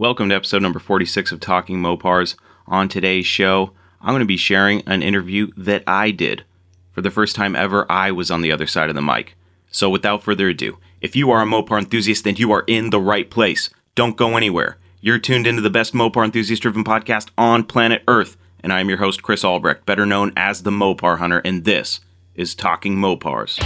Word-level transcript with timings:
Welcome 0.00 0.30
to 0.30 0.34
episode 0.34 0.62
number 0.62 0.78
46 0.78 1.30
of 1.30 1.40
Talking 1.40 1.76
Mopars. 1.76 2.34
On 2.66 2.88
today's 2.88 3.26
show, 3.26 3.72
I'm 4.00 4.12
going 4.12 4.20
to 4.20 4.24
be 4.24 4.38
sharing 4.38 4.80
an 4.86 5.02
interview 5.02 5.50
that 5.58 5.84
I 5.86 6.10
did. 6.10 6.44
For 6.90 7.02
the 7.02 7.10
first 7.10 7.36
time 7.36 7.54
ever, 7.54 7.84
I 7.92 8.10
was 8.10 8.30
on 8.30 8.40
the 8.40 8.50
other 8.50 8.66
side 8.66 8.88
of 8.88 8.94
the 8.94 9.02
mic. 9.02 9.36
So 9.70 9.90
without 9.90 10.22
further 10.22 10.48
ado, 10.48 10.78
if 11.02 11.14
you 11.14 11.30
are 11.30 11.42
a 11.42 11.44
Mopar 11.44 11.78
enthusiast, 11.78 12.24
then 12.24 12.36
you 12.36 12.50
are 12.50 12.64
in 12.66 12.88
the 12.88 12.98
right 12.98 13.30
place. 13.30 13.68
Don't 13.94 14.16
go 14.16 14.38
anywhere. 14.38 14.78
You're 15.02 15.18
tuned 15.18 15.46
into 15.46 15.60
the 15.60 15.68
best 15.68 15.92
Mopar 15.92 16.24
enthusiast 16.24 16.62
driven 16.62 16.82
podcast 16.82 17.28
on 17.36 17.64
planet 17.64 18.02
Earth. 18.08 18.38
And 18.60 18.72
I 18.72 18.80
am 18.80 18.88
your 18.88 18.98
host, 19.00 19.22
Chris 19.22 19.44
Albrecht, 19.44 19.84
better 19.84 20.06
known 20.06 20.32
as 20.34 20.62
the 20.62 20.70
Mopar 20.70 21.18
Hunter, 21.18 21.42
and 21.44 21.66
this 21.66 22.00
is 22.34 22.54
Talking 22.54 22.96
Mopars. 22.96 23.58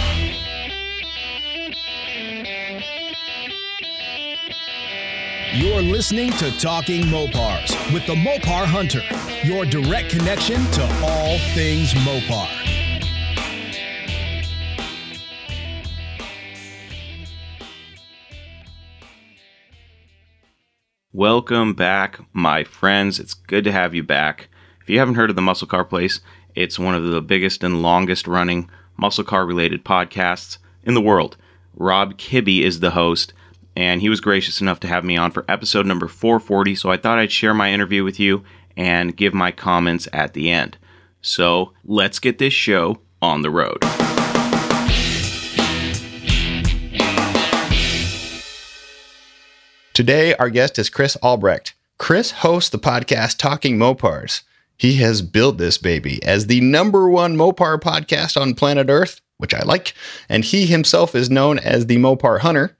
You're 5.53 5.81
listening 5.81 6.31
to 6.33 6.51
Talking 6.59 7.03
Mopars 7.03 7.93
with 7.93 8.05
the 8.07 8.15
Mopar 8.15 8.65
Hunter, 8.65 9.01
your 9.43 9.63
direct 9.63 10.09
connection 10.09 10.55
to 10.71 10.83
all 11.03 11.37
things 11.53 11.93
Mopar. 11.93 12.49
Welcome 21.13 21.73
back, 21.73 22.19
my 22.33 22.63
friends. 22.65 23.19
It's 23.19 23.33
good 23.33 23.63
to 23.63 23.71
have 23.71 23.93
you 23.93 24.03
back. 24.03 24.49
If 24.81 24.89
you 24.89 24.99
haven't 24.99 25.15
heard 25.15 25.29
of 25.29 25.35
the 25.37 25.41
Muscle 25.41 25.67
Car 25.67 25.85
Place, 25.85 26.19
it's 26.55 26.79
one 26.79 26.95
of 26.95 27.03
the 27.03 27.21
biggest 27.21 27.63
and 27.63 27.81
longest 27.81 28.27
running 28.27 28.69
muscle 28.97 29.23
car 29.23 29.45
related 29.45 29.85
podcasts 29.85 30.57
in 30.83 30.95
the 30.95 31.01
world. 31.01 31.37
Rob 31.75 32.17
Kibbe 32.17 32.61
is 32.61 32.79
the 32.79 32.91
host 32.91 33.31
and 33.75 34.01
he 34.01 34.09
was 34.09 34.21
gracious 34.21 34.61
enough 34.61 34.79
to 34.81 34.87
have 34.87 35.03
me 35.03 35.17
on 35.17 35.31
for 35.31 35.45
episode 35.47 35.85
number 35.85 36.07
440. 36.07 36.75
So 36.75 36.91
I 36.91 36.97
thought 36.97 37.19
I'd 37.19 37.31
share 37.31 37.53
my 37.53 37.71
interview 37.71 38.03
with 38.03 38.19
you 38.19 38.43
and 38.77 39.15
give 39.15 39.33
my 39.33 39.51
comments 39.51 40.07
at 40.13 40.33
the 40.33 40.49
end. 40.49 40.77
So 41.21 41.73
let's 41.83 42.19
get 42.19 42.37
this 42.37 42.53
show 42.53 42.99
on 43.21 43.41
the 43.41 43.49
road. 43.49 43.83
Today, 49.93 50.35
our 50.35 50.49
guest 50.49 50.77
is 50.77 50.89
Chris 50.89 51.15
Albrecht. 51.23 51.73
Chris 51.97 52.31
hosts 52.31 52.69
the 52.69 52.77
podcast 52.77 53.37
Talking 53.37 53.77
Mopars. 53.77 54.41
He 54.77 54.95
has 54.95 55.21
built 55.21 55.57
this 55.57 55.77
baby 55.77 56.21
as 56.23 56.47
the 56.47 56.59
number 56.59 57.09
one 57.09 57.37
Mopar 57.37 57.79
podcast 57.79 58.39
on 58.39 58.55
planet 58.55 58.89
Earth, 58.89 59.21
which 59.37 59.53
I 59.53 59.63
like, 59.63 59.93
and 60.27 60.43
he 60.43 60.65
himself 60.65 61.15
is 61.15 61.29
known 61.29 61.59
as 61.59 61.85
the 61.85 61.95
Mopar 61.95 62.41
Hunter. 62.41 62.77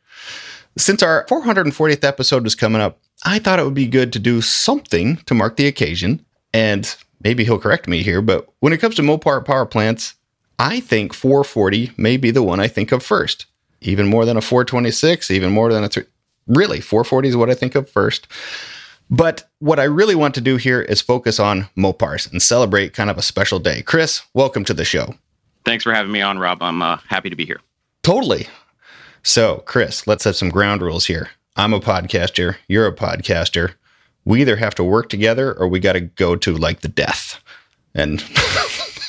Since 0.77 1.01
our 1.03 1.25
440th 1.27 2.03
episode 2.03 2.43
was 2.43 2.53
coming 2.53 2.81
up, 2.81 2.99
I 3.23 3.39
thought 3.39 3.59
it 3.59 3.63
would 3.63 3.73
be 3.73 3.87
good 3.87 4.11
to 4.13 4.19
do 4.19 4.41
something 4.41 5.17
to 5.25 5.33
mark 5.33 5.55
the 5.55 5.67
occasion. 5.67 6.25
And 6.53 6.93
maybe 7.23 7.45
he'll 7.45 7.59
correct 7.59 7.87
me 7.87 8.03
here, 8.03 8.21
but 8.21 8.49
when 8.59 8.73
it 8.73 8.79
comes 8.79 8.95
to 8.95 9.01
Mopar 9.01 9.45
power 9.45 9.65
plants, 9.65 10.15
I 10.59 10.81
think 10.81 11.13
440 11.13 11.91
may 11.95 12.17
be 12.17 12.29
the 12.29 12.43
one 12.43 12.59
I 12.59 12.67
think 12.67 12.91
of 12.91 13.03
first. 13.03 13.45
Even 13.79 14.07
more 14.07 14.25
than 14.25 14.35
a 14.35 14.41
426, 14.41 15.31
even 15.31 15.53
more 15.53 15.71
than 15.71 15.83
a 15.83 15.87
three. 15.87 16.05
Really, 16.47 16.81
440 16.81 17.29
is 17.29 17.37
what 17.37 17.49
I 17.49 17.53
think 17.53 17.75
of 17.75 17.89
first. 17.89 18.27
But 19.09 19.49
what 19.59 19.79
I 19.79 19.83
really 19.83 20.15
want 20.15 20.35
to 20.35 20.41
do 20.41 20.57
here 20.57 20.81
is 20.81 20.99
focus 20.99 21.39
on 21.39 21.69
Mopars 21.77 22.29
and 22.29 22.41
celebrate 22.41 22.93
kind 22.93 23.09
of 23.09 23.17
a 23.17 23.21
special 23.21 23.59
day. 23.59 23.81
Chris, 23.81 24.23
welcome 24.33 24.65
to 24.65 24.73
the 24.73 24.85
show. 24.85 25.15
Thanks 25.63 25.83
for 25.83 25.93
having 25.93 26.11
me 26.11 26.21
on, 26.21 26.37
Rob. 26.37 26.61
I'm 26.61 26.81
uh, 26.81 26.97
happy 27.07 27.29
to 27.29 27.35
be 27.35 27.45
here. 27.45 27.61
Totally. 28.03 28.47
So, 29.27 29.63
Chris, 29.65 30.05
let's 30.05 30.23
set 30.23 30.35
some 30.35 30.49
ground 30.49 30.83
rules 30.83 31.07
here. 31.07 31.31
I'm 31.55 31.73
a 31.73 31.79
podcaster, 31.79 32.57
you're 32.67 32.85
a 32.85 32.95
podcaster. 32.95 33.73
We 34.23 34.39
either 34.41 34.55
have 34.55 34.75
to 34.75 34.83
work 34.83 35.09
together 35.09 35.51
or 35.51 35.67
we 35.67 35.79
got 35.79 35.93
to 35.93 36.01
go 36.01 36.35
to 36.35 36.55
like 36.55 36.81
the 36.81 36.89
death. 36.89 37.41
And 37.95 38.23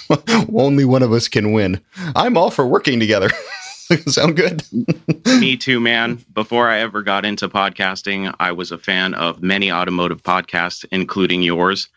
only 0.55 0.87
one 0.87 1.03
of 1.03 1.12
us 1.12 1.28
can 1.28 1.53
win. 1.53 1.83
I'm 2.14 2.38
all 2.38 2.50
for 2.50 2.66
working 2.66 2.99
together. 2.99 3.28
Sound 4.06 4.37
good? 4.37 4.62
Me 5.26 5.55
too, 5.55 5.81
man. 5.81 6.25
Before 6.32 6.71
I 6.71 6.78
ever 6.78 7.03
got 7.03 7.26
into 7.26 7.47
podcasting, 7.47 8.34
I 8.41 8.53
was 8.53 8.72
a 8.72 8.78
fan 8.78 9.12
of 9.12 9.43
many 9.43 9.71
automotive 9.71 10.22
podcasts, 10.22 10.87
including 10.91 11.43
yours. 11.43 11.91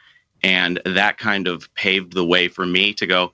And 0.43 0.81
that 0.83 1.19
kind 1.19 1.47
of 1.47 1.73
paved 1.73 2.13
the 2.13 2.25
way 2.25 2.49
for 2.49 2.65
me 2.65 2.93
to 2.95 3.07
go, 3.07 3.31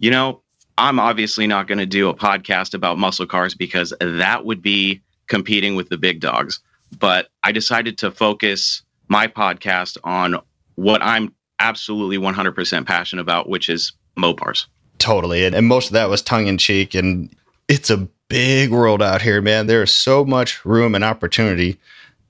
you 0.00 0.10
know, 0.10 0.42
I'm 0.76 0.98
obviously 0.98 1.46
not 1.46 1.68
going 1.68 1.78
to 1.78 1.86
do 1.86 2.08
a 2.08 2.14
podcast 2.14 2.74
about 2.74 2.98
muscle 2.98 3.26
cars 3.26 3.54
because 3.54 3.92
that 4.00 4.44
would 4.44 4.62
be 4.62 5.00
competing 5.26 5.76
with 5.76 5.88
the 5.88 5.98
big 5.98 6.20
dogs. 6.20 6.60
But 6.98 7.28
I 7.42 7.52
decided 7.52 7.98
to 7.98 8.10
focus 8.10 8.82
my 9.08 9.26
podcast 9.26 9.96
on 10.04 10.36
what 10.74 11.02
I'm 11.02 11.32
absolutely 11.60 12.18
100% 12.18 12.86
passionate 12.86 13.22
about, 13.22 13.48
which 13.48 13.68
is 13.68 13.92
Mopars. 14.16 14.66
Totally. 14.98 15.44
And, 15.44 15.54
and 15.54 15.66
most 15.66 15.86
of 15.88 15.92
that 15.92 16.08
was 16.08 16.22
tongue 16.22 16.46
in 16.46 16.58
cheek. 16.58 16.94
And 16.94 17.34
it's 17.68 17.90
a 17.90 18.08
big 18.28 18.70
world 18.70 19.02
out 19.02 19.22
here, 19.22 19.40
man. 19.40 19.66
There 19.66 19.82
is 19.82 19.92
so 19.92 20.24
much 20.24 20.64
room 20.64 20.94
and 20.94 21.04
opportunity. 21.04 21.78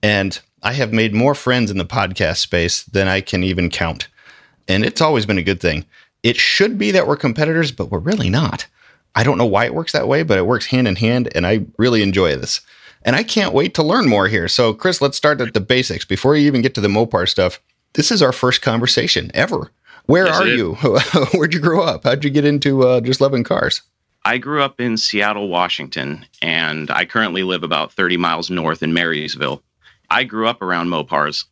And 0.03 0.39
I 0.63 0.73
have 0.75 0.93
made 0.93 1.15
more 1.15 1.35
friends 1.35 1.71
in 1.71 1.79
the 1.79 1.85
podcast 1.85 2.39
space 2.39 2.83
than 2.85 3.09
I 3.09 3.21
can 3.21 3.43
even 3.43 3.71
count. 3.71 4.09
And 4.67 4.85
it's 4.85 5.01
always 5.01 5.27
been 5.27 5.39
a 5.39 5.43
good 5.43 5.61
thing. 5.61 5.85
It 6.25 6.39
should 6.39 6.79
be 6.79 6.91
that 6.91 7.07
we're 7.07 7.17
competitors, 7.17 7.71
but 7.71 7.91
we're 7.91 7.99
really 7.99 8.31
not. 8.31 8.67
I 9.15 9.23
don't 9.23 9.37
know 9.37 9.47
why 9.47 9.67
it 9.67 9.75
works 9.75 9.93
that 9.93 10.09
way, 10.09 10.23
but 10.23 10.39
it 10.39 10.47
works 10.47 10.67
hand 10.67 10.89
in 10.89 10.97
hand, 10.97 11.29
and 11.35 11.47
I 11.47 11.67
really 11.77 12.03
enjoy 12.03 12.35
this. 12.35 12.63
And 13.03 13.15
I 13.15 13.23
can't 13.23 13.53
wait 13.53 13.75
to 13.75 13.83
learn 13.83 14.09
more 14.09 14.27
here. 14.27 14.49
So, 14.49 14.73
Chris, 14.73 15.03
let's 15.03 15.19
start 15.19 15.43
at 15.43 15.53
the 15.53 15.61
basics 15.61 16.07
before 16.07 16.35
you 16.35 16.47
even 16.47 16.63
get 16.63 16.75
to 16.77 16.81
the 16.81 16.89
Mopar 16.89 17.29
stuff. 17.29 17.61
This 17.93 18.11
is 18.11 18.23
our 18.23 18.33
first 18.33 18.63
conversation 18.63 19.31
ever. 19.35 19.71
Where 20.07 20.27
yes, 20.27 20.41
are 20.41 20.47
you? 20.47 20.75
Where'd 21.35 21.53
you 21.53 21.61
grow 21.61 21.83
up? 21.83 22.05
How'd 22.05 22.25
you 22.25 22.31
get 22.31 22.47
into 22.47 22.89
uh, 22.89 23.03
just 23.03 23.21
loving 23.21 23.45
cars? 23.45 23.83
I 24.25 24.39
grew 24.39 24.63
up 24.63 24.81
in 24.81 24.97
Seattle, 24.97 25.49
Washington, 25.49 26.25
and 26.41 26.91
I 26.91 27.05
currently 27.05 27.43
live 27.43 27.63
about 27.63 27.93
30 27.93 28.17
miles 28.17 28.49
north 28.49 28.83
in 28.83 28.95
Marysville. 28.95 29.63
I 30.09 30.25
grew 30.25 30.49
up 30.49 30.63
around 30.63 30.89
Mopars. 30.89 31.45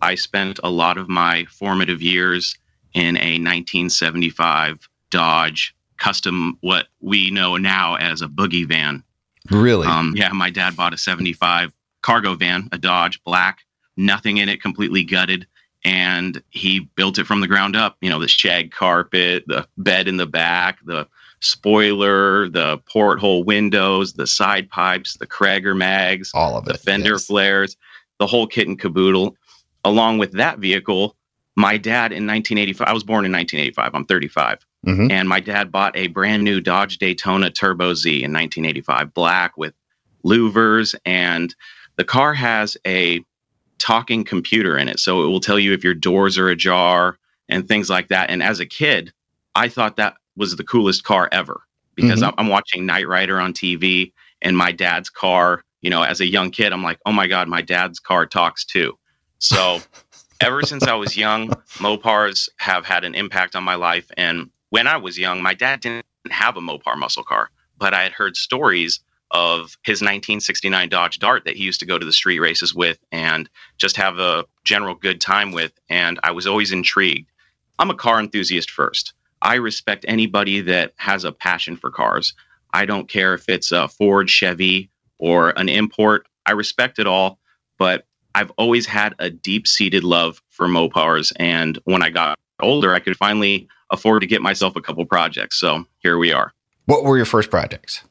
I 0.00 0.14
spent 0.14 0.58
a 0.64 0.70
lot 0.70 0.96
of 0.96 1.10
my 1.10 1.44
formative 1.50 2.00
years 2.00 2.56
in 2.94 3.16
a 3.16 3.38
1975 3.38 4.88
Dodge 5.10 5.74
custom, 5.98 6.58
what 6.60 6.86
we 7.00 7.30
know 7.30 7.56
now 7.56 7.96
as 7.96 8.22
a 8.22 8.28
boogie 8.28 8.66
van. 8.66 9.02
Really? 9.50 9.86
Um, 9.86 10.14
yeah, 10.16 10.30
my 10.30 10.50
dad 10.50 10.76
bought 10.76 10.94
a 10.94 10.98
75 10.98 11.72
cargo 12.02 12.34
van, 12.34 12.68
a 12.72 12.78
Dodge, 12.78 13.22
black, 13.24 13.60
nothing 13.96 14.38
in 14.38 14.48
it, 14.48 14.62
completely 14.62 15.04
gutted. 15.04 15.46
And 15.84 16.42
he 16.50 16.80
built 16.96 17.18
it 17.18 17.26
from 17.26 17.40
the 17.40 17.46
ground 17.46 17.76
up. 17.76 17.98
You 18.00 18.08
know, 18.08 18.18
the 18.18 18.28
shag 18.28 18.70
carpet, 18.70 19.44
the 19.46 19.68
bed 19.76 20.08
in 20.08 20.16
the 20.16 20.26
back, 20.26 20.78
the 20.84 21.06
spoiler, 21.40 22.48
the 22.48 22.78
porthole 22.86 23.44
windows, 23.44 24.14
the 24.14 24.26
side 24.26 24.70
pipes, 24.70 25.18
the 25.18 25.26
Cragar 25.26 25.76
mags, 25.76 26.30
all 26.32 26.56
of 26.56 26.66
it, 26.66 26.72
the 26.72 26.78
fender 26.78 27.12
yes. 27.12 27.26
flares, 27.26 27.76
the 28.18 28.26
whole 28.26 28.46
kit 28.46 28.66
and 28.66 28.80
caboodle. 28.80 29.36
Along 29.84 30.16
with 30.16 30.32
that 30.32 30.58
vehicle, 30.58 31.16
my 31.56 31.76
dad 31.76 32.12
in 32.12 32.26
1985, 32.26 32.88
I 32.88 32.92
was 32.92 33.04
born 33.04 33.24
in 33.24 33.32
1985, 33.32 33.94
I'm 33.94 34.04
35. 34.04 34.66
Mm-hmm. 34.86 35.10
And 35.10 35.28
my 35.28 35.40
dad 35.40 35.72
bought 35.72 35.96
a 35.96 36.08
brand 36.08 36.44
new 36.44 36.60
Dodge 36.60 36.98
Daytona 36.98 37.50
Turbo 37.50 37.94
Z 37.94 38.10
in 38.10 38.32
1985, 38.32 39.14
black 39.14 39.56
with 39.56 39.74
louvers. 40.24 40.94
And 41.04 41.54
the 41.96 42.04
car 42.04 42.34
has 42.34 42.76
a 42.86 43.24
talking 43.78 44.24
computer 44.24 44.76
in 44.76 44.88
it. 44.88 44.98
So 44.98 45.22
it 45.22 45.26
will 45.26 45.40
tell 45.40 45.58
you 45.58 45.72
if 45.72 45.84
your 45.84 45.94
doors 45.94 46.38
are 46.38 46.48
ajar 46.48 47.18
and 47.48 47.66
things 47.66 47.88
like 47.88 48.08
that. 48.08 48.30
And 48.30 48.42
as 48.42 48.60
a 48.60 48.66
kid, 48.66 49.12
I 49.54 49.68
thought 49.68 49.96
that 49.96 50.16
was 50.36 50.56
the 50.56 50.64
coolest 50.64 51.04
car 51.04 51.28
ever 51.32 51.62
because 51.94 52.20
mm-hmm. 52.20 52.38
I'm 52.38 52.48
watching 52.48 52.86
Knight 52.86 53.06
Rider 53.06 53.38
on 53.38 53.52
TV 53.52 54.12
and 54.42 54.56
my 54.56 54.72
dad's 54.72 55.10
car, 55.10 55.62
you 55.80 55.90
know, 55.90 56.02
as 56.02 56.20
a 56.20 56.26
young 56.26 56.50
kid, 56.50 56.72
I'm 56.72 56.82
like, 56.82 56.98
oh 57.06 57.12
my 57.12 57.26
God, 57.26 57.48
my 57.48 57.62
dad's 57.62 58.00
car 58.00 58.26
talks 58.26 58.64
too. 58.64 58.98
So 59.38 59.80
ever 60.44 60.60
since 60.60 60.86
I 60.86 60.92
was 60.92 61.16
young, 61.16 61.48
Mopars 61.78 62.50
have 62.58 62.84
had 62.84 63.04
an 63.04 63.14
impact 63.14 63.56
on 63.56 63.64
my 63.64 63.76
life. 63.76 64.10
And 64.18 64.50
when 64.68 64.86
I 64.86 64.98
was 64.98 65.18
young, 65.18 65.42
my 65.42 65.54
dad 65.54 65.80
didn't 65.80 66.04
have 66.30 66.58
a 66.58 66.60
Mopar 66.60 66.98
muscle 66.98 67.24
car, 67.24 67.48
but 67.78 67.94
I 67.94 68.02
had 68.02 68.12
heard 68.12 68.36
stories 68.36 69.00
of 69.30 69.78
his 69.84 70.02
1969 70.02 70.90
Dodge 70.90 71.18
Dart 71.18 71.46
that 71.46 71.56
he 71.56 71.64
used 71.64 71.80
to 71.80 71.86
go 71.86 71.98
to 71.98 72.04
the 72.04 72.12
street 72.12 72.40
races 72.40 72.74
with 72.74 72.98
and 73.10 73.48
just 73.78 73.96
have 73.96 74.18
a 74.18 74.44
general 74.64 74.94
good 74.94 75.18
time 75.18 75.50
with. 75.50 75.72
And 75.88 76.20
I 76.22 76.32
was 76.32 76.46
always 76.46 76.72
intrigued. 76.72 77.30
I'm 77.78 77.90
a 77.90 77.94
car 77.94 78.20
enthusiast 78.20 78.70
first. 78.70 79.14
I 79.40 79.54
respect 79.54 80.04
anybody 80.06 80.60
that 80.60 80.92
has 80.96 81.24
a 81.24 81.32
passion 81.32 81.74
for 81.74 81.90
cars. 81.90 82.34
I 82.74 82.84
don't 82.84 83.08
care 83.08 83.32
if 83.32 83.48
it's 83.48 83.72
a 83.72 83.88
Ford, 83.88 84.28
Chevy, 84.28 84.90
or 85.18 85.58
an 85.58 85.70
import. 85.70 86.26
I 86.44 86.52
respect 86.52 86.98
it 86.98 87.06
all. 87.06 87.38
But 87.78 88.06
I've 88.34 88.50
always 88.56 88.86
had 88.86 89.14
a 89.18 89.30
deep 89.30 89.66
seated 89.66 90.04
love 90.04 90.42
for 90.50 90.66
Mopars. 90.66 91.32
And 91.36 91.78
when 91.84 92.02
I 92.02 92.10
got 92.10 92.38
older, 92.60 92.94
I 92.94 93.00
could 93.00 93.16
finally 93.16 93.68
afford 93.90 94.22
to 94.22 94.26
get 94.26 94.42
myself 94.42 94.76
a 94.76 94.80
couple 94.80 95.04
projects. 95.04 95.58
So 95.58 95.84
here 96.00 96.18
we 96.18 96.32
are. 96.32 96.52
What 96.86 97.04
were 97.04 97.16
your 97.16 97.26
first 97.26 97.50
projects? 97.50 98.02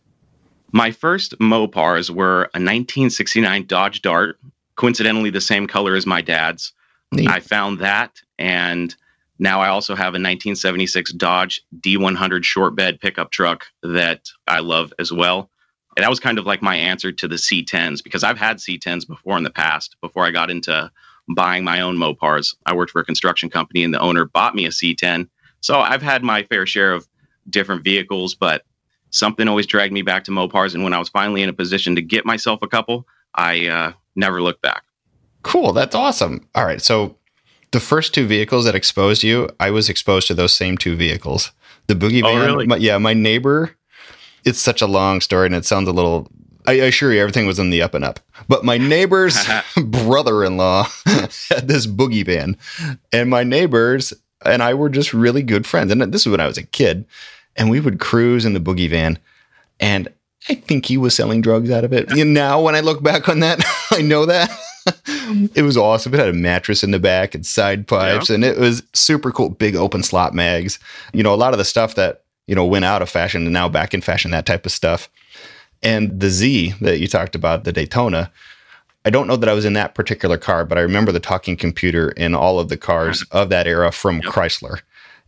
My 0.71 0.91
first 0.91 1.37
Mopars 1.39 2.09
were 2.09 2.43
a 2.55 2.59
1969 2.59 3.65
Dodge 3.67 4.01
Dart 4.01 4.39
coincidentally 4.75 5.29
the 5.29 5.41
same 5.41 5.67
color 5.67 5.95
as 5.95 6.05
my 6.05 6.21
dad's. 6.21 6.73
Neat. 7.11 7.29
I 7.29 7.41
found 7.41 7.77
that, 7.79 8.19
and 8.39 8.95
now 9.37 9.61
I 9.61 9.67
also 9.67 9.93
have 9.93 10.13
a 10.13 10.17
1976 10.17 11.13
Dodge 11.13 11.61
D100 11.79 12.43
short 12.43 12.75
bed 12.75 12.99
pickup 12.99 13.29
truck 13.29 13.67
that 13.83 14.29
I 14.47 14.61
love 14.61 14.91
as 14.97 15.11
well. 15.11 15.51
And 15.95 16.03
that 16.03 16.09
was 16.09 16.19
kind 16.19 16.39
of 16.39 16.45
like 16.45 16.61
my 16.61 16.75
answer 16.75 17.11
to 17.11 17.27
the 17.27 17.35
C10s 17.35 18.03
because 18.03 18.23
I've 18.23 18.37
had 18.37 18.57
C10s 18.57 19.07
before 19.07 19.37
in 19.37 19.43
the 19.43 19.49
past. 19.51 19.95
Before 20.01 20.25
I 20.25 20.31
got 20.31 20.49
into 20.49 20.91
buying 21.29 21.63
my 21.63 21.81
own 21.81 21.97
Mopars, 21.97 22.55
I 22.65 22.75
worked 22.75 22.91
for 22.91 23.01
a 23.01 23.05
construction 23.05 23.49
company, 23.49 23.83
and 23.83 23.93
the 23.93 23.99
owner 23.99 24.25
bought 24.25 24.55
me 24.55 24.65
a 24.65 24.69
C10. 24.69 25.27
So 25.61 25.79
I've 25.79 26.01
had 26.01 26.23
my 26.23 26.43
fair 26.43 26.65
share 26.65 26.93
of 26.93 27.07
different 27.49 27.83
vehicles, 27.83 28.35
but 28.35 28.63
something 29.11 29.47
always 29.47 29.67
dragged 29.67 29.93
me 29.93 30.01
back 30.01 30.23
to 30.25 30.31
Mopars. 30.31 30.73
And 30.73 30.83
when 30.83 30.93
I 30.93 30.99
was 30.99 31.09
finally 31.09 31.41
in 31.41 31.49
a 31.49 31.53
position 31.53 31.95
to 31.95 32.01
get 32.01 32.25
myself 32.25 32.61
a 32.61 32.67
couple, 32.67 33.07
I 33.35 33.67
uh, 33.67 33.93
never 34.15 34.41
looked 34.41 34.61
back. 34.61 34.83
Cool. 35.43 35.73
That's 35.73 35.95
awesome. 35.95 36.47
All 36.55 36.65
right. 36.65 36.81
So 36.81 37.17
the 37.71 37.79
first 37.79 38.13
two 38.13 38.25
vehicles 38.25 38.65
that 38.65 38.75
exposed 38.75 39.23
you, 39.23 39.49
I 39.59 39.71
was 39.71 39.89
exposed 39.89 40.27
to 40.27 40.33
those 40.33 40.53
same 40.53 40.77
two 40.77 40.95
vehicles. 40.95 41.51
The 41.87 41.95
boogie 41.95 42.21
van. 42.21 42.37
Oh, 42.37 42.45
really? 42.45 42.67
my- 42.67 42.77
yeah, 42.77 42.97
my 42.97 43.13
neighbor. 43.13 43.75
It's 44.45 44.59
such 44.59 44.81
a 44.81 44.87
long 44.87 45.21
story, 45.21 45.45
and 45.45 45.55
it 45.55 45.65
sounds 45.65 45.87
a 45.87 45.93
little. 45.93 46.27
I 46.65 46.73
assure 46.73 47.11
you, 47.11 47.19
everything 47.19 47.45
was 47.45 47.59
in 47.59 47.71
the 47.71 47.81
up 47.81 47.93
and 47.93 48.05
up. 48.05 48.19
But 48.47 48.63
my 48.63 48.77
neighbor's 48.77 49.37
brother-in-law 49.77 50.87
had 51.05 51.67
this 51.67 51.85
boogie 51.87 52.25
van, 52.25 52.57
and 53.11 53.29
my 53.29 53.43
neighbors 53.43 54.13
and 54.45 54.61
I 54.61 54.73
were 54.73 54.89
just 54.89 55.13
really 55.13 55.41
good 55.41 55.65
friends. 55.65 55.91
And 55.91 56.01
this 56.13 56.21
is 56.21 56.27
when 56.27 56.39
I 56.39 56.47
was 56.47 56.57
a 56.57 56.63
kid, 56.63 57.05
and 57.55 57.69
we 57.69 57.79
would 57.79 57.99
cruise 57.99 58.45
in 58.45 58.53
the 58.53 58.59
boogie 58.59 58.89
van, 58.89 59.19
and 59.79 60.09
I 60.49 60.55
think 60.55 60.85
he 60.85 60.97
was 60.97 61.15
selling 61.15 61.41
drugs 61.41 61.71
out 61.71 61.83
of 61.83 61.93
it. 61.93 62.11
And 62.11 62.33
now, 62.33 62.61
when 62.61 62.75
I 62.75 62.81
look 62.81 63.01
back 63.01 63.29
on 63.29 63.39
that, 63.39 63.63
I 63.91 64.01
know 64.01 64.25
that. 64.25 64.51
it 65.55 65.63
was 65.63 65.77
awesome. 65.77 66.13
It 66.13 66.19
had 66.19 66.27
a 66.27 66.33
mattress 66.33 66.83
in 66.83 66.91
the 66.91 66.99
back 66.99 67.33
and 67.33 67.45
side 67.45 67.87
pipes, 67.87 68.29
and 68.29 68.43
it 68.43 68.57
was 68.57 68.83
super 68.93 69.31
cool. 69.31 69.49
Big 69.49 69.75
open 69.75 70.03
slot 70.03 70.33
mags. 70.33 70.79
You 71.13 71.23
know, 71.23 71.33
a 71.33 71.35
lot 71.35 71.53
of 71.53 71.57
the 71.57 71.65
stuff 71.65 71.95
that, 71.95 72.22
you 72.47 72.55
know, 72.55 72.65
went 72.65 72.85
out 72.85 73.01
of 73.01 73.09
fashion 73.09 73.43
and 73.43 73.53
now 73.53 73.69
back 73.69 73.93
in 73.93 74.01
fashion, 74.01 74.31
that 74.31 74.45
type 74.45 74.65
of 74.65 74.71
stuff. 74.71 75.09
And 75.81 76.19
the 76.19 76.29
Z 76.29 76.75
that 76.81 76.99
you 76.99 77.07
talked 77.07 77.35
about, 77.35 77.63
the 77.63 77.73
Daytona, 77.73 78.31
I 79.05 79.09
don't 79.09 79.27
know 79.27 79.35
that 79.35 79.49
I 79.49 79.53
was 79.53 79.65
in 79.65 79.73
that 79.73 79.95
particular 79.95 80.37
car, 80.37 80.63
but 80.65 80.77
I 80.77 80.81
remember 80.81 81.11
the 81.11 81.19
talking 81.19 81.57
computer 81.57 82.09
in 82.11 82.33
all 82.33 82.59
of 82.59 82.69
the 82.69 82.77
cars 82.77 83.23
mm-hmm. 83.23 83.37
of 83.37 83.49
that 83.49 83.67
era 83.67 83.91
from 83.91 84.21
Yep. 84.21 84.31
Chrysler. 84.33 84.81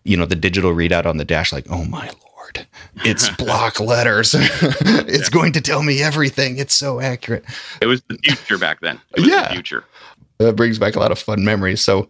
You 0.04 0.18
know, 0.18 0.26
the 0.26 0.36
digital 0.36 0.72
readout 0.72 1.06
on 1.06 1.18
the 1.18 1.26
dash, 1.26 1.52
like, 1.52 1.66
oh 1.70 1.84
my 1.86 2.06
lord, 2.06 2.68
it's 3.04 3.28
block 3.38 3.80
letters. 3.80 4.34
it's 4.38 5.30
going 5.30 5.52
to 5.54 5.62
tell 5.62 5.84
me 5.84 6.02
everything. 6.02 6.58
It's 6.58 6.76
so 6.76 7.00
accurate. 7.02 7.44
It 7.82 7.88
was 7.88 8.02
the 8.08 8.18
future 8.24 8.58
back 8.58 8.82
then. 8.82 9.02
It 9.18 9.22
was 9.22 9.30
Yeah. 9.30 9.48
the 9.48 9.54
future. 9.56 9.84
That 10.38 10.56
brings 10.56 10.78
back 10.80 10.96
a 10.96 11.00
lot 11.00 11.12
of 11.12 11.20
fun 11.20 11.44
memories. 11.44 11.82
So 11.82 12.10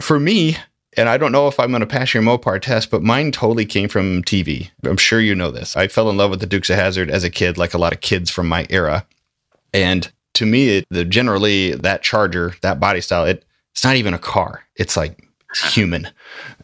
for 0.00 0.20
me, 0.20 0.56
and 0.96 1.08
I 1.08 1.16
don't 1.16 1.32
know 1.32 1.46
if 1.46 1.60
I'm 1.60 1.70
going 1.70 1.80
to 1.80 1.86
pass 1.86 2.14
your 2.14 2.22
Mopar 2.22 2.60
test, 2.60 2.90
but 2.90 3.02
mine 3.02 3.32
totally 3.32 3.64
came 3.64 3.88
from 3.88 4.22
TV. 4.22 4.70
I'm 4.84 4.96
sure 4.96 5.20
you 5.20 5.34
know 5.34 5.50
this. 5.50 5.76
I 5.76 5.88
fell 5.88 6.10
in 6.10 6.16
love 6.16 6.30
with 6.30 6.40
the 6.40 6.46
Dukes 6.46 6.70
of 6.70 6.76
Hazzard 6.76 7.10
as 7.10 7.24
a 7.24 7.30
kid, 7.30 7.58
like 7.58 7.74
a 7.74 7.78
lot 7.78 7.92
of 7.92 8.00
kids 8.00 8.30
from 8.30 8.48
my 8.48 8.66
era. 8.70 9.06
And 9.72 10.10
to 10.34 10.46
me, 10.46 10.78
it, 10.78 10.86
the 10.90 11.04
General 11.04 11.42
Lee 11.42 11.72
that 11.72 12.02
Charger, 12.02 12.54
that 12.62 12.80
body 12.80 13.00
style, 13.00 13.24
it 13.24 13.44
it's 13.72 13.84
not 13.84 13.96
even 13.96 14.14
a 14.14 14.18
car. 14.18 14.64
It's 14.76 14.96
like 14.96 15.28
human. 15.54 16.08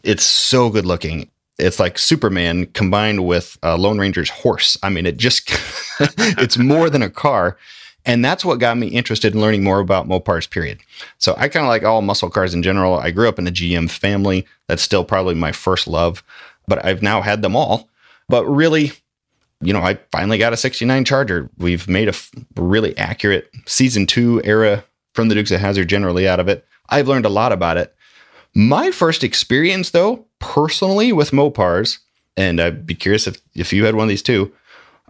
It's 0.03 0.23
so 0.23 0.69
good 0.69 0.85
looking. 0.85 1.29
It's 1.57 1.79
like 1.79 1.97
Superman 1.97 2.67
combined 2.67 3.25
with 3.25 3.57
uh, 3.63 3.77
Lone 3.77 3.97
Ranger's 3.97 4.29
horse. 4.29 4.77
I 4.83 4.89
mean, 4.89 5.05
it 5.05 5.17
just 5.17 5.49
it's 5.99 6.57
more 6.57 6.89
than 6.89 7.01
a 7.01 7.09
car. 7.09 7.57
And 8.07 8.23
that's 8.23 8.45
what 8.45 8.59
got 8.59 8.77
me 8.77 8.87
interested 8.87 9.35
in 9.35 9.41
learning 9.41 9.65
more 9.65 9.81
about 9.81 10.07
Mopars, 10.07 10.49
period. 10.49 10.79
So 11.17 11.35
I 11.37 11.49
kind 11.49 11.65
of 11.65 11.69
like 11.69 11.83
all 11.83 12.01
muscle 12.01 12.29
cars 12.29 12.53
in 12.53 12.63
general. 12.63 12.97
I 12.97 13.11
grew 13.11 13.27
up 13.27 13.37
in 13.37 13.43
the 13.43 13.51
GM 13.51 13.91
family. 13.91 14.47
That's 14.67 14.81
still 14.81 15.03
probably 15.03 15.35
my 15.35 15.51
first 15.51 15.89
love, 15.89 16.23
but 16.69 16.83
I've 16.85 17.03
now 17.03 17.21
had 17.21 17.41
them 17.41 17.53
all. 17.55 17.89
But 18.29 18.45
really, 18.45 18.93
you 19.59 19.73
know, 19.73 19.81
I 19.81 19.95
finally 20.09 20.37
got 20.37 20.53
a 20.53 20.57
69 20.57 21.03
Charger. 21.03 21.49
We've 21.57 21.87
made 21.89 22.07
a 22.07 22.15
f- 22.15 22.31
really 22.55 22.97
accurate 22.97 23.51
season 23.65 24.05
two 24.05 24.41
era 24.45 24.85
from 25.13 25.27
the 25.27 25.35
Dukes 25.35 25.51
of 25.51 25.59
Hazzard 25.59 25.89
generally 25.89 26.29
out 26.29 26.39
of 26.39 26.47
it. 26.47 26.65
I've 26.87 27.09
learned 27.09 27.25
a 27.25 27.29
lot 27.29 27.51
about 27.51 27.75
it. 27.75 27.93
My 28.55 28.89
first 28.89 29.21
experience, 29.21 29.89
though, 29.89 30.25
personally 30.39 31.11
with 31.11 31.31
Mopars, 31.31 31.99
and 32.37 32.61
I'd 32.61 32.85
be 32.85 32.95
curious 32.95 33.27
if, 33.27 33.41
if 33.53 33.73
you 33.73 33.83
had 33.83 33.95
one 33.95 34.03
of 34.03 34.09
these 34.09 34.23
too, 34.23 34.53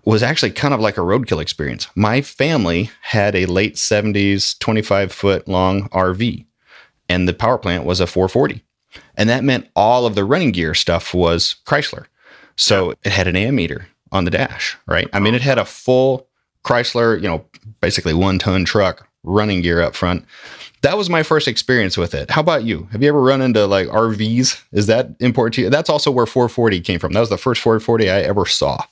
was 0.08 0.24
actually 0.24 0.52
kind 0.52 0.74
of 0.74 0.80
like 0.80 0.98
a 0.98 1.02
roadkill 1.02 1.42
experience. 1.42 1.90
My 1.94 2.22
family 2.22 2.90
had 3.02 3.36
a 3.36 3.46
late 3.46 3.76
70s, 3.76 4.58
25 4.58 5.12
foot 5.12 5.50
long 5.50 5.90
RV, 5.90 6.46
and 7.10 7.28
the 7.28 7.34
power 7.34 7.58
plant 7.58 7.84
was 7.84 8.00
a 8.00 8.08
440. 8.08 8.64
And 9.18 9.30
that 9.30 9.44
meant 9.44 9.68
all 9.76 10.06
of 10.06 10.16
the 10.16 10.24
running 10.24 10.54
gear 10.54 10.74
stuff 10.74 11.14
was 11.14 11.58
Chrysler. 11.66 12.06
So 12.56 12.92
it 13.04 13.12
had 13.12 13.28
an 13.28 13.36
ammeter 13.36 13.88
on 14.14 14.24
the 14.24 14.32
dash, 14.32 14.78
right? 14.88 15.10
I 15.12 15.20
mean, 15.20 15.36
it 15.36 15.42
had 15.42 15.58
a 15.58 15.66
full 15.66 16.30
Chrysler, 16.64 17.22
you 17.22 17.28
know, 17.28 17.46
basically 17.82 18.14
one 18.14 18.40
ton 18.40 18.64
truck 18.64 19.10
running 19.24 19.62
gear 19.62 19.82
up 19.82 19.94
front. 19.94 20.24
That 20.84 20.98
was 20.98 21.10
my 21.10 21.22
first 21.22 21.50
experience 21.50 21.98
with 21.98 22.16
it. 22.16 22.32
How 22.32 22.40
about 22.40 22.64
you? 22.64 22.88
Have 22.94 23.04
you 23.04 23.10
ever 23.10 23.22
run 23.22 23.42
into 23.42 23.68
like 23.68 23.90
RVs? 23.90 24.64
Is 24.72 24.88
that 24.88 25.10
important 25.20 25.56
to 25.56 25.64
you? 25.64 25.70
That's 25.70 25.90
also 25.90 26.12
where 26.12 26.26
440 26.26 26.80
came 26.80 26.98
from. 26.98 27.12
That 27.12 27.20
was 27.20 27.30
the 27.30 27.38
first 27.38 27.62
440 27.62 28.10
I 28.10 28.22
ever 28.22 28.46
saw. 28.46 28.86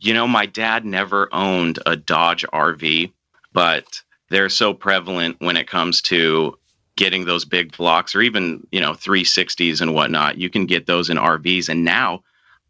You 0.00 0.12
know, 0.14 0.26
my 0.26 0.46
dad 0.46 0.84
never 0.84 1.32
owned 1.32 1.78
a 1.86 1.96
Dodge 1.96 2.44
RV, 2.52 3.12
but 3.52 4.02
they're 4.28 4.48
so 4.48 4.74
prevalent 4.74 5.36
when 5.38 5.56
it 5.56 5.66
comes 5.68 6.02
to 6.02 6.58
getting 6.96 7.24
those 7.24 7.44
big 7.44 7.76
blocks 7.76 8.14
or 8.14 8.22
even, 8.22 8.66
you 8.70 8.80
know, 8.80 8.92
360s 8.92 9.80
and 9.80 9.94
whatnot. 9.94 10.38
You 10.38 10.48
can 10.50 10.66
get 10.66 10.86
those 10.86 11.10
in 11.10 11.16
RVs. 11.16 11.68
And 11.68 11.84
now 11.84 12.22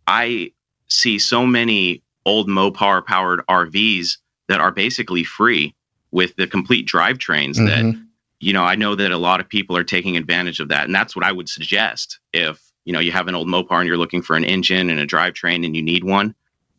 I 0.06 0.52
see 0.88 1.18
so 1.18 1.46
many 1.46 2.02
old 2.24 2.48
Mopar 2.48 3.04
powered 3.04 3.40
RVs 3.48 4.16
that 4.48 4.60
are 4.60 4.70
basically 4.70 5.24
free 5.24 5.74
with 6.10 6.36
the 6.36 6.46
complete 6.46 6.86
drivetrains 6.86 7.56
that 7.56 7.84
Mhm. 7.84 8.06
you 8.40 8.52
know, 8.52 8.64
I 8.64 8.74
know 8.74 8.94
that 8.94 9.10
a 9.10 9.16
lot 9.16 9.40
of 9.40 9.48
people 9.48 9.74
are 9.76 9.84
taking 9.84 10.16
advantage 10.18 10.60
of 10.60 10.68
that. 10.68 10.84
And 10.84 10.94
that's 10.94 11.16
what 11.16 11.24
I 11.24 11.32
would 11.32 11.48
suggest. 11.48 12.18
If, 12.34 12.60
you 12.84 12.92
know, 12.92 12.98
you 13.00 13.10
have 13.10 13.26
an 13.26 13.34
old 13.34 13.48
Mopar 13.48 13.78
and 13.78 13.86
you're 13.86 13.96
looking 13.96 14.20
for 14.20 14.36
an 14.36 14.44
engine 14.44 14.90
and 14.90 15.00
a 15.00 15.06
drivetrain 15.06 15.64
and 15.64 15.74
you 15.74 15.82
need 15.82 16.04
one, 16.04 16.34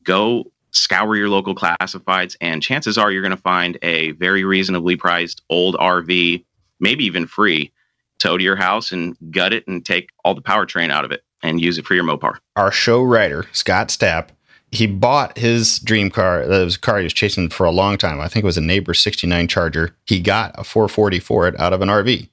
go 0.05 0.51
scour 0.71 1.15
your 1.15 1.29
local 1.29 1.55
classifieds. 1.55 2.35
And 2.41 2.61
chances 2.63 2.97
are 2.97 3.11
you're 3.11 3.21
going 3.21 3.31
to 3.35 3.37
find 3.37 3.77
a 3.81 4.11
very 4.11 4.43
reasonably 4.43 4.95
priced 4.95 5.41
old 5.49 5.75
RV, 5.75 6.43
maybe 6.79 7.05
even 7.05 7.27
free, 7.27 7.71
tow 8.19 8.37
to 8.37 8.43
your 8.43 8.55
house 8.55 8.91
and 8.91 9.15
gut 9.31 9.53
it 9.53 9.67
and 9.67 9.85
take 9.85 10.09
all 10.23 10.35
the 10.35 10.41
powertrain 10.41 10.91
out 10.91 11.05
of 11.05 11.11
it 11.11 11.23
and 11.43 11.61
use 11.61 11.77
it 11.77 11.85
for 11.85 11.93
your 11.95 12.03
Mopar. 12.03 12.37
our 12.55 12.71
show 12.71 13.03
writer 13.03 13.45
Scott 13.51 13.89
Stapp, 13.89 14.29
he 14.71 14.87
bought 14.87 15.37
his 15.37 15.79
dream 15.79 16.09
car. 16.09 16.43
Uh, 16.43 16.47
that 16.47 16.63
was 16.65 16.75
a 16.75 16.79
car 16.79 16.97
he 16.97 17.03
was 17.03 17.13
chasing 17.13 17.49
for 17.49 17.65
a 17.65 17.71
long 17.71 17.97
time. 17.97 18.19
I 18.19 18.27
think 18.27 18.43
it 18.43 18.47
was 18.47 18.57
a 18.57 18.61
neighbor 18.61 18.93
69 18.93 19.47
Charger. 19.47 19.95
He 20.05 20.19
got 20.19 20.51
a 20.57 20.63
440 20.63 21.19
for 21.19 21.47
it 21.47 21.57
out 21.59 21.71
of 21.73 21.81
an 21.81 21.89
RV, 21.89 22.27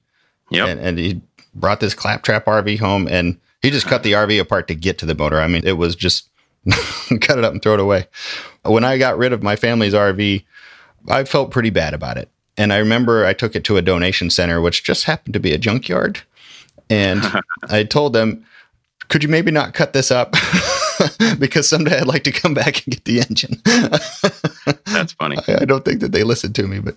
Yep. 0.51 0.67
and, 0.67 0.79
and 0.79 0.97
he 0.99 1.21
brought 1.53 1.79
this 1.79 1.93
claptrap 1.93 2.45
RV 2.45 2.79
home, 2.79 3.07
and 3.07 3.37
he 3.61 3.69
just 3.69 3.85
cut 3.87 4.03
the 4.03 4.13
RV 4.13 4.39
apart 4.41 4.67
to 4.69 4.75
get 4.75 4.97
to 4.99 5.05
the 5.05 5.15
motor. 5.15 5.39
I 5.39 5.47
mean, 5.47 5.61
it 5.65 5.73
was 5.77 5.95
just 5.95 6.29
cut 7.21 7.37
it 7.37 7.43
up 7.43 7.53
and 7.53 7.61
throw 7.61 7.73
it 7.73 7.79
away. 7.79 8.07
When 8.63 8.83
I 8.83 8.97
got 8.97 9.17
rid 9.17 9.33
of 9.33 9.43
my 9.43 9.55
family's 9.55 9.93
RV, 9.93 10.43
I 11.09 11.23
felt 11.25 11.51
pretty 11.51 11.69
bad 11.69 11.93
about 11.93 12.17
it. 12.17 12.29
And 12.55 12.71
I 12.71 12.77
remember 12.77 13.25
I 13.25 13.33
took 13.33 13.55
it 13.55 13.63
to 13.65 13.77
a 13.77 13.81
donation 13.81 14.29
center, 14.29 14.61
which 14.61 14.83
just 14.83 15.05
happened 15.05 15.33
to 15.33 15.39
be 15.39 15.53
a 15.53 15.57
junkyard. 15.57 16.21
And 16.89 17.21
I 17.69 17.83
told 17.83 18.13
them, 18.13 18.45
could 19.09 19.23
you 19.23 19.29
maybe 19.29 19.51
not 19.51 19.73
cut 19.73 19.93
this 19.93 20.11
up? 20.11 20.35
because 21.39 21.67
someday 21.67 21.99
I'd 21.99 22.07
like 22.07 22.23
to 22.23 22.31
come 22.31 22.53
back 22.53 22.85
and 22.85 22.95
get 22.95 23.05
the 23.05 23.19
engine. 23.19 23.61
That's 24.85 25.13
funny. 25.13 25.37
I 25.47 25.61
I 25.61 25.65
don't 25.65 25.83
think 25.83 25.99
that 26.01 26.11
they 26.11 26.23
listened 26.23 26.55
to 26.55 26.67
me, 26.67 26.79
but 26.79 26.95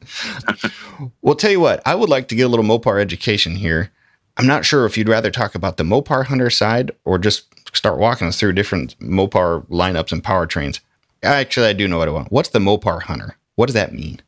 well, 1.23 1.35
tell 1.35 1.51
you 1.51 1.61
what, 1.61 1.83
I 1.87 1.95
would 1.95 2.09
like 2.09 2.29
to 2.29 2.35
get 2.35 2.43
a 2.43 2.49
little 2.49 2.65
Mopar 2.65 3.01
education 3.01 3.57
here. 3.57 3.91
I'm 4.37 4.47
not 4.47 4.65
sure 4.65 4.85
if 4.85 4.99
you'd 4.99 5.09
rather 5.09 5.31
talk 5.31 5.55
about 5.55 5.77
the 5.77 5.85
Mopar 5.85 6.27
Hunter 6.27 6.51
side 6.51 6.91
or 7.05 7.19
just 7.19 7.47
start 7.75 7.99
walking 7.99 8.27
us 8.27 8.39
through 8.39 8.53
different 8.53 8.99
Mopar 8.99 9.67
lineups 9.69 10.13
and 10.13 10.23
powertrains. 10.23 10.81
Actually, 11.23 11.69
I 11.69 11.73
do 11.73 11.89
know 11.89 11.99
what 11.99 12.09
I 12.09 12.13
want. 12.13 12.31
What's 12.31 12.51
the 12.51 12.59
Mopar 12.59 13.03
Hunter? 13.03 13.37
What 13.55 13.67
does 13.67 13.75
that 13.75 13.95
mean? 13.95 14.21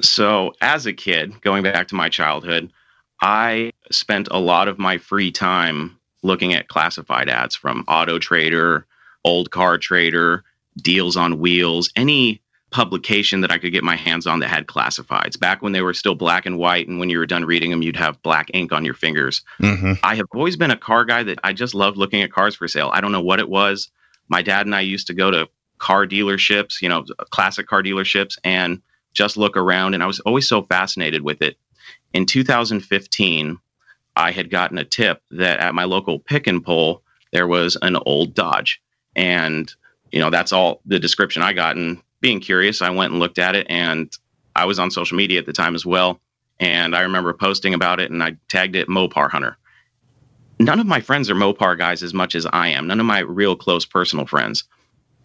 So, 0.00 0.52
as 0.60 0.86
a 0.86 0.92
kid, 0.92 1.40
going 1.40 1.62
back 1.62 1.88
to 1.88 1.94
my 1.94 2.08
childhood, 2.08 2.72
I 3.20 3.72
spent 3.90 4.28
a 4.30 4.38
lot 4.38 4.68
of 4.68 4.78
my 4.78 4.98
free 4.98 5.30
time 5.30 5.98
looking 6.22 6.54
at 6.54 6.68
classified 6.68 7.28
ads 7.28 7.54
from 7.54 7.84
Auto 7.86 8.18
Trader, 8.18 8.86
Old 9.24 9.50
Car 9.50 9.78
Trader, 9.78 10.44
Deals 10.76 11.16
on 11.16 11.38
Wheels, 11.38 11.90
any 11.96 12.40
publication 12.74 13.40
that 13.40 13.52
I 13.52 13.58
could 13.58 13.70
get 13.70 13.84
my 13.84 13.94
hands 13.94 14.26
on 14.26 14.40
that 14.40 14.48
had 14.48 14.66
classifieds. 14.66 15.38
Back 15.38 15.62
when 15.62 15.70
they 15.70 15.80
were 15.80 15.94
still 15.94 16.16
black 16.16 16.44
and 16.44 16.58
white, 16.58 16.88
and 16.88 16.98
when 16.98 17.08
you 17.08 17.18
were 17.18 17.24
done 17.24 17.44
reading 17.44 17.70
them, 17.70 17.82
you'd 17.82 17.94
have 17.94 18.20
black 18.24 18.50
ink 18.52 18.72
on 18.72 18.84
your 18.84 18.94
fingers. 18.94 19.42
Mm-hmm. 19.60 19.92
I 20.02 20.16
have 20.16 20.26
always 20.34 20.56
been 20.56 20.72
a 20.72 20.76
car 20.76 21.04
guy 21.04 21.22
that 21.22 21.38
I 21.44 21.52
just 21.52 21.76
loved 21.76 21.96
looking 21.96 22.20
at 22.22 22.32
cars 22.32 22.56
for 22.56 22.66
sale. 22.66 22.90
I 22.92 23.00
don't 23.00 23.12
know 23.12 23.22
what 23.22 23.38
it 23.38 23.48
was. 23.48 23.92
My 24.26 24.42
dad 24.42 24.66
and 24.66 24.74
I 24.74 24.80
used 24.80 25.06
to 25.06 25.14
go 25.14 25.30
to 25.30 25.48
car 25.78 26.04
dealerships, 26.04 26.82
you 26.82 26.88
know, 26.88 27.04
classic 27.30 27.68
car 27.68 27.80
dealerships, 27.80 28.38
and 28.42 28.82
just 29.12 29.36
look 29.36 29.56
around. 29.56 29.94
And 29.94 30.02
I 30.02 30.06
was 30.06 30.18
always 30.20 30.48
so 30.48 30.62
fascinated 30.62 31.22
with 31.22 31.42
it. 31.42 31.56
In 32.12 32.26
2015, 32.26 33.56
I 34.16 34.32
had 34.32 34.50
gotten 34.50 34.78
a 34.78 34.84
tip 34.84 35.22
that 35.30 35.60
at 35.60 35.76
my 35.76 35.84
local 35.84 36.18
pick 36.18 36.48
and 36.48 36.64
pull, 36.64 37.04
there 37.30 37.46
was 37.46 37.76
an 37.82 37.96
old 38.04 38.34
Dodge. 38.34 38.82
And, 39.14 39.72
you 40.10 40.18
know, 40.18 40.30
that's 40.30 40.52
all 40.52 40.80
the 40.84 40.98
description 40.98 41.40
I 41.40 41.52
got. 41.52 41.76
And 41.76 42.02
being 42.24 42.40
curious, 42.40 42.80
I 42.80 42.88
went 42.88 43.12
and 43.12 43.20
looked 43.20 43.38
at 43.38 43.54
it. 43.54 43.66
And 43.68 44.10
I 44.56 44.64
was 44.64 44.78
on 44.78 44.90
social 44.90 45.14
media 45.14 45.38
at 45.38 45.44
the 45.44 45.52
time 45.52 45.74
as 45.74 45.84
well. 45.84 46.20
And 46.58 46.96
I 46.96 47.02
remember 47.02 47.34
posting 47.34 47.74
about 47.74 48.00
it 48.00 48.10
and 48.10 48.22
I 48.22 48.36
tagged 48.48 48.76
it 48.76 48.88
Mopar 48.88 49.30
Hunter. 49.30 49.58
None 50.58 50.80
of 50.80 50.86
my 50.86 51.02
friends 51.02 51.28
are 51.28 51.34
Mopar 51.34 51.76
guys 51.76 52.02
as 52.02 52.14
much 52.14 52.34
as 52.34 52.46
I 52.46 52.68
am, 52.68 52.86
none 52.86 52.98
of 52.98 53.04
my 53.04 53.18
real 53.18 53.54
close 53.56 53.84
personal 53.84 54.24
friends. 54.24 54.64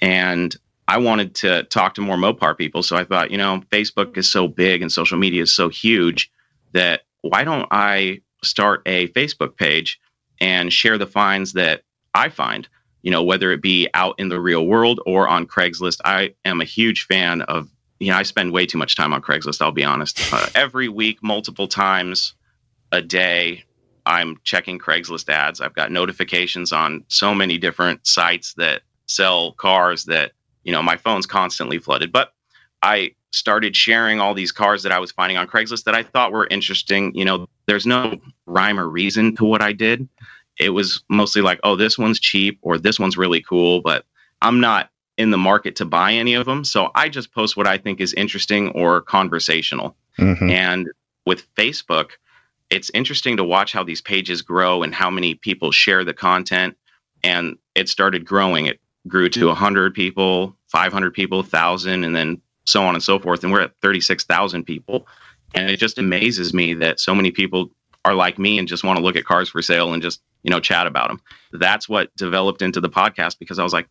And 0.01 0.53
I 0.89 0.98
wanted 0.98 1.36
to 1.36 1.63
talk 1.63 1.94
to 1.94 2.01
more 2.01 2.18
Mopar 2.18 2.58
people. 2.58 2.84
So 2.84 2.98
I 2.98 3.06
thought, 3.06 3.32
you 3.32 3.38
know, 3.38 3.62
Facebook 3.72 4.18
is 4.18 4.29
so 4.29 4.50
big 4.50 4.82
and 4.82 4.91
social 4.91 5.18
media 5.18 5.44
is 5.44 5.56
so 5.56 5.70
huge 5.70 6.29
that 6.74 7.03
why 7.22 7.46
don't 7.46 7.68
I 7.72 8.22
start 8.44 8.82
a 8.86 9.08
Facebook 9.10 9.56
page 9.56 10.01
and 10.41 10.74
share 10.74 10.98
the 10.98 11.08
finds 11.08 11.53
that 11.53 11.84
I 12.13 12.27
find, 12.27 12.68
you 13.01 13.12
know, 13.12 13.24
whether 13.24 13.51
it 13.51 13.62
be 13.62 13.88
out 13.94 14.15
in 14.18 14.29
the 14.29 14.39
real 14.39 14.65
world 14.65 15.00
or 15.06 15.27
on 15.27 15.46
Craigslist. 15.46 16.01
I 16.03 16.34
am 16.46 16.62
a 16.62 16.65
huge 16.65 17.06
fan 17.06 17.41
of, 17.44 17.70
you 18.00 18.12
know, 18.12 18.18
I 18.18 18.24
spend 18.24 18.51
way 18.51 18.65
too 18.65 18.77
much 18.77 18.96
time 18.96 19.13
on 19.13 19.22
Craigslist, 19.22 19.62
I'll 19.62 19.72
be 19.72 19.84
honest. 19.84 20.34
Uh, 20.34 20.48
every 20.56 20.89
week, 20.89 21.24
multiple 21.24 21.68
times 21.68 22.34
a 22.91 23.01
day, 23.01 23.63
I'm 24.06 24.38
checking 24.44 24.79
Craigslist 24.79 25.29
ads. 25.29 25.62
I've 25.62 25.75
got 25.75 25.91
notifications 25.91 26.72
on 26.72 27.03
so 27.08 27.34
many 27.34 27.58
different 27.58 28.06
sites 28.08 28.53
that 28.56 28.82
sell 29.06 29.53
cars 29.53 30.06
that, 30.06 30.32
you 30.63 30.72
know, 30.72 30.82
my 30.82 30.98
phone's 30.98 31.25
constantly 31.25 31.77
flooded. 31.77 32.12
But 32.12 32.34
I 32.82 33.15
started 33.32 33.75
sharing 33.75 34.20
all 34.20 34.34
these 34.34 34.51
cars 34.51 34.84
that 34.84 34.91
I 34.91 35.00
was 35.00 35.12
finding 35.12 35.38
on 35.38 35.48
Craigslist 35.48 35.84
that 35.84 35.96
I 35.96 36.03
thought 36.03 36.32
were 36.32 36.48
interesting. 36.48 37.13
You 37.13 37.25
know, 37.25 37.48
there's 37.68 37.86
no 37.86 38.20
rhyme 38.46 38.79
or 38.79 38.89
reason 38.89 39.36
to 39.36 39.46
what 39.46 39.62
I 39.62 39.74
did. 39.74 40.08
It 40.60 40.70
was 40.72 41.04
mostly 41.10 41.42
like, 41.42 41.60
oh, 41.63 41.75
this 41.75 41.98
one's 41.98 42.20
cheap 42.20 42.60
or 42.62 42.78
this 42.78 43.00
one's 43.00 43.18
really 43.18 43.42
cool, 43.42 43.82
but 43.82 44.06
I'm 44.42 44.60
not 44.60 44.89
in 45.18 45.32
the 45.32 45.38
market 45.38 45.75
to 45.78 45.86
buy 45.86 46.13
any 46.13 46.34
of 46.34 46.46
them. 46.46 46.63
So 46.63 46.92
I 46.96 47.10
just 47.10 47.34
post 47.34 47.58
what 47.58 47.68
I 47.68 47.78
think 47.78 48.00
is 48.00 48.13
interesting 48.13 48.70
or 48.70 49.01
conversational. 49.01 49.96
Mm-hmm. 50.18 50.50
And 50.50 50.89
with 51.25 51.54
Facebook, 51.56 52.12
it's 52.70 52.92
interesting 52.94 53.38
to 53.38 53.44
watch 53.44 53.74
how 53.74 53.84
these 53.84 54.01
pages 54.01 54.42
grow 54.42 54.84
and 54.84 54.94
how 54.94 55.10
many 55.10 55.36
people 55.36 55.72
share 55.72 56.04
the 56.04 56.13
content. 56.13 56.78
And 57.24 57.58
it 57.75 57.89
started 57.89 58.25
growing. 58.25 58.66
It 58.66 58.80
grew 59.08 59.30
to 59.30 59.48
100 59.48 59.94
people, 59.94 60.56
500 60.68 61.13
people, 61.13 61.39
1,000, 61.39 62.04
and 62.04 62.16
then 62.16 62.42
so 62.66 62.84
on 62.84 62.96
and 62.96 63.04
so 63.04 63.20
forth. 63.20 63.44
And 63.44 63.51
we're 63.51 63.62
at 63.62 63.74
36,000 63.82 64.63
people. 64.63 65.08
And 65.54 65.70
it 65.70 65.78
just 65.78 65.98
amazes 65.98 66.54
me 66.54 66.74
that 66.75 67.00
so 67.00 67.16
many 67.16 67.32
people 67.32 67.72
are 68.06 68.13
like 68.13 68.39
me 68.39 68.58
and 68.58 68.68
just 68.68 68.84
want 68.84 68.98
to 68.98 69.03
look 69.03 69.15
at 69.15 69.25
cars 69.25 69.50
for 69.50 69.62
sale 69.62 69.94
and 69.94 70.01
just, 70.01 70.22
you 70.44 70.50
know, 70.50 70.60
chat 70.60 70.88
about 70.88 71.10
them. 71.10 71.22
That's 71.51 71.89
what 71.89 72.15
developed 72.15 72.62
into 72.62 72.82
the 72.82 72.89
podcast 72.89 73.39
because 73.39 73.60
I 73.60 73.63
was 73.63 73.74
like, 73.74 73.88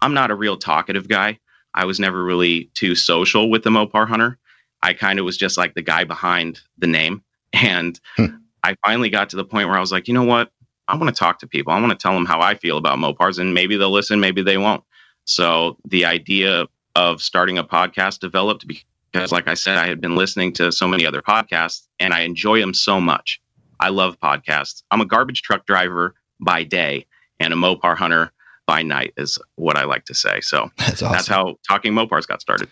I'm 0.00 0.14
not 0.14 0.30
a 0.30 0.34
real 0.34 0.56
talkative 0.56 1.08
guy. 1.08 1.38
I 1.74 1.84
was 1.84 2.00
never 2.00 2.24
really 2.24 2.70
too 2.74 2.94
social 2.94 3.50
with 3.50 3.62
the 3.62 3.70
Mopar 3.70 4.08
Hunter. 4.08 4.38
I 4.82 4.94
kind 4.94 5.18
of 5.18 5.24
was 5.24 5.36
just 5.36 5.58
like 5.58 5.74
the 5.74 5.82
guy 5.82 6.04
behind 6.04 6.60
the 6.78 6.86
name. 6.86 7.22
And 7.52 7.98
hmm. 8.16 8.26
I 8.62 8.76
finally 8.86 9.10
got 9.10 9.30
to 9.30 9.36
the 9.36 9.44
point 9.44 9.66
where 9.66 9.76
I 9.76 9.80
was 9.80 9.90
like, 9.90 10.06
you 10.06 10.14
know 10.14 10.22
what? 10.22 10.52
I 10.86 10.96
want 10.96 11.08
to 11.08 11.18
talk 11.18 11.40
to 11.40 11.48
people. 11.48 11.72
I 11.72 11.80
want 11.80 11.90
to 11.90 11.98
tell 11.98 12.12
them 12.12 12.26
how 12.26 12.40
I 12.40 12.54
feel 12.54 12.78
about 12.78 12.96
Mopars, 12.96 13.40
and 13.40 13.52
maybe 13.52 13.76
they'll 13.76 13.90
listen, 13.90 14.20
maybe 14.20 14.40
they 14.40 14.56
won't. 14.56 14.84
So 15.24 15.76
the 15.84 16.04
idea 16.04 16.66
of 16.94 17.22
starting 17.22 17.58
a 17.58 17.64
podcast 17.64 18.20
developed 18.20 18.66
because, 18.66 19.32
like 19.32 19.48
I 19.48 19.54
said, 19.54 19.78
I 19.78 19.86
had 19.86 20.00
been 20.00 20.16
listening 20.16 20.52
to 20.54 20.72
so 20.72 20.88
many 20.88 21.06
other 21.06 21.22
podcasts 21.22 21.86
and 21.98 22.12
I 22.12 22.20
enjoy 22.20 22.60
them 22.60 22.74
so 22.74 23.00
much. 23.00 23.40
I 23.80 23.88
love 23.88 24.18
podcasts. 24.20 24.82
I'm 24.90 25.00
a 25.00 25.06
garbage 25.06 25.42
truck 25.42 25.66
driver 25.66 26.14
by 26.38 26.62
day 26.62 27.06
and 27.38 27.52
a 27.52 27.56
Mopar 27.56 27.96
hunter 27.96 28.32
by 28.66 28.82
night, 28.82 29.12
is 29.16 29.38
what 29.56 29.76
I 29.76 29.84
like 29.84 30.04
to 30.04 30.14
say. 30.14 30.40
So 30.42 30.70
that's, 30.78 31.02
awesome. 31.02 31.12
that's 31.12 31.26
how 31.26 31.56
Talking 31.66 31.92
Mopars 31.92 32.26
got 32.26 32.40
started. 32.40 32.68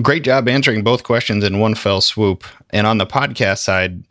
Great 0.00 0.22
job 0.22 0.48
answering 0.48 0.84
both 0.84 1.02
questions 1.02 1.44
in 1.44 1.58
one 1.58 1.74
fell 1.74 2.00
swoop. 2.00 2.44
And 2.70 2.86
on 2.86 2.98
the 2.98 3.06
podcast 3.06 3.58
side, 3.58 4.04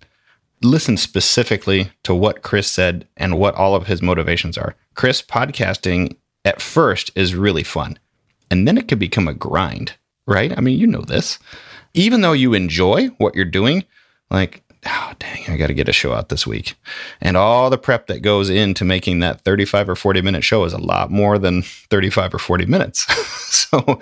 listen 0.62 0.98
specifically 0.98 1.91
to 2.03 2.13
what 2.13 2.41
Chris 2.41 2.70
said 2.70 3.08
and 3.17 3.39
what 3.39 3.55
all 3.55 3.74
of 3.74 3.88
his 3.88 4.01
motivations 4.01 4.58
are. 4.58 4.75
Chris, 4.96 5.22
podcasting 5.22 6.17
at 6.43 6.62
first 6.62 7.10
is 7.15 7.36
really 7.36 7.63
fun 7.63 7.98
and 8.51 8.67
then 8.67 8.77
it 8.77 8.89
can 8.89 9.00
become 9.00 9.27
a 9.27 9.34
grind, 9.34 9.93
right? 10.27 10.55
I 10.55 10.62
mean, 10.62 10.77
you 10.77 10.86
know 10.86 11.01
this. 11.01 11.39
Even 11.93 12.22
though 12.22 12.34
you 12.34 12.53
enjoy 12.53 13.08
what 13.17 13.34
you're 13.34 13.46
doing, 13.46 13.86
like, 14.29 14.62
oh, 14.85 15.13
dang, 15.19 15.45
I 15.47 15.57
got 15.57 15.67
to 15.67 15.73
get 15.73 15.89
a 15.89 15.93
show 15.93 16.13
out 16.13 16.29
this 16.29 16.47
week. 16.47 16.75
And 17.19 17.38
all 17.38 17.69
the 17.69 17.77
prep 17.77 18.07
that 18.07 18.21
goes 18.21 18.50
into 18.50 18.83
making 18.83 19.19
that 19.19 19.41
35 19.41 19.89
or 19.89 19.95
40 19.95 20.21
minute 20.21 20.43
show 20.43 20.63
is 20.63 20.73
a 20.73 20.77
lot 20.77 21.11
more 21.11 21.38
than 21.38 21.61
35 21.61 22.35
or 22.35 22.39
40 22.39 22.65
minutes. 22.65 23.01
so 23.53 24.00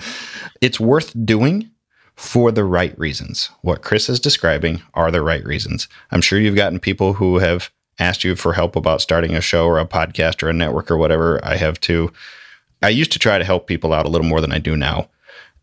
it's 0.61 0.79
worth 0.79 1.13
doing 1.25 1.69
for 2.15 2.51
the 2.51 2.65
right 2.65 2.97
reasons. 2.99 3.49
What 3.61 3.81
Chris 3.81 4.09
is 4.09 4.19
describing 4.19 4.81
are 4.93 5.11
the 5.11 5.21
right 5.21 5.43
reasons. 5.45 5.87
I'm 6.11 6.21
sure 6.21 6.39
you've 6.39 6.55
gotten 6.55 6.79
people 6.79 7.13
who 7.13 7.39
have 7.39 7.69
asked 7.97 8.23
you 8.23 8.35
for 8.35 8.53
help 8.53 8.75
about 8.75 9.01
starting 9.01 9.35
a 9.35 9.41
show 9.41 9.65
or 9.65 9.79
a 9.79 9.85
podcast 9.85 10.43
or 10.43 10.49
a 10.49 10.53
network 10.53 10.89
or 10.89 10.97
whatever. 10.97 11.39
I 11.45 11.55
have 11.55 11.79
too. 11.79 12.11
I 12.81 12.89
used 12.89 13.11
to 13.11 13.19
try 13.19 13.37
to 13.37 13.45
help 13.45 13.67
people 13.67 13.93
out 13.93 14.05
a 14.05 14.09
little 14.09 14.27
more 14.27 14.41
than 14.41 14.51
I 14.51 14.59
do 14.59 14.75
now. 14.75 15.09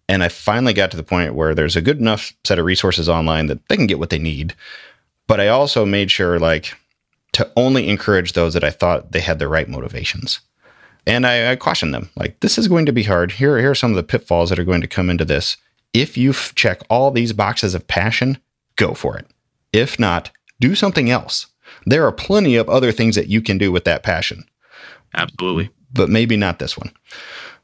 And 0.08 0.22
I 0.22 0.28
finally 0.28 0.72
got 0.72 0.90
to 0.92 0.96
the 0.96 1.02
point 1.02 1.34
where 1.34 1.54
there's 1.54 1.76
a 1.76 1.82
good 1.82 1.98
enough 1.98 2.32
set 2.44 2.58
of 2.58 2.64
resources 2.64 3.08
online 3.08 3.46
that 3.46 3.66
they 3.68 3.76
can 3.76 3.86
get 3.86 3.98
what 3.98 4.10
they 4.10 4.18
need. 4.18 4.54
But 5.26 5.40
I 5.40 5.48
also 5.48 5.84
made 5.84 6.10
sure 6.10 6.38
like 6.38 6.74
to 7.32 7.50
only 7.56 7.88
encourage 7.88 8.32
those 8.32 8.54
that 8.54 8.64
I 8.64 8.70
thought 8.70 9.12
they 9.12 9.20
had 9.20 9.38
the 9.38 9.48
right 9.48 9.68
motivations. 9.68 10.40
And 11.06 11.26
I, 11.26 11.52
I 11.52 11.56
caution 11.56 11.92
them 11.92 12.10
like 12.16 12.40
this 12.40 12.58
is 12.58 12.68
going 12.68 12.86
to 12.86 12.92
be 12.92 13.04
hard. 13.04 13.32
Here, 13.32 13.58
here 13.58 13.70
are 13.70 13.74
some 13.74 13.90
of 13.90 13.96
the 13.96 14.02
pitfalls 14.02 14.50
that 14.50 14.58
are 14.58 14.64
going 14.64 14.80
to 14.80 14.88
come 14.88 15.10
into 15.10 15.24
this. 15.24 15.56
If 15.92 16.16
you 16.16 16.30
f- 16.30 16.52
check 16.54 16.80
all 16.90 17.10
these 17.10 17.32
boxes 17.32 17.74
of 17.74 17.86
passion, 17.86 18.38
go 18.76 18.94
for 18.94 19.16
it. 19.16 19.26
If 19.72 19.98
not, 19.98 20.30
do 20.60 20.74
something 20.74 21.10
else. 21.10 21.46
There 21.84 22.04
are 22.04 22.12
plenty 22.12 22.56
of 22.56 22.68
other 22.68 22.90
things 22.92 23.14
that 23.14 23.28
you 23.28 23.40
can 23.40 23.58
do 23.58 23.70
with 23.70 23.84
that 23.84 24.02
passion. 24.02 24.44
Absolutely 25.14 25.70
but 25.96 26.10
maybe 26.10 26.36
not 26.36 26.58
this 26.58 26.76
one. 26.76 26.92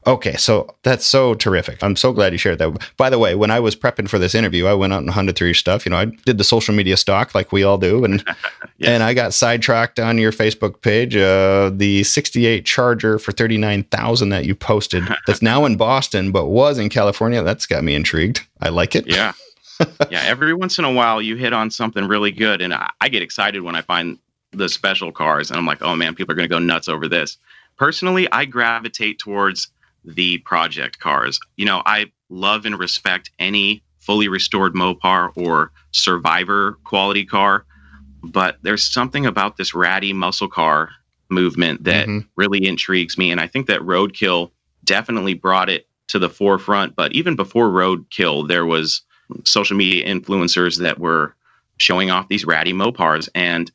Okay, 0.05 0.35
so 0.35 0.75
that's 0.83 1.05
so 1.05 1.33
terrific. 1.33 1.81
I'm 1.83 1.95
so 1.95 2.11
glad 2.11 2.33
you 2.33 2.37
shared 2.37 2.59
that. 2.59 2.91
By 2.97 3.09
the 3.09 3.19
way, 3.19 3.35
when 3.35 3.51
I 3.51 3.59
was 3.59 3.75
prepping 3.75 4.09
for 4.09 4.19
this 4.19 4.35
interview, 4.35 4.65
I 4.65 4.73
went 4.73 4.91
out 4.91 5.01
and 5.01 5.09
hunted 5.09 5.35
through 5.35 5.47
your 5.47 5.53
stuff. 5.53 5.85
You 5.85 5.91
know, 5.91 5.97
I 5.97 6.05
did 6.05 6.37
the 6.37 6.43
social 6.43 6.73
media 6.73 6.97
stock 6.97 7.33
like 7.33 7.51
we 7.51 7.63
all 7.63 7.77
do, 7.77 8.03
and 8.03 8.23
yes. 8.77 8.89
and 8.89 9.03
I 9.03 9.13
got 9.13 9.33
sidetracked 9.33 9.99
on 9.99 10.17
your 10.17 10.31
Facebook 10.31 10.81
page. 10.81 11.15
Uh, 11.15 11.71
the 11.73 12.03
'68 12.03 12.65
Charger 12.65 13.17
for 13.17 13.31
thirty 13.31 13.57
nine 13.57 13.83
thousand 13.83 14.29
that 14.29 14.45
you 14.45 14.55
posted, 14.55 15.03
that's 15.27 15.41
now 15.41 15.65
in 15.65 15.77
Boston, 15.77 16.31
but 16.31 16.47
was 16.47 16.77
in 16.77 16.89
California. 16.89 17.41
That's 17.41 17.65
got 17.65 17.83
me 17.83 17.95
intrigued. 17.95 18.45
I 18.61 18.69
like 18.69 18.95
it. 18.95 19.07
Yeah, 19.07 19.33
yeah. 20.09 20.23
Every 20.23 20.53
once 20.53 20.77
in 20.79 20.85
a 20.85 20.91
while, 20.91 21.21
you 21.21 21.37
hit 21.37 21.53
on 21.53 21.71
something 21.71 22.07
really 22.07 22.31
good, 22.31 22.61
and 22.61 22.73
I, 22.73 22.89
I 22.99 23.09
get 23.09 23.21
excited 23.21 23.61
when 23.61 23.75
I 23.75 23.81
find 23.81 24.17
the 24.51 24.67
special 24.67 25.11
cars, 25.11 25.49
and 25.49 25.57
I'm 25.57 25.65
like, 25.65 25.81
oh 25.81 25.95
man, 25.95 26.13
people 26.13 26.33
are 26.33 26.35
going 26.35 26.49
to 26.49 26.53
go 26.53 26.59
nuts 26.59 26.87
over 26.87 27.07
this 27.07 27.37
personally, 27.77 28.31
I 28.31 28.45
gravitate 28.45 29.19
towards 29.19 29.69
the 30.05 30.39
project 30.39 30.99
cars. 30.99 31.39
You 31.57 31.65
know, 31.65 31.81
I 31.85 32.11
love 32.29 32.65
and 32.65 32.77
respect 32.77 33.31
any 33.39 33.83
fully 33.99 34.27
restored 34.27 34.73
Mopar 34.73 35.31
or 35.35 35.71
survivor 35.91 36.77
quality 36.83 37.25
car, 37.25 37.65
but 38.21 38.57
there's 38.61 38.83
something 38.83 39.25
about 39.25 39.57
this 39.57 39.73
ratty 39.73 40.13
muscle 40.13 40.47
car 40.47 40.89
movement 41.29 41.83
that 41.85 42.07
mm-hmm. 42.07 42.27
really 42.35 42.65
intrigues 42.65 43.17
me. 43.17 43.31
And 43.31 43.39
I 43.39 43.47
think 43.47 43.67
that 43.67 43.81
Roadkill 43.81 44.51
definitely 44.83 45.33
brought 45.33 45.69
it 45.69 45.87
to 46.07 46.19
the 46.19 46.29
forefront. 46.29 46.95
But 46.95 47.13
even 47.13 47.35
before 47.35 47.69
Roadkill, 47.69 48.47
there 48.47 48.65
was 48.65 49.01
social 49.45 49.77
media 49.77 50.05
influencers 50.05 50.79
that 50.79 50.99
were 50.99 51.35
showing 51.77 52.11
off 52.11 52.27
these 52.27 52.45
ratty 52.45 52.73
Mopars. 52.73 53.29
And 53.33 53.71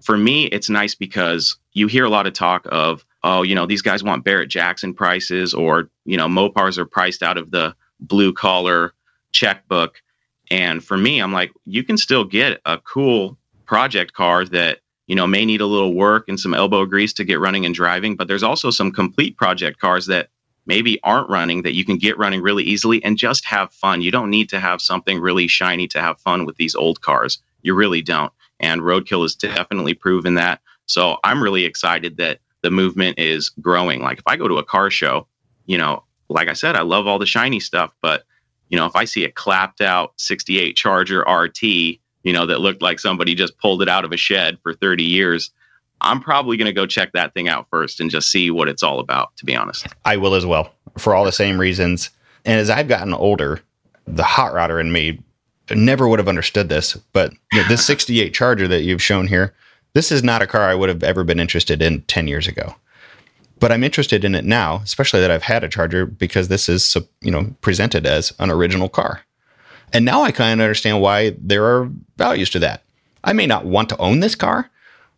for 0.00 0.16
me, 0.16 0.46
it's 0.46 0.68
nice 0.68 0.94
because 0.94 1.56
you 1.72 1.86
hear 1.86 2.04
a 2.04 2.10
lot 2.10 2.26
of 2.26 2.32
talk 2.32 2.66
of 2.70 3.04
oh, 3.26 3.42
you 3.42 3.56
know, 3.56 3.66
these 3.66 3.82
guys 3.82 4.04
want 4.04 4.24
Barrett 4.24 4.48
Jackson 4.48 4.94
prices, 4.94 5.52
or, 5.52 5.90
you 6.04 6.16
know, 6.16 6.28
Mopars 6.28 6.78
are 6.78 6.86
priced 6.86 7.24
out 7.24 7.36
of 7.36 7.50
the 7.50 7.74
blue 7.98 8.32
collar 8.32 8.94
checkbook. 9.32 10.00
And 10.48 10.82
for 10.82 10.96
me, 10.96 11.18
I'm 11.18 11.32
like, 11.32 11.50
you 11.64 11.82
can 11.82 11.96
still 11.96 12.22
get 12.22 12.60
a 12.64 12.78
cool 12.78 13.36
project 13.64 14.12
car 14.12 14.44
that, 14.44 14.78
you 15.08 15.16
know, 15.16 15.26
may 15.26 15.44
need 15.44 15.60
a 15.60 15.66
little 15.66 15.92
work 15.92 16.28
and 16.28 16.38
some 16.38 16.54
elbow 16.54 16.86
grease 16.86 17.12
to 17.14 17.24
get 17.24 17.40
running 17.40 17.66
and 17.66 17.74
driving. 17.74 18.14
But 18.14 18.28
there's 18.28 18.44
also 18.44 18.70
some 18.70 18.92
complete 18.92 19.36
project 19.36 19.80
cars 19.80 20.06
that 20.06 20.28
maybe 20.66 21.00
aren't 21.02 21.28
running 21.28 21.62
that 21.62 21.74
you 21.74 21.84
can 21.84 21.98
get 21.98 22.16
running 22.18 22.42
really 22.42 22.62
easily 22.62 23.02
and 23.02 23.18
just 23.18 23.44
have 23.44 23.72
fun. 23.72 24.02
You 24.02 24.12
don't 24.12 24.30
need 24.30 24.48
to 24.50 24.60
have 24.60 24.80
something 24.80 25.18
really 25.18 25.48
shiny 25.48 25.88
to 25.88 26.00
have 26.00 26.20
fun 26.20 26.44
with 26.44 26.56
these 26.58 26.76
old 26.76 27.00
cars. 27.00 27.42
You 27.62 27.74
really 27.74 28.02
don't. 28.02 28.32
And 28.60 28.82
Roadkill 28.82 29.22
has 29.22 29.34
definitely 29.34 29.94
proven 29.94 30.34
that. 30.34 30.60
So 30.86 31.18
I'm 31.24 31.42
really 31.42 31.64
excited 31.64 32.18
that 32.18 32.38
the 32.66 32.70
movement 32.72 33.16
is 33.16 33.50
growing. 33.60 34.02
Like 34.02 34.18
if 34.18 34.24
I 34.26 34.34
go 34.34 34.48
to 34.48 34.56
a 34.56 34.64
car 34.64 34.90
show, 34.90 35.28
you 35.66 35.78
know, 35.78 36.02
like 36.28 36.48
I 36.48 36.52
said, 36.52 36.74
I 36.74 36.82
love 36.82 37.06
all 37.06 37.20
the 37.20 37.24
shiny 37.24 37.60
stuff, 37.60 37.94
but 38.02 38.24
you 38.70 38.76
know, 38.76 38.86
if 38.86 38.96
I 38.96 39.04
see 39.04 39.22
a 39.22 39.30
clapped 39.30 39.80
out 39.80 40.14
68 40.16 40.74
Charger 40.74 41.20
RT, 41.20 41.62
you 41.62 42.00
know, 42.24 42.44
that 42.44 42.60
looked 42.60 42.82
like 42.82 42.98
somebody 42.98 43.36
just 43.36 43.56
pulled 43.58 43.82
it 43.82 43.88
out 43.88 44.04
of 44.04 44.10
a 44.10 44.16
shed 44.16 44.58
for 44.64 44.74
30 44.74 45.04
years, 45.04 45.52
I'm 46.00 46.20
probably 46.20 46.56
going 46.56 46.66
to 46.66 46.72
go 46.72 46.86
check 46.86 47.12
that 47.12 47.34
thing 47.34 47.48
out 47.48 47.68
first 47.70 48.00
and 48.00 48.10
just 48.10 48.32
see 48.32 48.50
what 48.50 48.68
it's 48.68 48.82
all 48.82 48.98
about, 48.98 49.36
to 49.36 49.44
be 49.44 49.54
honest. 49.54 49.86
I 50.04 50.16
will 50.16 50.34
as 50.34 50.44
well 50.44 50.72
for 50.98 51.14
all 51.14 51.24
the 51.24 51.30
same 51.30 51.60
reasons. 51.60 52.10
And 52.44 52.58
as 52.58 52.68
I've 52.68 52.88
gotten 52.88 53.14
older, 53.14 53.60
the 54.08 54.24
hot 54.24 54.52
rodder 54.54 54.80
in 54.80 54.90
me 54.90 55.22
never 55.70 56.08
would 56.08 56.18
have 56.18 56.26
understood 56.26 56.68
this, 56.68 56.96
but 57.12 57.32
you 57.52 57.62
know, 57.62 57.68
this 57.68 57.86
68 57.86 58.34
Charger 58.34 58.66
that 58.66 58.82
you've 58.82 59.00
shown 59.00 59.28
here, 59.28 59.54
this 59.96 60.12
is 60.12 60.22
not 60.22 60.42
a 60.42 60.46
car 60.46 60.68
I 60.68 60.74
would 60.74 60.90
have 60.90 61.02
ever 61.02 61.24
been 61.24 61.40
interested 61.40 61.80
in 61.80 62.02
10 62.02 62.28
years 62.28 62.46
ago. 62.46 62.74
But 63.58 63.72
I'm 63.72 63.82
interested 63.82 64.26
in 64.26 64.34
it 64.34 64.44
now, 64.44 64.82
especially 64.84 65.20
that 65.22 65.30
I've 65.30 65.44
had 65.44 65.64
a 65.64 65.70
Charger 65.70 66.04
because 66.04 66.48
this 66.48 66.68
is, 66.68 66.94
you 67.22 67.30
know, 67.30 67.54
presented 67.62 68.04
as 68.04 68.34
an 68.38 68.50
original 68.50 68.90
car. 68.90 69.22
And 69.94 70.04
now 70.04 70.20
I 70.20 70.32
kind 70.32 70.60
of 70.60 70.64
understand 70.66 71.00
why 71.00 71.34
there 71.40 71.64
are 71.64 71.90
values 72.18 72.50
to 72.50 72.58
that. 72.58 72.82
I 73.24 73.32
may 73.32 73.46
not 73.46 73.64
want 73.64 73.88
to 73.88 73.96
own 73.96 74.20
this 74.20 74.34
car, 74.34 74.70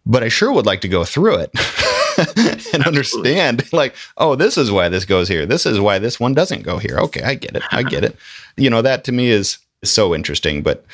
but 0.06 0.22
I 0.22 0.28
sure 0.28 0.52
would 0.52 0.66
like 0.66 0.82
to 0.82 0.88
go 0.88 1.04
through 1.04 1.38
it 1.40 2.70
and 2.72 2.86
understand 2.86 3.72
like, 3.72 3.96
oh, 4.16 4.36
this 4.36 4.56
is 4.56 4.70
why 4.70 4.88
this 4.88 5.04
goes 5.04 5.26
here. 5.26 5.44
This 5.44 5.66
is 5.66 5.80
why 5.80 5.98
this 5.98 6.20
one 6.20 6.34
doesn't 6.34 6.62
go 6.62 6.78
here. 6.78 7.00
Okay, 7.00 7.22
I 7.22 7.34
get 7.34 7.56
it. 7.56 7.64
I 7.72 7.82
get 7.82 8.04
it. 8.04 8.16
You 8.56 8.70
know, 8.70 8.82
that 8.82 9.02
to 9.04 9.12
me 9.12 9.28
is 9.30 9.58
so 9.84 10.14
interesting. 10.14 10.62
But 10.62 10.84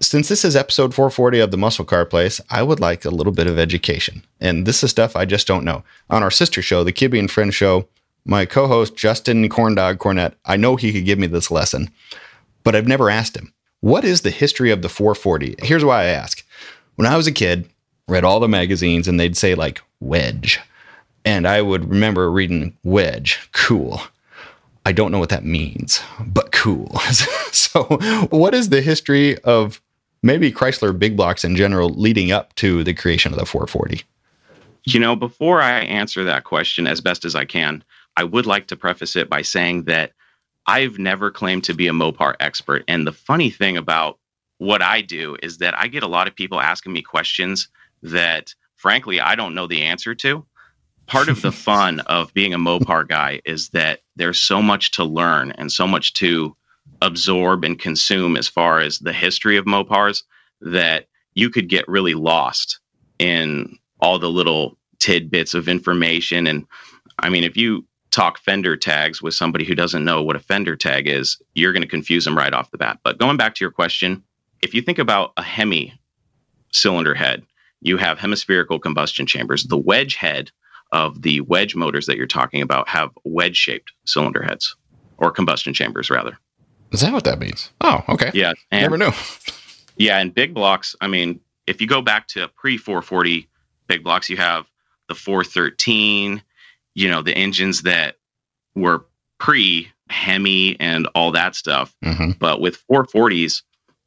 since 0.00 0.28
this 0.28 0.44
is 0.44 0.56
episode 0.56 0.94
440 0.94 1.40
of 1.40 1.50
the 1.50 1.58
Muscle 1.58 1.84
Car 1.84 2.04
Place, 2.04 2.40
I 2.50 2.62
would 2.62 2.80
like 2.80 3.04
a 3.04 3.10
little 3.10 3.32
bit 3.32 3.46
of 3.46 3.58
education. 3.58 4.22
And 4.40 4.66
this 4.66 4.82
is 4.82 4.90
stuff 4.90 5.16
I 5.16 5.24
just 5.24 5.46
don't 5.46 5.64
know. 5.64 5.82
On 6.08 6.22
our 6.22 6.30
sister 6.30 6.62
show, 6.62 6.84
the 6.84 6.92
Kibbe 6.92 7.18
and 7.18 7.30
Friend 7.30 7.52
show, 7.52 7.86
my 8.24 8.44
co-host 8.46 8.96
Justin 8.96 9.48
Corndog 9.48 9.96
Cornett, 9.96 10.34
I 10.44 10.56
know 10.56 10.76
he 10.76 10.92
could 10.92 11.04
give 11.04 11.18
me 11.18 11.26
this 11.26 11.50
lesson, 11.50 11.90
but 12.64 12.74
I've 12.74 12.88
never 12.88 13.10
asked 13.10 13.36
him. 13.36 13.52
What 13.80 14.04
is 14.04 14.20
the 14.22 14.30
history 14.30 14.70
of 14.70 14.82
the 14.82 14.88
440? 14.88 15.56
Here's 15.60 15.84
why 15.84 16.02
I 16.02 16.06
ask. 16.06 16.44
When 16.96 17.06
I 17.06 17.16
was 17.16 17.26
a 17.26 17.32
kid, 17.32 17.68
read 18.08 18.24
all 18.24 18.40
the 18.40 18.48
magazines 18.48 19.08
and 19.08 19.18
they'd 19.18 19.36
say 19.36 19.54
like 19.54 19.80
wedge. 20.00 20.60
And 21.24 21.46
I 21.46 21.62
would 21.62 21.88
remember 21.88 22.30
reading 22.30 22.76
wedge, 22.82 23.48
cool. 23.52 24.02
I 24.86 24.92
don't 24.92 25.12
know 25.12 25.18
what 25.18 25.28
that 25.28 25.44
means, 25.44 26.00
but 26.26 26.52
cool. 26.52 26.98
so, 27.52 27.84
what 28.30 28.54
is 28.54 28.70
the 28.70 28.80
history 28.80 29.38
of 29.40 29.80
maybe 30.22 30.50
Chrysler 30.50 30.98
big 30.98 31.16
blocks 31.16 31.44
in 31.44 31.56
general 31.56 31.90
leading 31.90 32.32
up 32.32 32.54
to 32.56 32.82
the 32.82 32.94
creation 32.94 33.32
of 33.32 33.38
the 33.38 33.46
440? 33.46 34.02
You 34.84 35.00
know, 35.00 35.14
before 35.14 35.60
I 35.60 35.80
answer 35.80 36.24
that 36.24 36.44
question 36.44 36.86
as 36.86 37.00
best 37.00 37.24
as 37.24 37.34
I 37.34 37.44
can, 37.44 37.84
I 38.16 38.24
would 38.24 38.46
like 38.46 38.66
to 38.68 38.76
preface 38.76 39.16
it 39.16 39.28
by 39.28 39.42
saying 39.42 39.84
that 39.84 40.12
I've 40.66 40.98
never 40.98 41.30
claimed 41.30 41.64
to 41.64 41.74
be 41.74 41.86
a 41.86 41.92
Mopar 41.92 42.34
expert. 42.40 42.84
And 42.88 43.06
the 43.06 43.12
funny 43.12 43.50
thing 43.50 43.76
about 43.76 44.18
what 44.58 44.82
I 44.82 45.00
do 45.00 45.36
is 45.42 45.58
that 45.58 45.78
I 45.78 45.88
get 45.88 46.02
a 46.02 46.08
lot 46.08 46.28
of 46.28 46.34
people 46.34 46.60
asking 46.60 46.92
me 46.92 47.02
questions 47.02 47.68
that, 48.02 48.54
frankly, 48.76 49.20
I 49.20 49.34
don't 49.34 49.54
know 49.54 49.66
the 49.66 49.82
answer 49.82 50.14
to 50.16 50.44
part 51.10 51.28
of 51.28 51.42
the 51.42 51.50
fun 51.50 51.98
of 52.00 52.32
being 52.34 52.54
a 52.54 52.58
Mopar 52.58 53.06
guy 53.06 53.40
is 53.44 53.70
that 53.70 54.00
there's 54.14 54.38
so 54.38 54.62
much 54.62 54.92
to 54.92 55.02
learn 55.02 55.50
and 55.58 55.72
so 55.72 55.84
much 55.84 56.12
to 56.14 56.56
absorb 57.02 57.64
and 57.64 57.80
consume 57.80 58.36
as 58.36 58.46
far 58.46 58.78
as 58.78 59.00
the 59.00 59.12
history 59.12 59.56
of 59.56 59.64
Mopars 59.64 60.22
that 60.60 61.08
you 61.34 61.50
could 61.50 61.68
get 61.68 61.88
really 61.88 62.14
lost 62.14 62.78
in 63.18 63.76
all 64.00 64.20
the 64.20 64.30
little 64.30 64.78
tidbits 65.00 65.52
of 65.52 65.68
information. 65.68 66.46
And 66.46 66.64
I 67.18 67.28
mean, 67.28 67.42
if 67.42 67.56
you 67.56 67.84
talk 68.12 68.38
fender 68.38 68.76
tags 68.76 69.20
with 69.20 69.34
somebody 69.34 69.64
who 69.64 69.74
doesn't 69.74 70.04
know 70.04 70.22
what 70.22 70.36
a 70.36 70.40
fender 70.40 70.76
tag 70.76 71.08
is, 71.08 71.42
you're 71.54 71.72
going 71.72 71.82
to 71.82 71.88
confuse 71.88 72.24
them 72.24 72.38
right 72.38 72.52
off 72.54 72.70
the 72.70 72.78
bat. 72.78 73.00
But 73.02 73.18
going 73.18 73.36
back 73.36 73.56
to 73.56 73.64
your 73.64 73.72
question, 73.72 74.22
if 74.62 74.74
you 74.74 74.80
think 74.80 75.00
about 75.00 75.32
a 75.36 75.42
Hemi 75.42 75.92
cylinder 76.70 77.14
head, 77.14 77.42
you 77.80 77.96
have 77.96 78.20
hemispherical 78.20 78.78
combustion 78.78 79.26
chambers. 79.26 79.64
The 79.64 79.76
wedge 79.76 80.14
head 80.14 80.52
of 80.92 81.22
the 81.22 81.40
wedge 81.42 81.74
motors 81.74 82.06
that 82.06 82.16
you're 82.16 82.26
talking 82.26 82.62
about 82.62 82.88
have 82.88 83.10
wedge 83.24 83.56
shaped 83.56 83.92
cylinder 84.06 84.42
heads 84.42 84.74
or 85.18 85.30
combustion 85.30 85.74
chambers, 85.74 86.10
rather. 86.10 86.38
Is 86.92 87.00
that 87.00 87.12
what 87.12 87.24
that 87.24 87.38
means? 87.38 87.70
Oh, 87.80 88.02
okay. 88.08 88.30
Yeah. 88.34 88.52
And, 88.70 88.82
Never 88.82 88.98
knew. 88.98 89.12
yeah. 89.96 90.18
And 90.18 90.34
big 90.34 90.54
blocks, 90.54 90.96
I 91.00 91.06
mean, 91.06 91.40
if 91.66 91.80
you 91.80 91.86
go 91.86 92.02
back 92.02 92.26
to 92.28 92.48
pre 92.48 92.76
440 92.76 93.48
big 93.86 94.02
blocks, 94.02 94.28
you 94.28 94.36
have 94.36 94.66
the 95.08 95.14
413, 95.14 96.42
you 96.94 97.08
know, 97.08 97.22
the 97.22 97.36
engines 97.36 97.82
that 97.82 98.16
were 98.74 99.06
pre 99.38 99.88
Hemi 100.08 100.78
and 100.80 101.06
all 101.14 101.30
that 101.32 101.54
stuff. 101.54 101.94
Mm-hmm. 102.04 102.32
But 102.38 102.60
with 102.60 102.84
440s, 102.88 103.62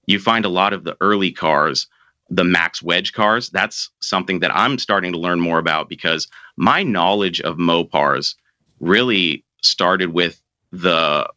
you 0.06 0.20
find 0.20 0.44
a 0.44 0.50
lot 0.50 0.74
of 0.74 0.84
the 0.84 0.98
early 1.00 1.32
cars 1.32 1.88
the 2.36 2.44
max 2.44 2.82
wedge 2.82 3.14
cars 3.14 3.50
that's 3.50 3.90
something 4.02 4.40
that 4.40 4.56
i'm 4.56 4.78
starting 4.78 5.12
to 5.12 5.20
learn 5.20 5.40
more 5.40 5.60
about 5.60 5.90
because 5.90 6.28
my 6.58 6.84
knowledge 6.84 7.40
of 7.42 7.58
mopars 7.58 8.36
really 8.80 9.44
started 9.62 10.14
with 10.14 10.42
the 10.72 11.30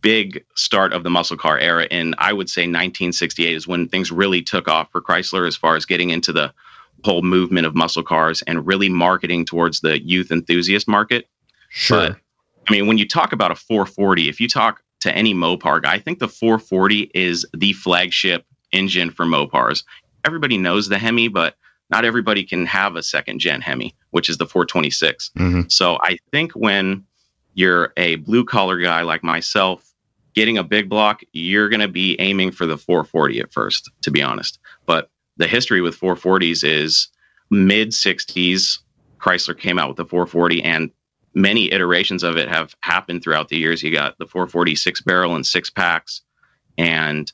big 0.00 0.44
start 0.54 0.92
of 0.92 1.04
the 1.04 1.10
muscle 1.10 1.36
car 1.36 1.58
era 1.58 1.86
and 1.90 2.14
i 2.18 2.32
would 2.32 2.48
say 2.48 2.62
1968 2.62 3.54
is 3.54 3.68
when 3.68 3.88
things 3.88 4.10
really 4.10 4.42
took 4.42 4.68
off 4.68 4.90
for 4.90 5.00
chrysler 5.00 5.46
as 5.46 5.56
far 5.56 5.76
as 5.76 5.84
getting 5.84 6.10
into 6.10 6.32
the 6.32 6.52
whole 7.04 7.22
movement 7.22 7.66
of 7.66 7.74
muscle 7.74 8.02
cars 8.02 8.42
and 8.42 8.66
really 8.66 8.88
marketing 8.88 9.44
towards 9.44 9.80
the 9.80 10.02
youth 10.02 10.32
enthusiast 10.32 10.88
market. 10.88 11.28
Sure. 11.68 12.08
But, 12.08 12.16
i 12.68 12.72
mean 12.72 12.86
when 12.86 12.98
you 12.98 13.06
talk 13.06 13.32
about 13.32 13.52
a 13.52 13.54
440 13.54 14.28
if 14.28 14.40
you 14.40 14.48
talk 14.48 14.82
to 15.00 15.14
any 15.14 15.34
mopar 15.34 15.82
guy 15.82 15.94
i 15.94 15.98
think 15.98 16.18
the 16.18 16.28
440 16.28 17.10
is 17.14 17.46
the 17.54 17.72
flagship 17.74 18.44
engine 18.72 19.10
for 19.10 19.24
mopars 19.24 19.84
everybody 20.26 20.58
knows 20.58 20.88
the 20.88 20.98
Hemi, 20.98 21.28
but 21.28 21.54
not 21.90 22.04
everybody 22.04 22.44
can 22.44 22.66
have 22.66 22.96
a 22.96 23.02
second 23.02 23.38
gen 23.38 23.60
Hemi, 23.60 23.94
which 24.10 24.28
is 24.28 24.38
the 24.38 24.46
426. 24.46 25.30
Mm-hmm. 25.38 25.62
So 25.68 25.98
I 26.02 26.18
think 26.32 26.52
when 26.52 27.04
you're 27.54 27.92
a 27.96 28.16
blue 28.16 28.44
collar 28.44 28.78
guy 28.78 29.02
like 29.02 29.22
myself, 29.22 29.92
getting 30.34 30.58
a 30.58 30.64
big 30.64 30.88
block, 30.88 31.22
you're 31.32 31.68
going 31.68 31.80
to 31.80 31.88
be 31.88 32.16
aiming 32.20 32.50
for 32.50 32.66
the 32.66 32.76
440 32.76 33.40
at 33.40 33.52
first, 33.52 33.90
to 34.02 34.10
be 34.10 34.22
honest. 34.22 34.58
But 34.84 35.10
the 35.36 35.46
history 35.46 35.80
with 35.80 35.98
440s 35.98 36.62
is 36.62 37.08
mid 37.50 37.90
60s. 37.90 38.78
Chrysler 39.18 39.58
came 39.58 39.78
out 39.78 39.88
with 39.88 39.96
the 39.96 40.04
440, 40.04 40.62
and 40.62 40.90
many 41.34 41.72
iterations 41.72 42.22
of 42.22 42.36
it 42.36 42.48
have 42.48 42.74
happened 42.82 43.22
throughout 43.22 43.48
the 43.48 43.58
years. 43.58 43.82
You 43.82 43.92
got 43.92 44.18
the 44.18 44.26
440 44.26 44.74
six 44.74 45.00
barrel 45.00 45.34
and 45.34 45.46
six 45.46 45.70
packs. 45.70 46.22
And 46.78 47.32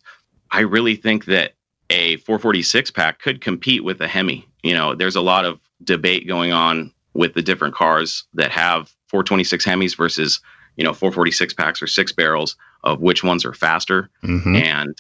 I 0.51 0.61
really 0.61 0.97
think 0.97 1.25
that 1.27 1.55
a 1.93 2.17
446 2.19 2.91
pack 2.91 3.21
could 3.21 3.41
compete 3.41 3.85
with 3.85 4.01
a 4.01 4.09
Hemi. 4.09 4.49
You 4.63 4.75
know, 4.75 4.95
there's 4.95 5.17
a 5.17 5.21
lot 5.21 5.45
of 5.45 5.61
debate 5.85 6.27
going 6.27 6.53
on 6.53 6.91
with 7.13 7.35
the 7.35 7.43
different 7.43 7.75
cars 7.75 8.25
that 8.35 8.51
have 8.51 8.95
426 9.09 9.65
Hemis 9.67 9.97
versus, 9.97 10.41
you 10.77 10.85
know, 10.85 10.95
446 10.95 11.53
packs 11.53 11.83
or 11.83 11.87
six 11.87 12.11
barrels 12.11 12.57
of 12.83 13.01
which 13.01 13.23
ones 13.23 13.45
are 13.45 13.53
faster. 13.53 14.09
Mm-hmm. 14.25 14.57
And 14.57 14.97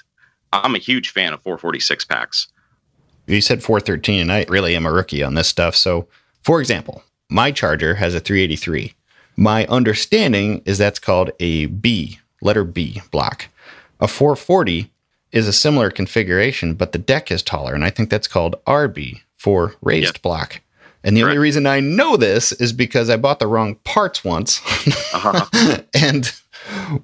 I'm 0.52 0.74
a 0.74 0.78
huge 0.78 1.10
fan 1.10 1.32
of 1.32 1.42
446 1.42 2.04
packs. 2.04 2.48
You 3.26 3.40
said 3.40 3.62
413, 3.62 4.20
and 4.20 4.32
I 4.32 4.44
really 4.48 4.76
am 4.76 4.84
a 4.84 4.92
rookie 4.92 5.22
on 5.22 5.34
this 5.34 5.48
stuff. 5.48 5.74
So, 5.74 6.08
for 6.42 6.60
example, 6.60 7.02
my 7.30 7.52
Charger 7.52 7.94
has 7.94 8.14
a 8.14 8.20
383. 8.20 8.92
My 9.36 9.64
understanding 9.66 10.60
is 10.66 10.76
that's 10.76 10.98
called 10.98 11.30
a 11.40 11.66
B, 11.66 12.18
letter 12.42 12.64
B 12.64 13.00
block. 13.10 13.48
A 14.00 14.08
440 14.08 14.91
is 15.32 15.48
a 15.48 15.52
similar 15.52 15.90
configuration, 15.90 16.74
but 16.74 16.92
the 16.92 16.98
deck 16.98 17.30
is 17.30 17.42
taller. 17.42 17.74
And 17.74 17.84
I 17.84 17.90
think 17.90 18.10
that's 18.10 18.28
called 18.28 18.62
RB 18.66 19.20
for 19.36 19.74
raised 19.80 20.16
yep. 20.16 20.22
block. 20.22 20.60
And 21.04 21.16
the 21.16 21.24
only 21.24 21.38
reason 21.38 21.66
I 21.66 21.80
know 21.80 22.16
this 22.16 22.52
is 22.52 22.72
because 22.72 23.10
I 23.10 23.16
bought 23.16 23.40
the 23.40 23.48
wrong 23.48 23.74
parts 23.84 24.22
once. 24.22 24.60
uh-huh. 25.12 25.78
and 25.94 26.32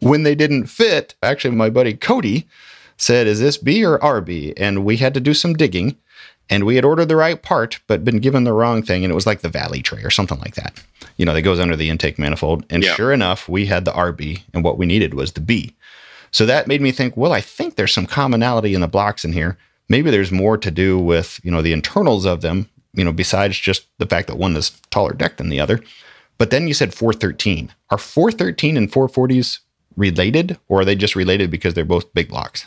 when 0.00 0.22
they 0.22 0.34
didn't 0.34 0.66
fit, 0.66 1.14
actually, 1.22 1.56
my 1.56 1.68
buddy 1.68 1.94
Cody 1.94 2.46
said, 2.96 3.26
Is 3.26 3.40
this 3.40 3.56
B 3.56 3.84
or 3.84 3.98
RB? 3.98 4.52
And 4.56 4.84
we 4.84 4.98
had 4.98 5.14
to 5.14 5.20
do 5.20 5.34
some 5.34 5.54
digging. 5.54 5.96
And 6.50 6.64
we 6.64 6.76
had 6.76 6.84
ordered 6.84 7.08
the 7.08 7.16
right 7.16 7.42
part, 7.42 7.78
but 7.88 8.04
been 8.04 8.20
given 8.20 8.44
the 8.44 8.54
wrong 8.54 8.82
thing. 8.82 9.04
And 9.04 9.10
it 9.10 9.14
was 9.14 9.26
like 9.26 9.40
the 9.40 9.50
Valley 9.50 9.82
tray 9.82 10.02
or 10.02 10.10
something 10.10 10.38
like 10.38 10.54
that, 10.54 10.82
you 11.18 11.26
know, 11.26 11.34
that 11.34 11.42
goes 11.42 11.58
under 11.58 11.76
the 11.76 11.90
intake 11.90 12.18
manifold. 12.18 12.64
And 12.70 12.82
yep. 12.82 12.96
sure 12.96 13.12
enough, 13.12 13.50
we 13.50 13.66
had 13.66 13.84
the 13.84 13.92
RB, 13.92 14.44
and 14.54 14.64
what 14.64 14.78
we 14.78 14.86
needed 14.86 15.12
was 15.12 15.32
the 15.32 15.42
B. 15.42 15.74
So 16.30 16.46
that 16.46 16.66
made 16.66 16.80
me 16.80 16.92
think, 16.92 17.16
well, 17.16 17.32
I 17.32 17.40
think 17.40 17.76
there's 17.76 17.92
some 17.92 18.06
commonality 18.06 18.74
in 18.74 18.80
the 18.80 18.88
blocks 18.88 19.24
in 19.24 19.32
here. 19.32 19.58
Maybe 19.88 20.10
there's 20.10 20.30
more 20.30 20.58
to 20.58 20.70
do 20.70 20.98
with, 20.98 21.40
you 21.42 21.50
know, 21.50 21.62
the 21.62 21.72
internals 21.72 22.26
of 22.26 22.42
them, 22.42 22.68
you 22.92 23.04
know, 23.04 23.12
besides 23.12 23.58
just 23.58 23.86
the 23.98 24.06
fact 24.06 24.28
that 24.28 24.36
one 24.36 24.56
is 24.56 24.70
taller 24.90 25.12
deck 25.12 25.38
than 25.38 25.48
the 25.48 25.60
other. 25.60 25.80
But 26.36 26.50
then 26.50 26.68
you 26.68 26.74
said 26.74 26.94
413. 26.94 27.72
Are 27.90 27.98
413 27.98 28.76
and 28.76 28.90
440s 28.90 29.58
related 29.96 30.58
or 30.68 30.80
are 30.80 30.84
they 30.84 30.94
just 30.94 31.16
related 31.16 31.50
because 31.50 31.74
they're 31.74 31.84
both 31.84 32.12
big 32.14 32.28
blocks? 32.28 32.66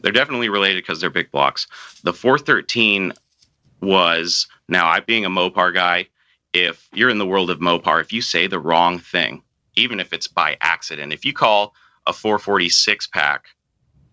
They're 0.00 0.12
definitely 0.12 0.48
related 0.48 0.82
because 0.82 1.00
they're 1.00 1.10
big 1.10 1.30
blocks. 1.30 1.66
The 2.04 2.12
413 2.12 3.12
was 3.82 4.46
now 4.68 4.86
I 4.86 5.00
being 5.00 5.24
a 5.24 5.30
Mopar 5.30 5.74
guy, 5.74 6.06
if 6.52 6.88
you're 6.92 7.10
in 7.10 7.18
the 7.18 7.26
world 7.26 7.50
of 7.50 7.58
Mopar, 7.58 8.00
if 8.00 8.12
you 8.12 8.22
say 8.22 8.46
the 8.46 8.58
wrong 8.58 8.98
thing, 8.98 9.42
even 9.76 10.00
if 10.00 10.12
it's 10.12 10.26
by 10.26 10.56
accident, 10.60 11.12
if 11.12 11.24
you 11.24 11.32
call 11.32 11.74
a 12.06 12.12
446 12.12 13.06
pack 13.08 13.46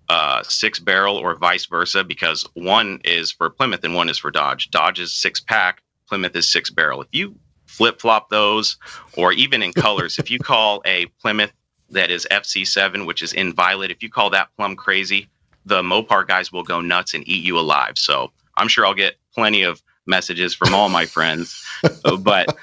uh, 0.10 0.42
six 0.44 0.80
barrel 0.80 1.18
or 1.18 1.36
vice 1.36 1.66
versa 1.66 2.04
because 2.04 2.46
one 2.54 3.02
is 3.04 3.32
for 3.32 3.50
Plymouth 3.50 3.84
and 3.84 3.94
one 3.94 4.10
is 4.10 4.18
for 4.18 4.32
Dodge. 4.32 4.70
Dodge 4.70 5.00
is 5.00 5.14
six 5.14 5.40
pack, 5.40 5.82
Plymouth 6.08 6.36
is 6.36 6.48
six 6.48 6.70
barrel. 6.70 7.02
If 7.02 7.10
you 7.12 7.36
flip 7.66 8.00
flop 8.00 8.30
those, 8.30 8.78
or 9.18 9.34
even 9.34 9.62
in 9.62 9.74
colors, 9.74 10.18
if 10.18 10.32
you 10.32 10.40
call 10.40 10.82
a 10.86 11.08
Plymouth 11.22 11.52
that 11.90 12.10
is 12.10 12.28
FC7, 12.32 13.06
which 13.06 13.22
is 13.22 13.34
in 13.34 13.54
violet, 13.54 13.92
if 13.92 14.02
you 14.02 14.10
call 14.10 14.30
that 14.30 14.50
plum 14.56 14.76
crazy, 14.76 15.28
the 15.66 15.82
Mopar 15.82 16.26
guys 16.26 16.52
will 16.52 16.64
go 16.64 16.80
nuts 16.80 17.14
and 17.14 17.28
eat 17.28 17.44
you 17.44 17.60
alive. 17.60 17.98
So 17.98 18.32
I'm 18.56 18.70
sure 18.70 18.86
I'll 18.86 18.94
get 18.94 19.16
plenty 19.34 19.64
of 19.64 19.82
messages 20.06 20.54
from 20.54 20.74
all 20.74 20.88
my 20.88 21.06
friends. 21.06 21.66
but 22.22 22.56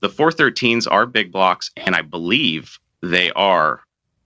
the 0.00 0.08
413s 0.08 0.90
are 0.90 1.06
big 1.06 1.30
blocks, 1.30 1.70
and 1.76 1.94
I 1.94 2.02
believe 2.02 2.80
they 3.02 3.30
are 3.32 3.80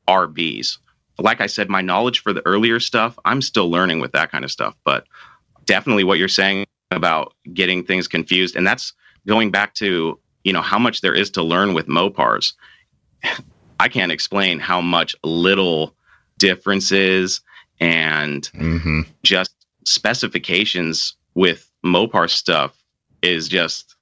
RBs 0.09 0.79
like 1.19 1.41
I 1.41 1.47
said, 1.47 1.69
my 1.69 1.81
knowledge 1.81 2.21
for 2.21 2.33
the 2.33 2.45
earlier 2.47 2.81
stuff, 2.81 3.19
I'm 3.25 3.43
still 3.43 3.71
learning 3.71 4.01
with 4.01 4.13
that 4.13 4.31
kind 4.31 4.45
of 4.45 4.51
stuff. 4.51 4.75
But 4.85 5.07
definitely 5.65 6.05
what 6.05 6.19
you're 6.19 6.29
saying 6.29 6.67
about 6.91 7.35
getting 7.53 7.85
things 7.85 8.09
confused, 8.09 8.57
and 8.57 8.67
that's 8.67 8.93
going 9.27 9.51
back 9.51 9.75
to 9.75 10.19
you 10.45 10.53
know 10.53 10.63
how 10.63 10.79
much 10.79 11.01
there 11.01 11.15
is 11.15 11.31
to 11.31 11.43
learn 11.43 11.75
with 11.75 11.87
Mopars. 11.87 12.53
I 13.81 13.89
can't 13.89 14.13
explain 14.13 14.59
how 14.59 14.81
much 14.81 15.17
little 15.25 15.95
differences 16.39 17.41
and 17.81 18.49
mm-hmm. 18.53 19.01
just 19.23 19.55
specifications 19.85 21.17
with 21.35 21.71
Mopar 21.85 22.31
stuff 22.31 22.77
is 23.23 23.49
just 23.49 23.97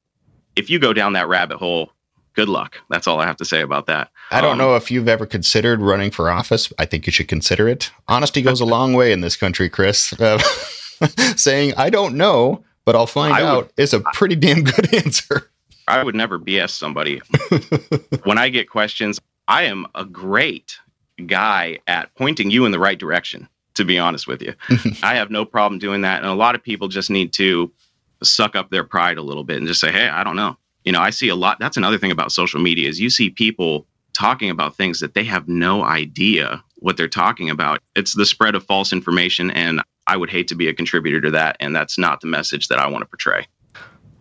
if 0.56 0.68
you 0.68 0.78
go 0.78 0.92
down 0.92 1.14
that 1.14 1.28
rabbit 1.28 1.56
hole 1.56 1.90
good 2.34 2.48
luck. 2.48 2.76
That's 2.88 3.06
all 3.06 3.20
I 3.20 3.26
have 3.26 3.36
to 3.38 3.44
say 3.44 3.60
about 3.60 3.86
that. 3.86 4.10
I 4.30 4.40
don't 4.40 4.52
um, 4.52 4.58
know 4.58 4.76
if 4.76 4.90
you've 4.90 5.08
ever 5.08 5.26
considered 5.26 5.80
running 5.80 6.10
for 6.10 6.30
office. 6.30 6.72
I 6.78 6.86
think 6.86 7.06
you 7.06 7.12
should 7.12 7.28
consider 7.28 7.68
it. 7.68 7.90
Honesty 8.08 8.42
goes 8.42 8.60
a 8.60 8.64
long 8.76 8.94
way 8.94 9.12
in 9.12 9.20
this 9.20 9.36
country, 9.36 9.68
Chris. 9.68 10.12
Uh, 10.18 10.38
saying 11.36 11.74
I 11.76 11.90
don't 11.90 12.16
know, 12.16 12.64
but 12.84 12.96
I'll 12.96 13.06
find 13.06 13.34
I 13.34 13.42
out 13.42 13.64
would, 13.64 13.72
is 13.76 13.94
a 13.94 14.00
pretty 14.00 14.36
damn 14.36 14.62
good 14.62 14.94
answer. 15.04 15.50
I 15.88 16.02
would 16.02 16.14
never 16.14 16.38
BS 16.38 16.70
somebody. 16.70 17.20
when 18.24 18.38
I 18.38 18.48
get 18.48 18.70
questions, 18.70 19.20
I 19.48 19.64
am 19.64 19.86
a 19.94 20.04
great 20.04 20.78
guy 21.26 21.78
at 21.86 22.14
pointing 22.14 22.50
you 22.50 22.64
in 22.64 22.72
the 22.72 22.78
right 22.78 22.98
direction. 22.98 23.48
To 23.76 23.86
be 23.86 23.98
honest 23.98 24.26
with 24.26 24.42
you, 24.42 24.52
I 25.02 25.14
have 25.14 25.30
no 25.30 25.46
problem 25.46 25.78
doing 25.78 26.02
that, 26.02 26.18
and 26.18 26.30
a 26.30 26.34
lot 26.34 26.54
of 26.54 26.62
people 26.62 26.88
just 26.88 27.08
need 27.08 27.32
to 27.32 27.72
suck 28.22 28.54
up 28.54 28.68
their 28.68 28.84
pride 28.84 29.16
a 29.16 29.22
little 29.22 29.44
bit 29.44 29.56
and 29.56 29.66
just 29.66 29.80
say, 29.80 29.90
"Hey, 29.90 30.08
I 30.08 30.22
don't 30.24 30.36
know." 30.36 30.58
You 30.84 30.92
know 30.92 31.00
i 31.00 31.10
see 31.10 31.28
a 31.28 31.36
lot 31.36 31.58
that's 31.58 31.76
another 31.76 31.98
thing 31.98 32.10
about 32.10 32.32
social 32.32 32.60
media 32.60 32.88
is 32.88 33.00
you 33.00 33.10
see 33.10 33.30
people 33.30 33.86
talking 34.12 34.50
about 34.50 34.76
things 34.76 35.00
that 35.00 35.14
they 35.14 35.24
have 35.24 35.48
no 35.48 35.82
idea 35.82 36.62
what 36.76 36.96
they're 36.96 37.08
talking 37.08 37.50
about 37.50 37.80
it's 37.94 38.14
the 38.14 38.26
spread 38.26 38.54
of 38.54 38.64
false 38.64 38.92
information 38.92 39.50
and 39.50 39.80
i 40.06 40.16
would 40.16 40.30
hate 40.30 40.48
to 40.48 40.54
be 40.54 40.68
a 40.68 40.74
contributor 40.74 41.20
to 41.20 41.30
that 41.30 41.56
and 41.60 41.74
that's 41.74 41.98
not 41.98 42.20
the 42.20 42.26
message 42.26 42.68
that 42.68 42.78
i 42.78 42.86
want 42.86 43.02
to 43.02 43.06
portray 43.06 43.46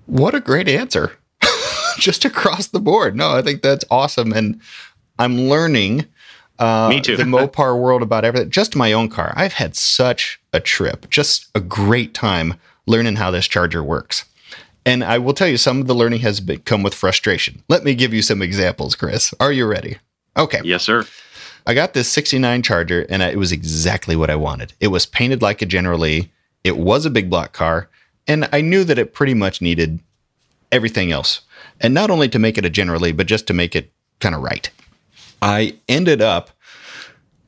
what 0.06 0.34
a 0.34 0.40
great 0.40 0.68
answer 0.68 1.18
just 1.98 2.26
across 2.26 2.68
the 2.68 2.80
board 2.80 3.16
no 3.16 3.32
i 3.32 3.42
think 3.42 3.62
that's 3.62 3.86
awesome 3.90 4.32
and 4.32 4.60
i'm 5.20 5.38
learning 5.50 6.06
uh, 6.62 6.90
Me 6.90 7.02
too. 7.02 7.18
the 7.18 7.24
Mopar 7.24 7.80
world 7.80 8.04
about 8.04 8.24
everything. 8.24 8.52
Just 8.52 8.76
my 8.76 8.94
own 8.94 9.10
car. 9.10 9.34
I've 9.36 9.54
had 9.54 9.76
such 9.76 10.40
a 10.54 10.60
trip, 10.60 11.10
just 11.10 11.50
a 11.56 11.60
great 11.60 12.14
time 12.14 12.54
learning 12.86 13.16
how 13.16 13.32
this 13.32 13.48
charger 13.48 13.84
works. 13.84 14.26
And 14.86 15.04
I 15.04 15.18
will 15.20 15.34
tell 15.34 15.48
you, 15.48 15.58
some 15.58 15.80
of 15.80 15.88
the 15.88 15.94
learning 15.94 16.22
has 16.22 16.40
been, 16.40 16.60
come 16.62 16.82
with 16.84 16.96
frustration. 16.96 17.64
Let 17.70 17.84
me 17.84 17.94
give 17.94 18.14
you 18.14 18.22
some 18.22 18.42
examples, 18.42 18.96
Chris. 18.96 19.34
Are 19.40 19.52
you 19.52 19.68
ready? 19.68 19.98
Okay. 20.36 20.62
Yes, 20.64 20.84
sir. 20.84 21.06
I 21.68 21.74
got 21.76 21.94
this 21.94 22.10
69 22.10 22.64
Charger, 22.64 23.06
and 23.10 23.22
it 23.22 23.38
was 23.38 23.52
exactly 23.52 24.16
what 24.16 24.32
I 24.32 24.36
wanted. 24.36 24.74
It 24.80 24.88
was 24.88 25.06
painted 25.06 25.42
like 25.42 25.62
a 25.62 25.68
General 25.68 26.00
Lee. 26.00 26.32
It 26.64 26.78
was 26.78 27.06
a 27.06 27.12
big 27.12 27.30
block 27.30 27.54
car, 27.54 27.90
and 28.28 28.50
I 28.52 28.62
knew 28.62 28.84
that 28.84 28.98
it 28.98 29.14
pretty 29.14 29.36
much 29.36 29.62
needed 29.62 30.00
everything 30.72 31.12
else. 31.12 31.42
And 31.80 31.94
not 31.94 32.10
only 32.10 32.30
to 32.30 32.40
make 32.40 32.58
it 32.58 32.66
a 32.66 32.70
General 32.70 33.02
Lee, 33.02 33.12
but 33.12 33.28
just 33.28 33.46
to 33.48 33.54
make 33.54 33.76
it 33.76 33.92
kind 34.20 34.34
of 34.34 34.42
right. 34.42 34.70
I 35.42 35.76
ended 35.88 36.22
up 36.22 36.52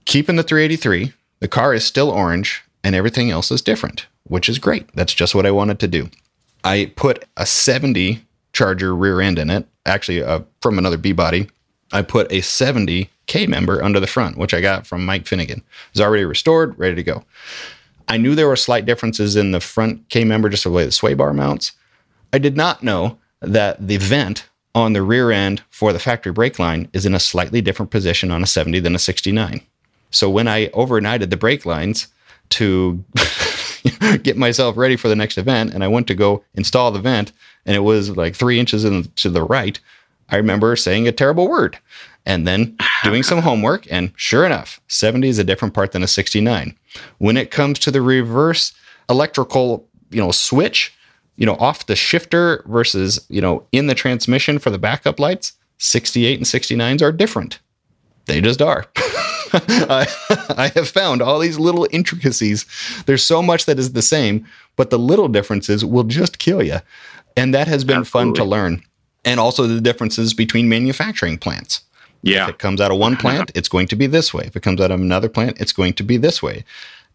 keeping 0.06 0.36
the 0.36 0.44
383. 0.44 1.14
The 1.40 1.48
car 1.48 1.74
is 1.74 1.86
still 1.86 2.10
orange, 2.10 2.64
and 2.84 2.96
everything 2.96 3.32
else 3.32 3.52
is 3.52 3.62
different, 3.62 4.08
which 4.24 4.50
is 4.50 4.60
great. 4.60 4.88
That's 4.94 5.14
just 5.14 5.34
what 5.34 5.46
I 5.46 5.52
wanted 5.52 5.80
to 5.80 5.88
do. 5.88 6.10
I 6.64 6.92
put 6.96 7.26
a 7.38 7.46
70 7.46 8.26
Charger 8.54 8.96
rear 8.96 9.20
end 9.20 9.40
in 9.40 9.50
it, 9.50 9.68
actually 9.86 10.24
uh, 10.24 10.42
from 10.62 10.78
another 10.78 10.98
B 10.98 11.12
body. 11.12 11.50
I 11.92 12.02
put 12.04 12.32
a 12.32 12.42
70 12.42 13.10
K 13.26 13.48
member 13.48 13.84
under 13.84 14.00
the 14.00 14.08
front, 14.08 14.38
which 14.38 14.54
I 14.54 14.62
got 14.62 14.86
from 14.86 15.06
Mike 15.06 15.26
Finnegan. 15.26 15.60
It 15.60 15.94
was 15.94 16.02
already 16.02 16.26
restored, 16.26 16.78
ready 16.78 16.96
to 16.96 17.04
go. 17.04 17.24
I 18.08 18.18
knew 18.18 18.36
there 18.36 18.48
were 18.48 18.56
slight 18.56 18.86
differences 18.86 19.36
in 19.36 19.52
the 19.52 19.60
front 19.60 20.08
K 20.10 20.24
member, 20.24 20.50
just 20.50 20.66
the 20.66 20.70
way 20.70 20.86
the 20.86 20.92
sway 20.92 21.14
bar 21.14 21.34
mounts. 21.34 21.72
I 22.32 22.38
did 22.38 22.56
not 22.56 22.84
know 22.84 23.18
that 23.42 23.88
the 23.88 23.98
vent 23.98 24.48
on 24.76 24.94
the 24.94 25.04
rear 25.04 25.32
end 25.32 25.62
for 25.70 25.94
the 25.94 26.00
factory 26.00 26.32
brake 26.32 26.60
line 26.60 26.90
is 26.94 27.06
in 27.06 27.14
a 27.14 27.20
slightly 27.20 27.62
different 27.62 27.92
position 27.92 28.32
on 28.32 28.44
a 28.44 28.48
70 28.48 28.80
than 28.80 28.96
a 28.96 29.00
69. 29.00 29.62
So 30.10 30.30
when 30.30 30.48
I 30.48 30.68
overnighted 30.70 31.30
the 31.30 31.38
brake 31.38 31.66
lines 31.66 32.08
to 32.50 33.04
get 34.24 34.38
myself 34.38 34.78
ready 34.78 34.96
for 34.96 35.08
the 35.08 35.16
next 35.16 35.38
event. 35.38 35.74
And 35.74 35.84
I 35.84 35.88
went 35.88 36.08
to 36.08 36.16
go 36.16 36.44
install 36.56 36.92
the 36.92 37.00
vent, 37.00 37.32
and 37.66 37.76
it 37.76 37.82
was 37.82 38.16
like 38.16 38.36
three 38.36 38.60
inches 38.60 38.86
in, 38.86 39.04
to 39.16 39.30
the 39.30 39.44
right. 39.44 39.80
I 40.30 40.38
remember 40.38 40.76
saying 40.76 41.08
a 41.08 41.12
terrible 41.12 41.48
word 41.48 41.78
and 42.26 42.48
then 42.48 42.78
doing 43.04 43.24
some 43.24 43.42
homework. 43.42 43.86
And 43.92 44.14
sure 44.16 44.46
enough, 44.46 44.80
70 44.88 45.28
is 45.28 45.40
a 45.40 45.44
different 45.44 45.74
part 45.74 45.92
than 45.92 46.04
a 46.04 46.08
69. 46.08 46.78
When 47.18 47.38
it 47.38 47.52
comes 47.52 47.80
to 47.80 47.92
the 47.92 48.02
reverse 48.02 48.74
electrical, 49.10 49.88
you 50.10 50.22
know, 50.22 50.32
switch, 50.32 50.94
you 51.36 51.46
know, 51.46 51.56
off 51.56 51.86
the 51.86 51.96
shifter 51.96 52.64
versus, 52.68 53.26
you 53.30 53.42
know, 53.42 53.66
in 53.72 53.88
the 53.88 53.96
transmission 53.96 54.60
for 54.60 54.70
the 54.70 54.78
backup 54.78 55.20
lights, 55.20 55.54
68 55.80 56.38
and 56.38 56.46
69s 56.46 57.02
are 57.02 57.12
different. 57.12 57.60
They 58.26 58.40
just 58.40 58.62
are. 58.62 58.86
I, 59.90 60.08
I 60.58 60.72
have 60.76 60.90
found 60.90 61.22
all 61.22 61.40
these 61.40 61.60
little 61.60 61.88
intricacies. 61.92 62.66
There's 63.06 63.24
so 63.24 63.42
much 63.42 63.66
that 63.66 63.78
is 63.78 63.94
the 63.94 64.02
same, 64.02 64.48
but 64.76 64.90
the 64.90 65.00
little 65.00 65.28
differences 65.28 65.86
will 65.86 66.04
just 66.04 66.40
kill 66.40 66.64
you. 66.64 66.80
And 67.38 67.54
that 67.54 67.68
has 67.68 67.84
been 67.84 68.00
Absolutely. 68.00 68.30
fun 68.30 68.34
to 68.36 68.44
learn. 68.44 68.84
And 69.26 69.40
also 69.40 69.68
the 69.68 69.80
differences 69.80 70.34
between 70.34 70.68
manufacturing 70.68 71.38
plants. 71.38 71.82
Yeah. 72.24 72.44
If 72.44 72.52
it 72.52 72.60
comes 72.60 72.82
out 72.82 72.92
of 72.92 72.98
one 72.98 73.16
plant, 73.18 73.52
it's 73.54 73.68
going 73.70 73.88
to 73.88 73.96
be 73.96 74.08
this 74.08 74.34
way. 74.34 74.46
If 74.46 74.56
it 74.56 74.64
comes 74.64 74.82
out 74.82 74.92
of 74.92 75.00
another 75.00 75.30
plant, 75.30 75.60
it's 75.62 75.74
going 75.74 75.94
to 75.94 76.04
be 76.04 76.18
this 76.18 76.42
way. 76.42 76.64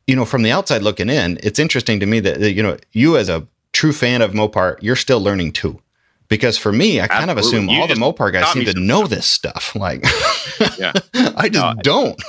You 0.07 0.17
know, 0.17 0.25
from 0.25 0.43
the 0.43 0.53
outside 0.53 0.83
looking 0.83 1.09
in, 1.09 1.39
it's 1.43 1.59
interesting 1.59 1.99
to 2.01 2.07
me 2.07 2.21
that, 2.21 2.41
you 2.53 2.63
know, 2.63 2.77
you 2.93 3.17
as 3.17 3.29
a 3.29 3.47
true 3.73 3.93
fan 3.93 4.23
of 4.23 4.33
Mopar, 4.33 4.79
you're 4.81 4.97
still 4.97 5.21
learning 5.21 5.53
too. 5.53 5.81
Because 6.29 6.59
for 6.59 6.73
me, 6.73 7.01
I 7.01 7.07
kind 7.07 7.31
of 7.31 7.39
assume 7.39 7.69
you 7.69 7.81
all 7.81 7.87
the 7.87 7.95
Mopar 7.95 8.33
guys 8.33 8.53
seem 8.53 8.65
to 8.67 8.79
know 8.79 9.07
this 9.07 9.27
stuff. 9.27 9.75
Like, 9.79 10.05
yeah. 10.79 10.93
I 11.37 11.49
just 11.49 11.53
no, 11.53 11.75
don't. 11.83 12.23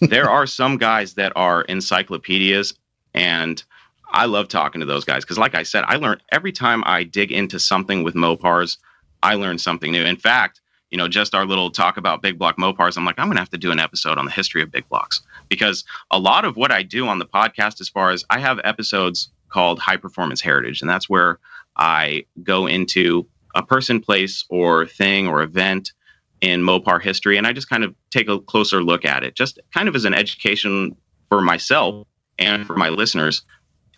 there 0.00 0.28
are 0.28 0.46
some 0.46 0.76
guys 0.76 1.14
that 1.14 1.32
are 1.36 1.62
encyclopedias, 1.62 2.74
and 3.14 3.62
I 4.10 4.26
love 4.26 4.48
talking 4.48 4.80
to 4.80 4.86
those 4.86 5.04
guys 5.04 5.24
because, 5.24 5.38
like 5.38 5.54
I 5.54 5.62
said, 5.62 5.84
I 5.86 5.96
learn 5.96 6.20
every 6.32 6.52
time 6.52 6.82
I 6.84 7.04
dig 7.04 7.32
into 7.32 7.58
something 7.58 8.02
with 8.02 8.14
Mopars, 8.14 8.76
I 9.22 9.34
learn 9.34 9.58
something 9.58 9.92
new. 9.92 10.02
In 10.02 10.16
fact, 10.16 10.60
you 10.90 10.98
know, 10.98 11.08
just 11.08 11.34
our 11.34 11.46
little 11.46 11.70
talk 11.70 11.96
about 11.96 12.22
big 12.22 12.38
block 12.38 12.56
Mopars, 12.56 12.96
I'm 12.96 13.04
like, 13.04 13.18
I'm 13.18 13.26
going 13.26 13.36
to 13.36 13.42
have 13.42 13.50
to 13.50 13.58
do 13.58 13.70
an 13.70 13.78
episode 13.78 14.18
on 14.18 14.24
the 14.24 14.30
history 14.30 14.62
of 14.62 14.72
big 14.72 14.88
blocks 14.88 15.20
because 15.48 15.84
a 16.10 16.18
lot 16.18 16.44
of 16.44 16.56
what 16.56 16.72
I 16.72 16.82
do 16.82 17.06
on 17.06 17.18
the 17.18 17.26
podcast, 17.26 17.80
as 17.80 17.88
far 17.88 18.10
as 18.10 18.24
I 18.30 18.40
have 18.40 18.60
episodes 18.64 19.30
called 19.48 19.78
High 19.78 19.96
Performance 19.96 20.40
Heritage, 20.40 20.80
and 20.80 20.90
that's 20.90 21.08
where 21.08 21.38
I 21.76 22.24
go 22.42 22.66
into 22.66 23.26
a 23.54 23.62
person, 23.62 24.00
place, 24.00 24.44
or 24.48 24.86
thing 24.86 25.26
or 25.26 25.42
event 25.42 25.92
in 26.40 26.62
Mopar 26.62 27.02
history. 27.02 27.36
And 27.36 27.46
I 27.46 27.52
just 27.52 27.68
kind 27.68 27.84
of 27.84 27.94
take 28.10 28.28
a 28.28 28.38
closer 28.40 28.82
look 28.82 29.04
at 29.04 29.22
it, 29.22 29.34
just 29.34 29.58
kind 29.74 29.88
of 29.88 29.94
as 29.94 30.04
an 30.04 30.14
education 30.14 30.96
for 31.28 31.40
myself 31.40 32.06
and 32.38 32.66
for 32.66 32.76
my 32.76 32.88
listeners. 32.88 33.42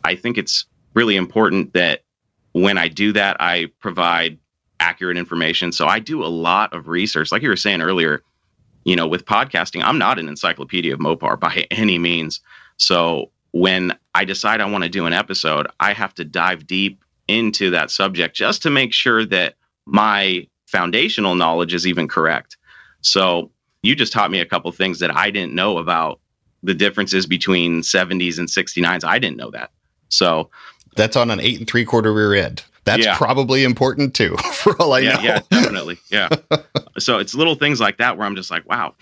I 0.05 0.15
think 0.15 0.39
it's 0.39 0.67
really 0.95 1.17
important 1.17 1.73
that 1.75 2.01
when 2.53 2.79
I 2.79 2.89
do 2.89 3.13
that, 3.13 3.37
I 3.41 3.69
provide 3.81 4.39
accurate 4.81 5.17
information. 5.17 5.73
So 5.73 5.87
I 5.87 6.01
do 6.01 6.25
a 6.25 6.27
lot 6.27 6.73
of 6.73 6.89
research. 6.89 7.31
Like 7.31 7.43
you 7.43 7.49
were 7.49 7.57
saying 7.57 7.81
earlier, 7.81 8.23
you 8.85 8.97
know, 8.97 9.07
with 9.07 9.25
podcasting, 9.25 9.83
I'm 9.83 9.99
not 9.99 10.19
an 10.19 10.29
encyclopedia 10.29 10.93
of 10.93 11.01
Mopar 11.01 11.39
by 11.39 11.67
any 11.71 11.99
means. 11.99 12.41
So 12.77 13.31
when 13.53 13.97
I 14.15 14.25
decide 14.25 14.61
I 14.61 14.67
want 14.67 14.85
to 14.85 14.91
do 14.91 15.07
an 15.07 15.13
episode, 15.13 15.69
I 15.79 15.93
have 15.93 16.15
to 16.15 16.25
dive 16.25 16.67
deep 16.67 17.03
into 17.29 17.71
that 17.71 17.91
subject 17.91 18.37
just 18.37 18.63
to 18.63 18.71
make 18.71 18.93
sure 18.93 19.25
that 19.27 19.55
my 19.87 20.47
foundational 20.67 21.35
knowledge 21.35 21.75
is 21.75 21.87
even 21.87 22.09
correct. 22.09 22.57
So 23.03 23.51
you 23.83 23.95
just 23.95 24.13
taught 24.13 24.31
me 24.31 24.41
a 24.41 24.47
couple 24.47 24.71
things 24.73 24.99
that 25.01 25.15
I 25.15 25.31
didn't 25.31 25.55
know 25.55 25.79
about 25.79 26.21
the 26.63 26.75
differences 26.75 27.27
between 27.27 27.83
70s 27.83 28.39
and 28.39 28.49
69s. 28.49 29.05
I 29.05 29.19
didn't 29.19 29.37
know 29.37 29.51
that. 29.51 29.71
So 30.09 30.51
that's 30.97 31.17
on 31.17 31.31
an 31.31 31.41
eight 31.41 31.59
and 31.59 31.69
three 31.69 31.85
quarter 31.85 32.13
rear 32.13 32.35
end. 32.35 32.65
That's 32.85 33.05
yeah. 33.05 33.17
probably 33.17 33.65
important 33.65 34.15
too, 34.15 34.37
for 34.55 34.81
all 34.81 34.93
I 34.93 35.01
yeah, 35.01 35.13
know. 35.15 35.23
Yeah, 35.23 35.41
definitely. 35.51 35.99
Yeah. 36.11 36.29
so 36.99 37.19
it's 37.19 37.35
little 37.35 37.55
things 37.55 37.81
like 37.81 37.99
that 37.99 38.17
where 38.17 38.27
I'm 38.27 38.37
just 38.37 38.51
like, 38.51 38.69
wow, 38.69 38.95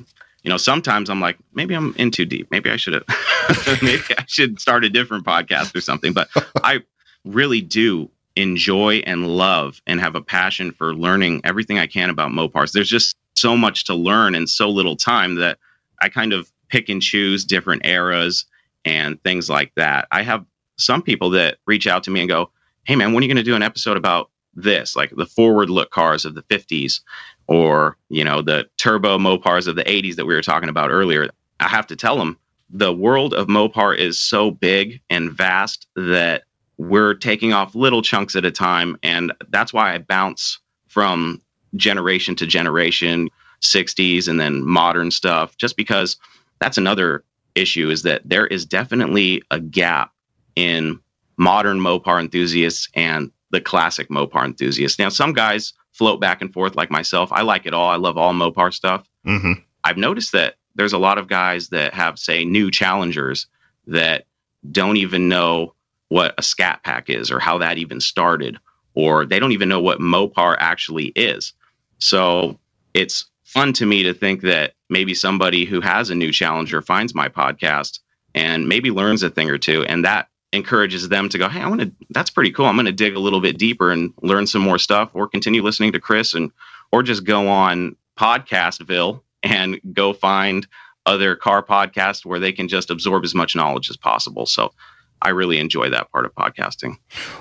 you 0.43 0.51
know, 0.51 0.57
sometimes 0.57 1.11
I'm 1.11 1.21
like, 1.21 1.37
maybe 1.55 1.75
I'm 1.75 1.95
in 1.97 2.11
too 2.11 2.25
deep. 2.25 2.49
Maybe 2.51 2.71
I 2.71 2.77
should 2.77 2.95
have, 2.95 3.05
maybe 3.83 4.03
I 4.17 4.25
should 4.27 4.61
start 4.61 4.85
a 4.85 4.91
different 4.91 5.25
podcast 5.25 5.75
or 5.75 5.81
something. 5.81 6.13
But 6.13 6.29
I 6.63 6.81
really 7.25 7.61
do 7.61 8.11
enjoy 8.37 8.97
and 9.07 9.27
love 9.27 9.83
and 9.87 10.01
have 10.01 10.15
a 10.15 10.23
passion 10.23 10.73
for 10.73 10.95
learning 10.95 11.41
everything 11.45 11.79
I 11.79 11.87
can 11.87 12.11
about 12.11 12.31
Mopars. 12.31 12.73
There's 12.73 12.89
just 12.89 13.17
so 13.35 13.57
much 13.57 13.85
to 13.85 13.95
learn 13.95 14.35
in 14.35 14.47
so 14.47 14.69
little 14.69 14.97
time 14.97 15.37
that 15.37 15.59
I 16.01 16.09
kind 16.09 16.33
of 16.33 16.51
pick 16.69 16.89
and 16.89 17.03
choose 17.03 17.45
different 17.45 17.85
eras 17.85 18.47
and 18.85 19.23
things 19.23 19.51
like 19.51 19.73
that. 19.75 20.07
I 20.13 20.23
have 20.23 20.45
some 20.77 21.03
people 21.03 21.31
that 21.31 21.59
reach 21.67 21.87
out 21.87 22.05
to 22.05 22.11
me 22.11 22.21
and 22.21 22.29
go, 22.29 22.51
Hey 22.85 22.97
man, 22.97 23.13
when 23.13 23.23
are 23.23 23.27
you 23.27 23.33
going 23.33 23.45
to 23.45 23.51
do 23.51 23.57
an 23.57 23.63
episode 23.63 23.97
about 23.97 24.31
this, 24.55 24.97
like 24.97 25.11
the 25.11 25.27
forward 25.27 25.71
look 25.71 25.91
cars 25.91 26.25
of 26.25 26.35
the 26.35 26.43
50s 26.45 27.01
or 27.47 27.97
you 28.09 28.25
know 28.25 28.43
the 28.43 28.69
turbo 28.79 29.19
Mopars 29.19 29.67
of 29.67 29.77
the 29.77 29.85
80s 29.85 30.17
that 30.17 30.27
we 30.27 30.35
were 30.35 30.43
talking 30.43 30.69
about 30.69 30.91
earlier. 30.91 31.29
I 31.59 31.69
have 31.69 31.87
to 31.89 31.97
tell 31.97 32.17
them 32.17 32.39
the 32.71 32.93
world 32.93 33.35
of 33.35 33.49
Mopar 33.49 33.97
is 33.97 34.19
so 34.19 34.51
big 34.51 35.01
and 35.11 35.31
vast 35.31 35.87
that 35.97 36.45
we're 36.81 37.13
taking 37.13 37.53
off 37.53 37.75
little 37.75 38.01
chunks 38.01 38.35
at 38.35 38.47
a 38.47 38.51
time, 38.51 38.97
and 39.03 39.33
that's 39.51 39.71
why 39.71 39.93
I 39.93 39.99
bounce 39.99 40.59
from 40.89 41.43
generation 41.77 42.35
to 42.37 42.47
generation, 42.47 43.29
60s 43.61 44.27
and 44.27 44.41
then 44.41 44.67
modern 44.67 45.11
stuff, 45.11 45.59
just 45.59 45.77
because 45.77 46.17
that's 46.59 46.79
another 46.79 47.23
issue 47.55 47.91
is 47.91 48.03
that 48.05 48.23
there 48.25 48.47
is 48.47 48.65
definitely 48.65 49.43
a 49.51 49.61
gap 49.61 50.13
in 50.57 50.99
modern 51.37 51.79
Mopar 51.79 52.19
enthusiasts 52.19 52.89
and 52.95 53.31
the 53.51 53.61
classic 53.61 54.09
Mopar 54.09 54.47
enthusiasts. 54.47 54.99
Now, 54.99 55.11
some 55.11 55.35
guys 55.35 55.75
float 55.93 56.19
back 56.19 56.41
and 56.41 56.51
forth 56.51 56.77
like 56.77 56.91
myself. 56.91 57.31
I 57.31 57.43
like 57.43 57.67
it 57.67 57.75
all. 57.75 57.91
I 57.91 57.97
love 57.97 58.17
all 58.17 58.33
Mopar 58.33 58.73
stuff. 58.73 59.07
Mm-hmm. 59.27 59.53
I've 59.85 59.99
noticed 59.99 60.33
that 60.33 60.55
there's 60.77 60.95
a 60.95 60.99
lot 60.99 61.19
of 61.19 61.29
guys 61.29 61.69
that 61.69 61.93
have, 61.93 62.19
say, 62.19 62.47
new 62.47 62.71
challengers 62.71 63.49
that 63.87 64.25
don't 64.71 64.97
even 64.97 65.29
know 65.29 65.75
what 66.11 66.35
a 66.37 66.43
scat 66.43 66.83
pack 66.85 67.09
is 67.09 67.31
or 67.31 67.41
how 67.41 67.59
that 67.59 67.79
even 67.79 68.01
started, 68.01 68.59
or 68.95 69.25
they 69.25 69.39
don't 69.39 69.53
even 69.53 69.69
know 69.69 69.81
what 69.81 70.01
Mopar 70.01 70.57
actually 70.61 71.07
is. 71.17 71.55
So 71.99 72.59
it's 72.95 73.25
fun 73.45 73.73
to 73.75 73.87
me 73.87 74.03
to 74.03 74.13
think 74.13 74.43
that 74.43 74.75
maybe 74.89 75.15
somebody 75.15 75.65
who 75.65 75.81
has 75.81 76.11
a 76.11 76.15
new 76.15 76.31
challenger 76.31 76.83
finds 76.83 77.15
my 77.15 77.29
podcast 77.29 78.01
and 78.35 78.69
maybe 78.69 78.91
learns 78.91 79.23
a 79.23 79.31
thing 79.31 79.51
or 79.51 79.59
two. 79.59 79.85
And 79.85 80.05
that 80.05 80.29
encourages 80.53 81.09
them 81.09 81.29
to 81.29 81.39
go, 81.39 81.49
hey, 81.49 81.61
I 81.61 81.69
want 81.69 81.81
to. 81.81 81.93
That's 82.11 82.31
pretty 82.31 82.51
cool. 82.51 82.67
I'm 82.67 82.77
going 82.77 82.87
to 82.87 82.93
dig 82.93 83.15
a 83.15 83.21
little 83.21 83.41
bit 83.41 83.59
deeper 83.59 83.91
and 83.91 84.13
learn 84.23 84.47
some 84.47 84.63
more 84.63 84.79
stuff, 84.79 85.11
or 85.15 85.29
continue 85.29 85.63
listening 85.63 85.93
to 85.93 86.01
Chris, 86.01 86.35
and 86.35 86.51
or 86.93 87.03
just 87.05 87.25
go 87.25 87.49
on 87.49 87.97
Podcastville 88.19 89.21
and 89.45 89.81
go 89.93 90.13
find 90.13 90.67
other 91.07 91.37
car 91.37 91.63
podcasts 91.63 92.25
where 92.25 92.41
they 92.41 92.53
can 92.53 92.69
just 92.69 92.91
absorb 92.91 93.25
as 93.25 93.35
much 93.35 93.55
knowledge 93.55 93.89
as 93.91 93.97
possible. 93.97 94.45
So 94.45 94.73
I 95.23 95.31
really 95.31 95.59
enjoy 95.59 95.91
that 95.91 96.11
part 96.11 96.25
of 96.25 96.35
podcasting. 96.35 96.97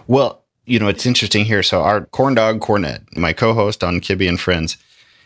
Well, 0.08 0.44
you 0.66 0.80
know, 0.80 0.88
it's 0.88 1.06
interesting 1.06 1.46
here. 1.46 1.64
So 1.64 1.82
our 1.82 2.06
corn 2.06 2.36
dog 2.36 2.60
Cornett, 2.60 3.16
my 3.18 3.34
co-host 3.34 3.84
on 3.84 4.02
Kibbe 4.02 4.30
and 4.30 4.40
Friends, 4.40 4.78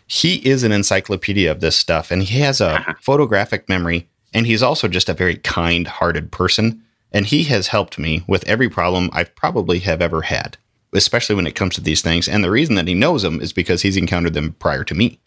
he 0.08 0.36
is 0.48 0.64
an 0.64 0.72
encyclopedia 0.72 1.52
of 1.52 1.60
this 1.60 1.76
stuff, 1.76 2.12
and 2.12 2.24
he 2.24 2.40
has 2.40 2.62
a 2.62 2.76
uh-huh. 2.76 2.94
photographic 3.02 3.68
memory, 3.68 4.08
and 4.34 4.46
he's 4.46 4.64
also 4.64 4.88
just 4.88 5.10
a 5.10 5.14
very 5.14 5.36
kind-hearted 5.36 6.32
person. 6.32 6.82
And 7.12 7.28
he 7.28 7.44
has 7.44 7.68
helped 7.68 8.00
me 8.00 8.24
with 8.28 8.48
every 8.48 8.70
problem 8.70 9.10
I 9.14 9.24
probably 9.24 9.80
have 9.80 10.02
ever 10.02 10.24
had, 10.24 10.58
especially 10.94 11.36
when 11.36 11.46
it 11.46 11.56
comes 11.56 11.76
to 11.76 11.82
these 11.82 12.02
things. 12.02 12.28
And 12.28 12.44
the 12.44 12.50
reason 12.50 12.74
that 12.76 12.88
he 12.88 12.96
knows 12.96 13.22
them 13.22 13.40
is 13.40 13.54
because 13.54 13.84
he's 13.84 13.98
encountered 13.98 14.34
them 14.34 14.54
prior 14.54 14.84
to 14.86 14.96
me. 14.96 15.20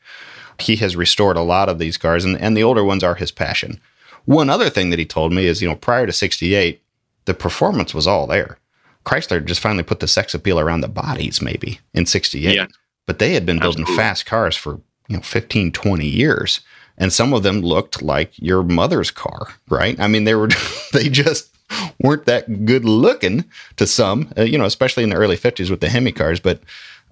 He 0.58 0.76
has 0.76 0.96
restored 0.96 1.36
a 1.36 1.42
lot 1.42 1.68
of 1.68 1.78
these 1.78 1.96
cars, 1.96 2.24
and, 2.24 2.40
and 2.40 2.56
the 2.56 2.64
older 2.64 2.82
ones 2.82 3.04
are 3.04 3.14
his 3.14 3.30
passion. 3.30 3.80
One 4.24 4.50
other 4.50 4.68
thing 4.68 4.90
that 4.90 4.98
he 4.98 5.04
told 5.04 5.32
me 5.32 5.46
is, 5.46 5.62
you 5.62 5.68
know, 5.68 5.76
prior 5.76 6.06
to 6.06 6.12
68, 6.12 6.82
the 7.26 7.34
performance 7.34 7.94
was 7.94 8.06
all 8.06 8.26
there. 8.26 8.58
Chrysler 9.04 9.44
just 9.44 9.60
finally 9.60 9.84
put 9.84 10.00
the 10.00 10.08
sex 10.08 10.34
appeal 10.34 10.58
around 10.58 10.80
the 10.80 10.88
bodies, 10.88 11.40
maybe 11.40 11.78
in 11.94 12.06
68. 12.06 12.54
Yeah. 12.54 12.66
But 13.06 13.20
they 13.20 13.34
had 13.34 13.46
been 13.46 13.60
building 13.60 13.82
Absolutely. 13.82 14.02
fast 14.02 14.26
cars 14.26 14.56
for, 14.56 14.80
you 15.08 15.16
know, 15.16 15.22
15, 15.22 15.70
20 15.70 16.06
years. 16.06 16.60
And 16.98 17.12
some 17.12 17.32
of 17.32 17.42
them 17.42 17.60
looked 17.60 18.02
like 18.02 18.32
your 18.36 18.62
mother's 18.62 19.10
car, 19.10 19.48
right? 19.68 19.98
I 20.00 20.08
mean, 20.08 20.24
they 20.24 20.34
were, 20.34 20.48
they 20.92 21.08
just 21.08 21.54
weren't 22.00 22.24
that 22.24 22.64
good 22.64 22.84
looking 22.84 23.44
to 23.76 23.86
some, 23.86 24.32
uh, 24.36 24.42
you 24.42 24.58
know, 24.58 24.64
especially 24.64 25.04
in 25.04 25.10
the 25.10 25.16
early 25.16 25.36
50s 25.36 25.70
with 25.70 25.80
the 25.80 25.88
Hemi 25.88 26.10
cars. 26.10 26.40
But 26.40 26.60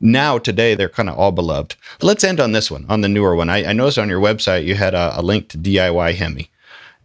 now, 0.01 0.39
today, 0.39 0.75
they're 0.75 0.89
kind 0.89 1.09
of 1.09 1.17
all 1.17 1.33
beloved. 1.33 1.77
Let's 2.03 2.25
end 2.25 2.41
on 2.41 2.53
this 2.53 2.71
one, 2.71 2.87
on 2.89 3.03
the 3.03 3.09
newer 3.09 3.37
one. 3.37 3.49
I, 3.49 3.67
I 3.67 3.73
noticed 3.73 3.99
on 3.99 4.09
your 4.09 4.21
website 4.21 4.65
you 4.65 4.75
had 4.75 4.95
a, 4.95 5.19
a 5.19 5.23
link 5.23 5.49
to 5.51 5.59
DIY 5.59 6.15
Hemi. 6.15 6.51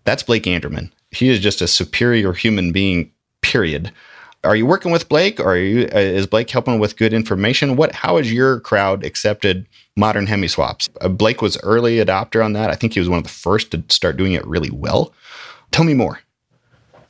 That's 0.04 0.24
Blake 0.24 0.48
Anderman. 0.48 0.92
He 1.12 1.30
is 1.30 1.40
just 1.40 1.62
a 1.62 1.68
superior 1.68 2.34
human 2.34 2.72
being, 2.72 3.12
period. 3.42 3.92
Are 4.44 4.56
you 4.56 4.66
working 4.66 4.92
with 4.92 5.10
Blake, 5.10 5.40
or 5.40 5.58
you, 5.58 5.90
uh, 5.94 5.98
is 5.98 6.26
Blake 6.26 6.50
helping 6.50 6.80
with 6.80 6.96
good 6.96 7.14
information? 7.14 7.76
What? 7.76 7.94
How 7.94 8.18
has 8.18 8.32
your 8.32 8.62
crowd 8.62 9.04
accepted 9.04 9.68
modern 9.98 10.28
Hemi 10.28 10.48
swaps? 10.48 10.88
Uh, 11.02 11.10
Blake 11.10 11.42
was 11.42 11.58
early 11.62 11.98
adopter 11.98 12.44
on 12.44 12.54
that. 12.54 12.70
I 12.70 12.76
think 12.76 12.94
he 12.94 13.00
was 13.00 13.10
one 13.10 13.18
of 13.18 13.24
the 13.26 13.30
first 13.30 13.72
to 13.72 13.84
start 13.90 14.16
doing 14.16 14.34
it 14.34 14.48
really 14.48 14.70
well. 14.72 15.14
Tell 15.72 15.84
me 15.84 15.94
more. 15.94 16.20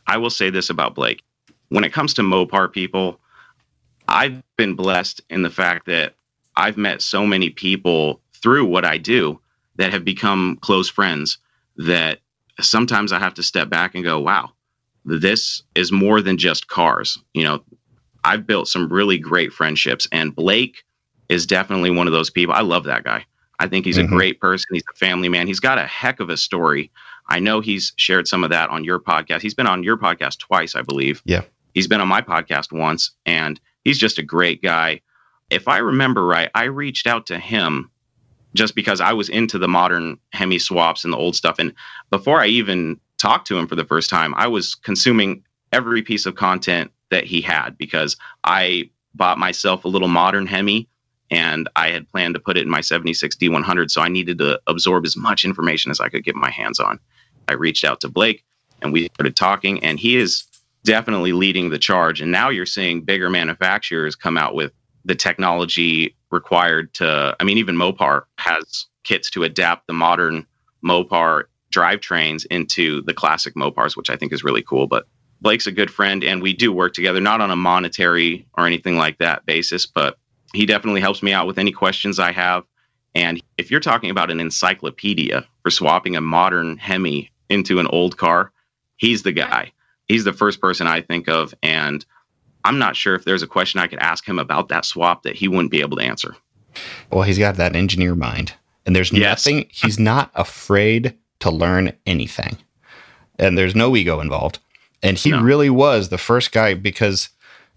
I 0.07 0.17
will 0.17 0.31
say 0.31 0.49
this 0.49 0.71
about 0.71 0.95
Blake. 0.95 1.21
When 1.69 1.83
it 1.83 1.93
comes 1.93 2.15
to 2.15 2.23
Mopar 2.23 2.71
people, 2.71 3.19
I've 4.07 4.41
been 4.57 4.73
blessed 4.73 5.21
in 5.29 5.43
the 5.43 5.51
fact 5.51 5.85
that 5.85 6.15
I've 6.55 6.77
met 6.77 7.03
so 7.03 7.27
many 7.27 7.51
people 7.51 8.21
through 8.33 8.65
what 8.65 8.85
I 8.85 8.97
do 8.97 9.39
that 9.75 9.93
have 9.93 10.03
become 10.03 10.57
close 10.61 10.89
friends 10.89 11.37
that 11.77 12.19
sometimes 12.61 13.11
I 13.11 13.19
have 13.19 13.33
to 13.35 13.43
step 13.43 13.69
back 13.69 13.95
and 13.95 14.03
go, 14.03 14.19
wow, 14.19 14.51
this 15.05 15.63
is 15.75 15.91
more 15.91 16.21
than 16.21 16.37
just 16.37 16.67
cars. 16.67 17.17
You 17.33 17.43
know, 17.43 17.63
I've 18.23 18.45
built 18.45 18.67
some 18.67 18.91
really 18.91 19.17
great 19.17 19.51
friendships, 19.53 20.07
and 20.11 20.35
Blake 20.35 20.83
is 21.29 21.45
definitely 21.45 21.91
one 21.91 22.07
of 22.07 22.13
those 22.13 22.29
people. 22.29 22.55
I 22.55 22.61
love 22.61 22.83
that 22.85 23.03
guy. 23.03 23.25
I 23.59 23.67
think 23.67 23.85
he's 23.85 23.97
mm-hmm. 23.97 24.13
a 24.13 24.17
great 24.17 24.39
person. 24.39 24.67
He's 24.73 24.83
a 24.93 24.97
family 24.97 25.29
man. 25.29 25.47
He's 25.47 25.59
got 25.59 25.77
a 25.77 25.85
heck 25.85 26.19
of 26.19 26.29
a 26.29 26.37
story. 26.37 26.91
I 27.27 27.39
know 27.39 27.59
he's 27.59 27.93
shared 27.97 28.27
some 28.27 28.43
of 28.43 28.49
that 28.49 28.69
on 28.69 28.83
your 28.83 28.99
podcast. 28.99 29.41
He's 29.41 29.53
been 29.53 29.67
on 29.67 29.83
your 29.83 29.97
podcast 29.97 30.39
twice, 30.39 30.75
I 30.75 30.81
believe. 30.81 31.21
Yeah. 31.25 31.43
He's 31.73 31.87
been 31.87 32.01
on 32.01 32.07
my 32.07 32.21
podcast 32.21 32.71
once, 32.71 33.11
and 33.25 33.59
he's 33.83 33.99
just 33.99 34.17
a 34.17 34.23
great 34.23 34.61
guy. 34.61 35.01
If 35.49 35.67
I 35.67 35.77
remember 35.77 36.25
right, 36.25 36.49
I 36.55 36.65
reached 36.65 37.05
out 37.05 37.27
to 37.27 37.37
him 37.37 37.91
just 38.55 38.75
because 38.75 39.01
I 39.01 39.13
was 39.13 39.29
into 39.29 39.57
the 39.57 39.67
modern 39.67 40.17
Hemi 40.33 40.59
swaps 40.59 41.03
and 41.03 41.13
the 41.13 41.17
old 41.17 41.35
stuff. 41.35 41.59
And 41.59 41.73
before 42.09 42.41
I 42.41 42.47
even 42.47 42.99
talked 43.17 43.47
to 43.47 43.57
him 43.57 43.67
for 43.67 43.75
the 43.75 43.85
first 43.85 44.09
time, 44.09 44.33
I 44.35 44.47
was 44.47 44.75
consuming 44.75 45.43
every 45.71 46.01
piece 46.01 46.25
of 46.25 46.35
content 46.35 46.91
that 47.11 47.25
he 47.25 47.41
had 47.41 47.77
because 47.77 48.15
I 48.43 48.89
bought 49.15 49.37
myself 49.37 49.85
a 49.85 49.89
little 49.89 50.07
modern 50.07 50.47
Hemi 50.47 50.87
and 51.31 51.69
I 51.75 51.89
had 51.89 52.09
planned 52.09 52.33
to 52.35 52.39
put 52.39 52.57
it 52.57 52.63
in 52.63 52.69
my 52.69 52.81
76 52.81 53.35
D100. 53.35 53.91
So 53.91 54.01
I 54.01 54.07
needed 54.07 54.39
to 54.39 54.59
absorb 54.67 55.05
as 55.05 55.15
much 55.15 55.45
information 55.45 55.91
as 55.91 55.99
I 55.99 56.09
could 56.09 56.23
get 56.23 56.35
my 56.35 56.49
hands 56.49 56.79
on. 56.79 56.99
I 57.47 57.53
reached 57.53 57.83
out 57.83 58.01
to 58.01 58.09
Blake 58.09 58.43
and 58.81 58.93
we 58.93 59.09
started 59.13 59.35
talking, 59.35 59.83
and 59.83 59.99
he 59.99 60.15
is 60.15 60.45
definitely 60.85 61.33
leading 61.33 61.69
the 61.69 61.77
charge. 61.77 62.21
And 62.21 62.31
now 62.31 62.49
you're 62.49 62.65
seeing 62.65 63.01
bigger 63.01 63.29
manufacturers 63.29 64.15
come 64.15 64.37
out 64.37 64.55
with 64.55 64.71
the 65.05 65.15
technology 65.15 66.15
required 66.31 66.93
to, 66.95 67.35
I 67.39 67.43
mean, 67.43 67.57
even 67.57 67.75
Mopar 67.75 68.23
has 68.37 68.85
kits 69.03 69.29
to 69.31 69.43
adapt 69.43 69.87
the 69.87 69.93
modern 69.93 70.45
Mopar 70.83 71.45
drivetrains 71.73 72.45
into 72.49 73.01
the 73.03 73.13
classic 73.13 73.55
Mopars, 73.55 73.95
which 73.95 74.09
I 74.09 74.15
think 74.15 74.33
is 74.33 74.43
really 74.43 74.61
cool. 74.61 74.87
But 74.87 75.05
Blake's 75.41 75.67
a 75.67 75.71
good 75.71 75.91
friend, 75.91 76.23
and 76.23 76.41
we 76.41 76.53
do 76.53 76.71
work 76.71 76.93
together, 76.93 77.21
not 77.21 77.41
on 77.41 77.51
a 77.51 77.55
monetary 77.55 78.45
or 78.57 78.65
anything 78.65 78.97
like 78.97 79.17
that 79.19 79.45
basis, 79.45 79.85
but 79.85 80.17
he 80.53 80.65
definitely 80.65 81.01
helps 81.01 81.23
me 81.23 81.31
out 81.31 81.47
with 81.47 81.57
any 81.57 81.71
questions 81.71 82.19
I 82.19 82.31
have. 82.31 82.63
And 83.15 83.41
if 83.57 83.71
you're 83.71 83.79
talking 83.79 84.09
about 84.09 84.31
an 84.31 84.39
encyclopedia 84.39 85.45
for 85.63 85.71
swapping 85.71 86.15
a 86.15 86.21
modern 86.21 86.77
Hemi 86.77 87.31
into 87.49 87.79
an 87.79 87.87
old 87.87 88.17
car, 88.17 88.51
he's 88.97 89.23
the 89.23 89.31
guy. 89.31 89.71
He's 90.07 90.23
the 90.23 90.33
first 90.33 90.59
person 90.59 90.87
I 90.87 91.01
think 91.01 91.27
of. 91.29 91.53
And 91.63 92.05
I'm 92.69 92.77
not 92.77 92.95
sure 92.95 93.15
if 93.15 93.25
there's 93.25 93.41
a 93.41 93.47
question 93.47 93.79
I 93.79 93.87
could 93.87 93.97
ask 93.97 94.29
him 94.29 94.37
about 94.37 94.69
that 94.69 94.85
swap 94.85 95.23
that 95.23 95.35
he 95.35 95.47
wouldn't 95.47 95.71
be 95.71 95.81
able 95.81 95.97
to 95.97 96.03
answer. 96.03 96.35
Well, 97.11 97.23
he's 97.23 97.39
got 97.39 97.55
that 97.55 97.75
engineer 97.75 98.13
mind. 98.13 98.53
And 98.85 98.95
there's 98.95 99.11
yes. 99.11 99.43
nothing, 99.43 99.65
he's 99.71 99.97
not 100.13 100.29
afraid 100.35 101.17
to 101.39 101.49
learn 101.49 101.93
anything. 102.05 102.57
And 103.39 103.57
there's 103.57 103.73
no 103.73 103.95
ego 103.95 104.19
involved. 104.19 104.59
And 105.01 105.17
he 105.17 105.31
no. 105.31 105.41
really 105.41 105.71
was 105.71 106.09
the 106.09 106.19
first 106.19 106.51
guy 106.51 106.75
because 106.75 107.29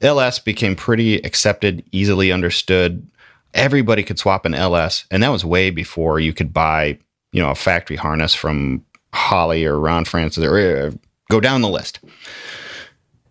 LS 0.03 0.39
became 0.39 0.77
pretty 0.77 1.17
accepted, 1.23 1.83
easily 1.91 2.31
understood. 2.31 3.09
Everybody 3.55 4.03
could 4.03 4.19
swap 4.19 4.45
an 4.45 4.53
LS. 4.53 5.07
And 5.11 5.23
that 5.23 5.31
was 5.31 5.43
way 5.43 5.71
before 5.71 6.21
you 6.21 6.35
could 6.35 6.53
buy, 6.53 6.99
you 7.33 7.41
know, 7.41 7.51
a 7.51 7.55
factory 7.55 7.97
harness 7.97 8.35
from 8.35 8.85
Holley 9.15 9.65
or 9.65 9.81
Ron 9.81 10.05
Francis 10.05 10.45
or 10.45 10.59
uh, 10.59 10.91
go 11.31 11.41
down 11.41 11.63
the 11.63 11.69
list. 11.71 11.99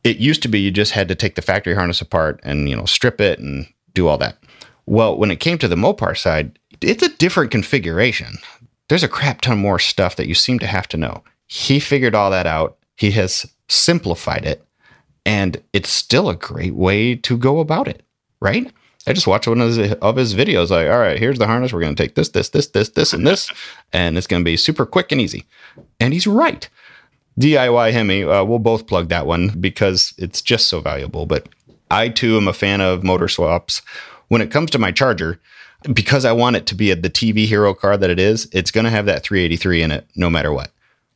It 0.04 0.18
used 0.18 0.42
to 0.44 0.48
be 0.48 0.60
you 0.60 0.72
just 0.72 0.94
had 0.94 1.08
to 1.10 1.16
take 1.16 1.36
the 1.36 1.42
factory 1.42 1.76
harness 1.76 2.02
apart 2.02 2.40
and 2.44 2.70
you 2.70 2.76
know 2.76 2.86
strip 2.86 3.22
it 3.22 3.40
and 3.40 3.68
do 3.94 4.08
all 4.08 4.18
that. 4.18 4.38
Well, 4.86 5.18
when 5.18 5.32
it 5.32 5.40
came 5.40 5.58
to 5.60 5.68
the 5.68 5.76
Mopar 5.76 6.18
side, 6.18 6.58
it's 6.82 7.04
a 7.04 7.16
different 7.18 7.52
configuration. 7.52 8.38
there's 8.90 9.04
a 9.04 9.08
crap 9.08 9.42
ton 9.42 9.58
more 9.58 9.80
stuff 9.80 10.16
that 10.16 10.28
you 10.28 10.34
seem 10.34 10.60
to 10.60 10.68
have 10.68 10.88
to 10.90 10.98
know. 10.98 11.24
He 11.48 11.80
figured 11.80 12.16
all 12.16 12.32
that 12.32 12.48
out. 12.48 12.78
He 12.98 13.12
has 13.12 13.46
simplified 13.70 14.46
it, 14.46 14.66
and 15.26 15.62
it's 15.74 15.90
still 15.90 16.30
a 16.30 16.36
great 16.36 16.76
way 16.76 17.16
to 17.16 17.38
go 17.38 17.60
about 17.60 17.88
it, 17.88 18.04
right? 18.40 18.72
I 19.08 19.14
just 19.14 19.28
watched 19.28 19.48
one 19.48 19.62
of 19.62 19.76
his, 19.76 19.94
of 19.94 20.16
his 20.16 20.36
videos. 20.36 20.70
Like, 20.70 20.90
all 20.90 21.00
right, 21.00 21.18
here's 21.18 21.40
the 21.40 21.48
harness. 21.48 21.74
We're 21.74 21.82
going 21.82 21.96
to 21.96 22.04
take 22.04 22.16
this, 22.16 22.30
this, 22.30 22.50
this, 22.50 22.68
this, 22.68 22.90
this, 22.90 23.14
and 23.14 23.26
this, 23.26 23.52
and 23.92 24.18
it's 24.18 24.28
going 24.28 24.42
to 24.42 24.46
be 24.46 24.58
super 24.58 24.86
quick 24.86 25.12
and 25.12 25.20
easy. 25.20 25.46
And 26.00 26.14
he's 26.14 26.28
right. 26.28 26.70
DIY 27.40 27.92
Hemi, 27.94 28.24
uh, 28.24 28.44
we'll 28.44 28.60
both 28.60 28.88
plug 28.88 29.10
that 29.10 29.26
one 29.26 29.50
because 29.60 30.14
it's 30.18 30.42
just 30.42 30.68
so 30.68 30.82
valuable. 30.82 31.26
But 31.26 31.48
I 31.90 32.10
too 32.10 32.38
am 32.38 32.48
a 32.48 32.54
fan 32.54 32.82
of 32.82 33.04
motor 33.04 33.28
swaps. 33.28 33.82
When 34.28 34.42
it 34.42 34.52
comes 34.52 34.72
to 34.72 34.80
my 34.80 34.92
charger, 34.92 35.40
because 35.94 36.26
I 36.26 36.32
want 36.32 36.56
it 36.56 36.66
to 36.68 36.76
be 36.76 36.92
a, 36.92 36.96
the 36.96 37.10
TV 37.10 37.46
hero 37.46 37.74
car 37.74 37.98
that 37.98 38.10
it 38.10 38.20
is, 38.20 38.48
it's 38.52 38.72
going 38.72 38.84
to 38.86 38.90
have 38.90 39.06
that 39.06 39.24
383 39.24 39.82
in 39.82 39.92
it 39.92 40.08
no 40.16 40.30
matter 40.30 40.54
what. 40.54 40.72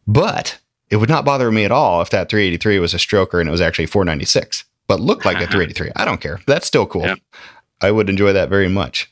But 0.08 0.60
it 0.90 0.98
would 0.98 1.10
not 1.10 1.26
bother 1.26 1.52
me 1.52 1.66
at 1.66 1.72
all 1.72 2.02
if 2.02 2.10
that 2.10 2.30
383 2.30 2.80
was 2.80 2.94
a 2.94 2.98
stroker 2.98 3.40
and 3.40 3.48
it 3.48 3.52
was 3.52 3.62
actually 3.62 3.86
496, 3.86 4.66
but 4.88 5.00
looked 5.00 5.26
like 5.26 5.38
a 5.38 5.48
383. 5.48 5.92
I 5.96 6.06
don't 6.06 6.22
care. 6.22 6.40
That's 6.46 6.68
still 6.68 6.86
cool. 6.86 7.04
Yep. 7.04 7.20
I 7.82 7.92
would 7.92 8.10
enjoy 8.10 8.34
that 8.34 8.50
very 8.50 8.70
much. 8.70 9.12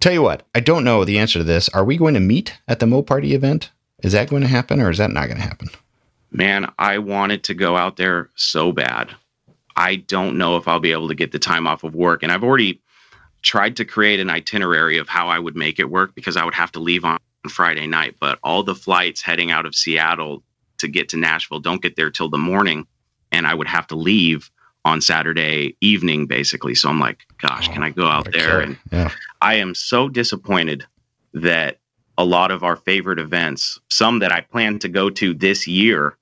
Tell 0.00 0.12
you 0.12 0.22
what, 0.22 0.42
I 0.54 0.60
don't 0.60 0.84
know 0.84 1.04
the 1.04 1.18
answer 1.18 1.38
to 1.38 1.44
this. 1.44 1.68
Are 1.70 1.84
we 1.84 1.96
going 1.96 2.14
to 2.14 2.20
meet 2.20 2.58
at 2.66 2.80
the 2.80 2.86
Mo 2.86 3.02
Party 3.02 3.34
event? 3.34 3.70
Is 4.02 4.12
that 4.12 4.28
going 4.28 4.42
to 4.42 4.48
happen 4.48 4.80
or 4.80 4.90
is 4.90 4.98
that 4.98 5.10
not 5.10 5.26
going 5.26 5.36
to 5.36 5.46
happen? 5.46 5.68
Man, 6.32 6.72
I 6.78 6.98
wanted 6.98 7.44
to 7.44 7.54
go 7.54 7.76
out 7.76 7.96
there 7.96 8.30
so 8.36 8.72
bad. 8.72 9.10
I 9.76 9.96
don't 9.96 10.38
know 10.38 10.56
if 10.56 10.68
I'll 10.68 10.80
be 10.80 10.92
able 10.92 11.08
to 11.08 11.14
get 11.14 11.32
the 11.32 11.38
time 11.38 11.66
off 11.66 11.84
of 11.84 11.94
work. 11.94 12.22
And 12.22 12.30
I've 12.30 12.44
already 12.44 12.80
tried 13.42 13.76
to 13.76 13.84
create 13.84 14.20
an 14.20 14.30
itinerary 14.30 14.98
of 14.98 15.08
how 15.08 15.28
I 15.28 15.38
would 15.38 15.56
make 15.56 15.78
it 15.78 15.90
work 15.90 16.14
because 16.14 16.36
I 16.36 16.44
would 16.44 16.54
have 16.54 16.72
to 16.72 16.80
leave 16.80 17.04
on 17.04 17.18
Friday 17.48 17.86
night. 17.86 18.16
But 18.20 18.38
all 18.42 18.62
the 18.62 18.74
flights 18.74 19.22
heading 19.22 19.50
out 19.50 19.66
of 19.66 19.74
Seattle 19.74 20.42
to 20.78 20.88
get 20.88 21.08
to 21.10 21.16
Nashville 21.16 21.60
don't 21.60 21.82
get 21.82 21.96
there 21.96 22.10
till 22.10 22.28
the 22.28 22.38
morning. 22.38 22.86
And 23.32 23.46
I 23.46 23.54
would 23.54 23.68
have 23.68 23.86
to 23.88 23.96
leave 23.96 24.50
on 24.84 25.00
Saturday 25.00 25.76
evening, 25.80 26.26
basically. 26.26 26.74
So 26.74 26.88
I'm 26.88 27.00
like, 27.00 27.20
gosh, 27.40 27.68
oh, 27.68 27.72
can 27.72 27.82
I 27.82 27.90
go 27.90 28.06
out 28.06 28.32
there? 28.32 28.60
And 28.60 28.78
yeah. 28.92 29.10
I 29.42 29.54
am 29.54 29.74
so 29.74 30.08
disappointed 30.08 30.84
that 31.34 31.78
a 32.18 32.24
lot 32.24 32.50
of 32.50 32.62
our 32.62 32.76
favorite 32.76 33.18
events, 33.18 33.80
some 33.88 34.18
that 34.18 34.32
I 34.32 34.40
plan 34.40 34.78
to 34.80 34.88
go 34.88 35.10
to 35.10 35.34
this 35.34 35.66
year 35.66 36.16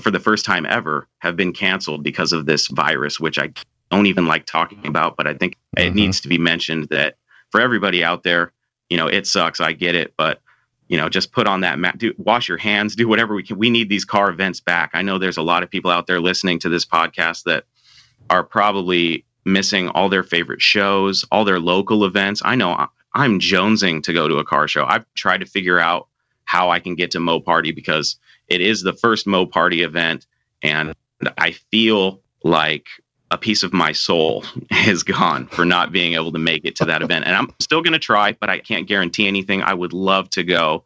for 0.00 0.10
the 0.10 0.20
first 0.20 0.44
time 0.44 0.66
ever, 0.66 1.08
have 1.18 1.36
been 1.36 1.52
canceled 1.52 2.02
because 2.02 2.32
of 2.32 2.46
this 2.46 2.68
virus, 2.68 3.18
which 3.18 3.38
I 3.38 3.52
don't 3.90 4.06
even 4.06 4.26
like 4.26 4.46
talking 4.46 4.86
about. 4.86 5.16
But 5.16 5.26
I 5.26 5.34
think 5.34 5.54
mm-hmm. 5.76 5.88
it 5.88 5.94
needs 5.94 6.20
to 6.22 6.28
be 6.28 6.38
mentioned 6.38 6.88
that 6.90 7.16
for 7.50 7.60
everybody 7.60 8.04
out 8.04 8.22
there, 8.22 8.52
you 8.90 8.96
know, 8.96 9.06
it 9.06 9.26
sucks. 9.26 9.60
I 9.60 9.72
get 9.72 9.94
it. 9.94 10.14
But 10.16 10.40
you 10.88 10.96
know, 10.96 11.08
just 11.08 11.32
put 11.32 11.48
on 11.48 11.62
that 11.62 11.78
mat, 11.78 11.98
do 11.98 12.14
wash 12.16 12.48
your 12.48 12.58
hands, 12.58 12.94
do 12.94 13.08
whatever 13.08 13.34
we 13.34 13.42
can. 13.42 13.58
We 13.58 13.70
need 13.70 13.88
these 13.88 14.04
car 14.04 14.30
events 14.30 14.60
back. 14.60 14.90
I 14.94 15.02
know 15.02 15.18
there's 15.18 15.36
a 15.36 15.42
lot 15.42 15.62
of 15.62 15.70
people 15.70 15.90
out 15.90 16.06
there 16.06 16.20
listening 16.20 16.60
to 16.60 16.68
this 16.68 16.84
podcast 16.84 17.42
that 17.44 17.64
are 18.30 18.44
probably 18.44 19.24
missing 19.44 19.88
all 19.88 20.08
their 20.08 20.22
favorite 20.22 20.62
shows, 20.62 21.24
all 21.30 21.44
their 21.44 21.60
local 21.60 22.04
events. 22.04 22.40
I 22.44 22.54
know 22.54 22.86
I'm 23.14 23.40
jonesing 23.40 24.02
to 24.04 24.12
go 24.12 24.28
to 24.28 24.36
a 24.36 24.44
car 24.44 24.68
show. 24.68 24.84
I've 24.86 25.04
tried 25.14 25.38
to 25.38 25.46
figure 25.46 25.78
out 25.78 26.08
how 26.44 26.70
I 26.70 26.78
can 26.78 26.94
get 26.94 27.10
to 27.12 27.20
Mo 27.20 27.40
Party 27.40 27.72
because 27.72 28.16
it 28.48 28.60
is 28.60 28.82
the 28.82 28.92
first 28.92 29.26
Mo 29.26 29.46
Party 29.46 29.82
event, 29.82 30.26
and 30.62 30.94
I 31.38 31.52
feel 31.52 32.20
like 32.44 32.86
a 33.30 33.38
piece 33.38 33.62
of 33.62 33.72
my 33.72 33.92
soul 33.92 34.44
is 34.86 35.02
gone 35.02 35.46
for 35.48 35.64
not 35.64 35.92
being 35.92 36.14
able 36.14 36.32
to 36.32 36.38
make 36.38 36.64
it 36.64 36.76
to 36.76 36.84
that 36.84 37.02
event. 37.02 37.26
And 37.26 37.34
I'm 37.34 37.52
still 37.60 37.82
going 37.82 37.92
to 37.92 37.98
try, 37.98 38.32
but 38.32 38.50
I 38.50 38.58
can't 38.58 38.86
guarantee 38.86 39.26
anything. 39.26 39.62
I 39.62 39.74
would 39.74 39.92
love 39.92 40.30
to 40.30 40.44
go. 40.44 40.84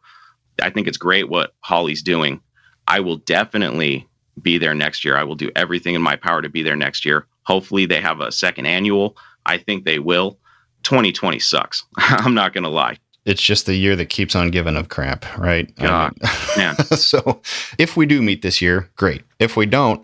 I 0.61 0.69
think 0.69 0.87
it's 0.87 0.97
great 0.97 1.29
what 1.29 1.53
Holley's 1.61 2.01
doing. 2.01 2.41
I 2.87 2.99
will 2.99 3.17
definitely 3.17 4.07
be 4.41 4.57
there 4.57 4.73
next 4.73 5.05
year. 5.05 5.17
I 5.17 5.23
will 5.23 5.35
do 5.35 5.51
everything 5.55 5.95
in 5.95 6.01
my 6.01 6.15
power 6.15 6.41
to 6.41 6.49
be 6.49 6.63
there 6.63 6.75
next 6.75 7.05
year. 7.05 7.27
Hopefully, 7.43 7.85
they 7.85 8.01
have 8.01 8.21
a 8.21 8.31
second 8.31 8.65
annual. 8.65 9.17
I 9.45 9.57
think 9.57 9.85
they 9.85 9.99
will. 9.99 10.37
2020 10.83 11.39
sucks. 11.39 11.85
I'm 11.97 12.33
not 12.33 12.53
going 12.53 12.63
to 12.63 12.69
lie. 12.69 12.97
It's 13.25 13.41
just 13.41 13.67
the 13.67 13.75
year 13.75 13.95
that 13.95 14.07
keeps 14.09 14.35
on 14.35 14.49
giving 14.49 14.75
of 14.75 14.89
crap, 14.89 15.37
right? 15.37 15.67
Um, 15.79 15.85
God, 15.85 16.13
man. 16.57 16.75
so 16.85 17.41
if 17.77 17.95
we 17.95 18.05
do 18.05 18.21
meet 18.21 18.41
this 18.41 18.61
year, 18.61 18.89
great. 18.95 19.21
If 19.39 19.55
we 19.55 19.67
don't, 19.67 20.03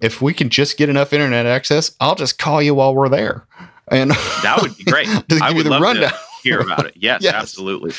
if 0.00 0.22
we 0.22 0.32
can 0.32 0.48
just 0.48 0.76
get 0.78 0.88
enough 0.88 1.12
internet 1.12 1.46
access, 1.46 1.94
I'll 2.00 2.14
just 2.14 2.38
call 2.38 2.62
you 2.62 2.74
while 2.74 2.94
we're 2.94 3.08
there. 3.08 3.46
And 3.90 4.10
that 4.42 4.60
would 4.62 4.76
be 4.76 4.84
great. 4.84 5.08
I 5.42 5.52
would 5.52 5.66
love 5.66 5.82
rundown. 5.82 6.10
to 6.10 6.18
hear 6.42 6.60
about 6.60 6.86
it. 6.86 6.94
Yes, 6.96 7.22
yes, 7.22 7.34
absolutely. 7.34 7.92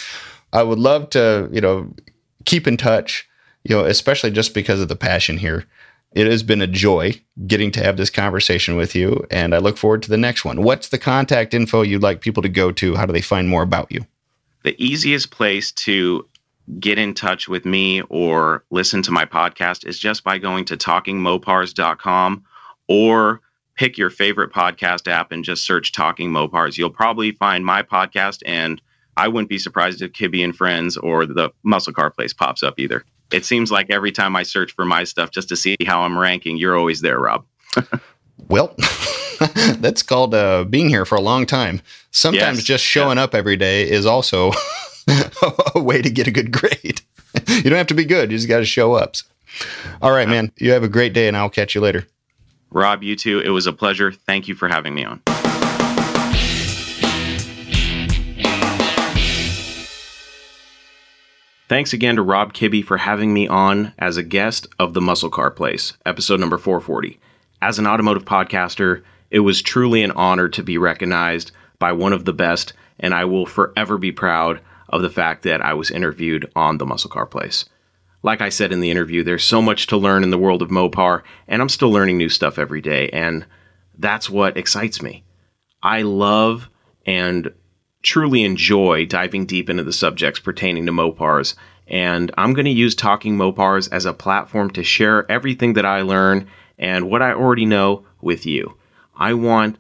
I 0.54 0.64
would 0.64 0.80
love 0.80 1.10
to, 1.12 1.50
you 1.52 1.62
know, 1.62 1.94
keep 2.46 2.68
in 2.68 2.78
touch, 2.78 3.28
you 3.64 3.76
know, 3.76 3.86
especially 3.86 4.32
just 4.32 4.54
because 4.54 4.82
of 4.82 4.88
the 4.88 4.96
passion 4.96 5.38
here. 5.38 5.66
It 6.14 6.26
has 6.26 6.42
been 6.42 6.62
a 6.62 6.68
joy 6.68 7.22
getting 7.46 7.72
to 7.74 7.84
have 7.84 7.98
this 7.98 8.10
conversation 8.10 8.76
with 8.76 8.96
you, 8.96 9.28
and 9.30 9.54
I 9.54 9.60
look 9.60 9.78
forward 9.78 10.02
to 10.04 10.10
the 10.10 10.18
next 10.18 10.44
one. 10.44 10.64
What's 10.64 10.90
the 10.90 10.98
contact 10.98 11.54
info 11.54 11.84
you'd 11.84 12.02
like 12.02 12.22
people 12.22 12.42
to 12.42 12.50
go 12.50 12.72
to? 12.72 12.96
How 12.96 13.06
do 13.06 13.14
they 13.14 13.22
find 13.22 13.48
more 13.48 13.62
about 13.62 13.92
you? 13.92 14.08
The 14.64 14.76
easiest 14.84 15.32
place 15.32 15.72
to 15.72 16.28
get 16.80 17.00
in 17.00 17.14
touch 17.14 17.48
with 17.48 17.66
me 17.66 18.02
or 18.10 18.64
listen 18.70 19.02
to 19.04 19.12
my 19.12 19.26
podcast 19.26 19.88
is 19.88 19.98
just 19.98 20.24
by 20.24 20.38
going 20.38 20.66
to 20.66 20.78
talkingmopars.com 20.78 22.44
or 22.88 23.42
pick 23.76 23.98
your 23.98 24.10
favorite 24.10 24.52
podcast 24.52 25.08
app 25.08 25.32
and 25.32 25.44
just 25.44 25.66
search 25.66 25.92
Talking 25.92 26.32
Mopars. 26.32 26.78
You'll 26.78 26.90
probably 26.90 27.32
find 27.32 27.66
my 27.66 27.82
podcast, 27.82 28.44
and 28.46 28.82
I 29.18 29.28
wouldn't 29.28 29.50
be 29.50 29.58
surprised 29.58 30.02
if 30.02 30.12
Kibbe 30.12 30.44
and 30.44 30.56
Friends 30.56 30.98
or 30.98 31.26
the 31.26 31.52
Muscle 31.64 31.94
Car 31.94 32.12
Place 32.12 32.34
pops 32.34 32.62
up 32.62 32.78
either 32.78 33.04
it 33.32 33.46
seems 33.46 33.72
like 33.72 33.90
every 33.90 34.12
time 34.12 34.36
I 34.36 34.44
search 34.44 34.74
for 34.74 34.86
my 34.86 35.04
stuff 35.04 35.32
just 35.32 35.50
to 35.50 35.56
see 35.56 35.76
how 35.86 36.02
I'm 36.02 36.18
ranking, 36.18 36.58
you're 36.58 36.78
always 36.78 37.02
there, 37.02 37.20
Rob. 37.20 37.46
well, 38.50 38.76
that's 39.80 40.04
called 40.04 40.34
uh, 40.34 40.64
being 40.64 40.90
here 40.90 41.06
for 41.06 41.16
a 41.16 41.22
long 41.22 41.46
time. 41.46 41.82
Sometimes 42.12 42.60
yes. 42.60 42.66
just 42.66 42.84
showing 42.84 43.18
up 43.18 43.34
every 43.34 43.58
day 43.58 43.90
is 43.90 44.06
also 44.06 44.52
a 45.76 45.80
way 45.80 46.02
to 46.02 46.10
get 46.10 46.28
a 46.28 46.32
good 46.32 46.52
grade. 46.52 47.02
you 47.48 47.64
don't 47.64 47.78
have 47.78 47.88
to 47.88 47.94
be 47.94 48.06
good, 48.06 48.32
you 48.32 48.38
just 48.38 48.50
got 48.50 48.60
to 48.60 48.66
show 48.66 48.94
up. 48.94 49.16
All 50.02 50.12
right, 50.12 50.28
man. 50.28 50.52
You 50.58 50.72
have 50.72 50.84
a 50.84 50.88
great 50.88 51.14
day, 51.14 51.28
and 51.28 51.36
I'll 51.36 51.50
catch 51.50 51.76
you 51.76 51.82
later. 51.82 52.08
Rob, 52.72 53.04
you 53.04 53.16
too. 53.16 53.40
It 53.40 53.50
was 53.50 53.66
a 53.66 53.74
pleasure. 53.74 54.12
Thank 54.12 54.48
you 54.48 54.56
for 54.56 54.68
having 54.68 54.94
me 54.94 55.04
on. 55.04 55.22
Thanks 61.68 61.94
again 61.94 62.16
to 62.16 62.24
Rob 62.24 62.54
Kibbe 62.54 62.84
for 62.84 62.98
having 62.98 63.32
me 63.32 63.48
on 63.48 63.94
as 64.00 64.18
a 64.18 64.24
guest 64.24 64.66
of 64.80 64.96
the 64.96 65.02
Muscle 65.02 65.30
Car 65.30 65.52
Place, 65.52 65.94
episode 66.04 66.40
number 66.40 66.58
440. 66.58 67.20
As 67.62 67.78
an 67.78 67.86
automotive 67.86 68.26
podcaster, 68.26 69.04
it 69.32 69.40
was 69.40 69.62
truly 69.62 70.04
an 70.04 70.12
honor 70.12 70.50
to 70.50 70.64
be 70.64 70.78
recognized 70.78 71.52
by 71.78 71.92
one 71.92 72.14
of 72.14 72.26
the 72.26 72.34
best, 72.34 72.74
and 73.00 73.14
I 73.14 73.26
will 73.26 73.46
forever 73.46 73.98
be 73.98 74.12
proud 74.12 74.62
of 74.90 75.02
the 75.02 75.10
fact 75.10 75.44
that 75.44 75.62
I 75.62 75.74
was 75.74 75.92
interviewed 75.92 76.52
on 76.56 76.78
the 76.78 76.86
Muscle 76.86 77.10
Car 77.10 77.26
Place. 77.26 77.66
Like 78.22 78.42
I 78.42 78.50
said 78.50 78.72
in 78.72 78.82
the 78.82 78.92
interview, 78.92 79.24
there's 79.24 79.44
so 79.44 79.62
much 79.62 79.88
to 79.88 79.98
learn 79.98 80.24
in 80.24 80.30
the 80.30 80.38
world 80.38 80.62
of 80.62 80.70
Mopar, 80.70 81.24
and 81.48 81.62
I'm 81.62 81.70
still 81.70 81.92
learning 81.92 82.18
new 82.18 82.30
stuff 82.30 82.60
every 82.60 82.82
day, 82.82 83.10
and 83.10 83.46
that's 83.98 84.30
what 84.30 84.58
excites 84.58 85.02
me. 85.02 85.24
I 85.82 86.02
love 86.02 86.70
and 87.06 87.54
truly 88.02 88.44
enjoy 88.44 89.06
diving 89.06 89.46
deep 89.46 89.70
into 89.70 89.84
the 89.84 89.94
subjects 89.94 90.40
pertaining 90.40 90.86
to 90.86 90.92
Mopars, 90.92 91.56
and 91.88 92.32
I'm 92.38 92.54
going 92.54 92.66
to 92.66 92.72
use 92.72 92.94
Talking 92.94 93.38
Mopars 93.38 93.90
as 93.92 94.06
a 94.06 94.14
platform 94.14 94.70
to 94.72 94.84
share 94.84 95.30
everything 95.32 95.74
that 95.74 95.86
I 95.86 96.02
learn 96.02 96.48
and 96.78 97.10
what 97.10 97.22
I 97.22 97.32
already 97.32 97.66
know 97.66 98.06
with 98.22 98.46
you. 98.46 98.76
I 99.20 99.34
want 99.34 99.78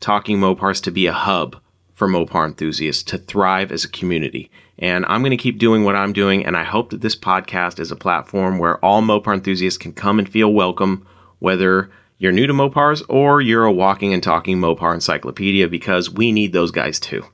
Talking 0.00 0.38
Mopars 0.38 0.82
to 0.82 0.90
be 0.90 1.06
a 1.06 1.12
hub 1.12 1.56
for 1.94 2.06
Mopar 2.06 2.46
enthusiasts 2.46 3.02
to 3.04 3.16
thrive 3.16 3.72
as 3.72 3.84
a 3.84 3.88
community. 3.88 4.50
And 4.78 5.06
I'm 5.06 5.22
going 5.22 5.30
to 5.30 5.36
keep 5.36 5.58
doing 5.58 5.82
what 5.82 5.96
I'm 5.96 6.12
doing, 6.12 6.44
and 6.44 6.56
I 6.56 6.64
hope 6.64 6.90
that 6.90 7.00
this 7.00 7.16
podcast 7.16 7.78
is 7.78 7.90
a 7.90 7.96
platform 7.96 8.58
where 8.58 8.84
all 8.84 9.00
Mopar 9.00 9.32
enthusiasts 9.32 9.78
can 9.78 9.92
come 9.92 10.18
and 10.18 10.28
feel 10.28 10.52
welcome, 10.52 11.06
whether 11.38 11.90
you're 12.18 12.32
new 12.32 12.46
to 12.46 12.52
Mopars 12.52 13.02
or 13.08 13.40
you're 13.40 13.64
a 13.64 13.72
walking 13.72 14.12
and 14.12 14.22
talking 14.22 14.58
Mopar 14.58 14.92
encyclopedia, 14.92 15.68
because 15.68 16.10
we 16.10 16.30
need 16.30 16.52
those 16.52 16.70
guys 16.70 17.00
too. 17.00 17.24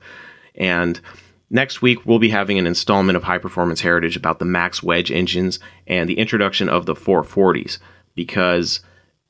And 0.55 1.01
next 1.49 1.81
week, 1.81 2.05
we'll 2.05 2.19
be 2.19 2.29
having 2.29 2.57
an 2.57 2.67
installment 2.67 3.17
of 3.17 3.23
High 3.23 3.37
Performance 3.37 3.81
Heritage 3.81 4.15
about 4.15 4.39
the 4.39 4.45
Max 4.45 4.81
Wedge 4.81 5.11
engines 5.11 5.59
and 5.87 6.07
the 6.07 6.19
introduction 6.19 6.69
of 6.69 6.85
the 6.85 6.95
440s. 6.95 7.79
Because, 8.15 8.81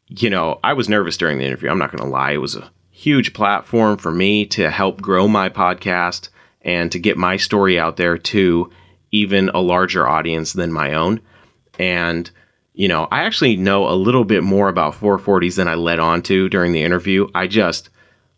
you 0.10 0.30
know, 0.30 0.60
I 0.64 0.74
was 0.74 0.90
nervous 0.90 1.18
during 1.18 1.38
the 1.38 1.46
interview. 1.46 1.70
I'm 1.70 1.78
not 1.78 1.92
going 1.92 2.04
to 2.04 2.10
lie. 2.10 2.32
It 2.32 2.38
was 2.38 2.56
a 2.56 2.72
huge 2.90 3.34
platform 3.34 3.98
for 3.98 4.12
me 4.12 4.46
to 4.48 4.70
help 4.70 5.02
grow 5.02 5.28
my 5.28 5.50
podcast 5.50 6.30
and 6.62 6.92
to 6.92 7.00
get 7.00 7.16
my 7.16 7.38
story 7.38 7.80
out 7.80 7.96
there 7.96 8.18
to 8.18 8.72
even 9.12 9.50
a 9.50 9.62
larger 9.62 10.08
audience 10.08 10.54
than 10.54 10.74
my 10.74 10.94
own. 10.94 11.22
And, 11.78 12.30
you 12.74 12.88
know, 12.88 13.08
I 13.12 13.24
actually 13.24 13.56
know 13.56 13.88
a 13.88 13.96
little 13.96 14.26
bit 14.26 14.44
more 14.44 14.68
about 14.68 14.96
440s 14.96 15.56
than 15.56 15.68
I 15.68 15.76
led 15.76 16.00
on 16.00 16.22
to 16.24 16.50
during 16.50 16.74
the 16.74 16.84
interview. 16.84 17.28
I 17.34 17.48
just, 17.48 17.90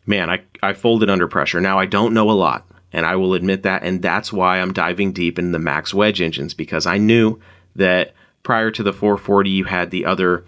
man, 0.05 0.29
I, 0.29 0.41
I 0.61 0.73
folded 0.73 1.09
under 1.09 1.27
pressure. 1.27 1.61
Now, 1.61 1.79
I 1.79 1.85
don't 1.85 2.13
know 2.13 2.29
a 2.29 2.33
lot 2.33 2.67
And 2.93 3.05
I 3.05 3.15
will 3.15 3.33
admit 3.33 3.63
that. 3.63 3.83
And 3.83 4.01
that's 4.01 4.31
why 4.33 4.59
I'm 4.59 4.73
diving 4.73 5.13
deep 5.13 5.39
in 5.39 5.53
the 5.53 5.59
max 5.59 5.93
wedge 5.93 6.21
engines 6.21 6.53
because 6.53 6.85
I 6.85 6.97
knew 6.97 7.39
that 7.77 8.13
prior 8.43 8.69
to 8.71 8.83
the 8.83 8.93
440, 8.93 9.49
you 9.49 9.63
had 9.63 9.89
the 9.89 10.05
other 10.05 10.45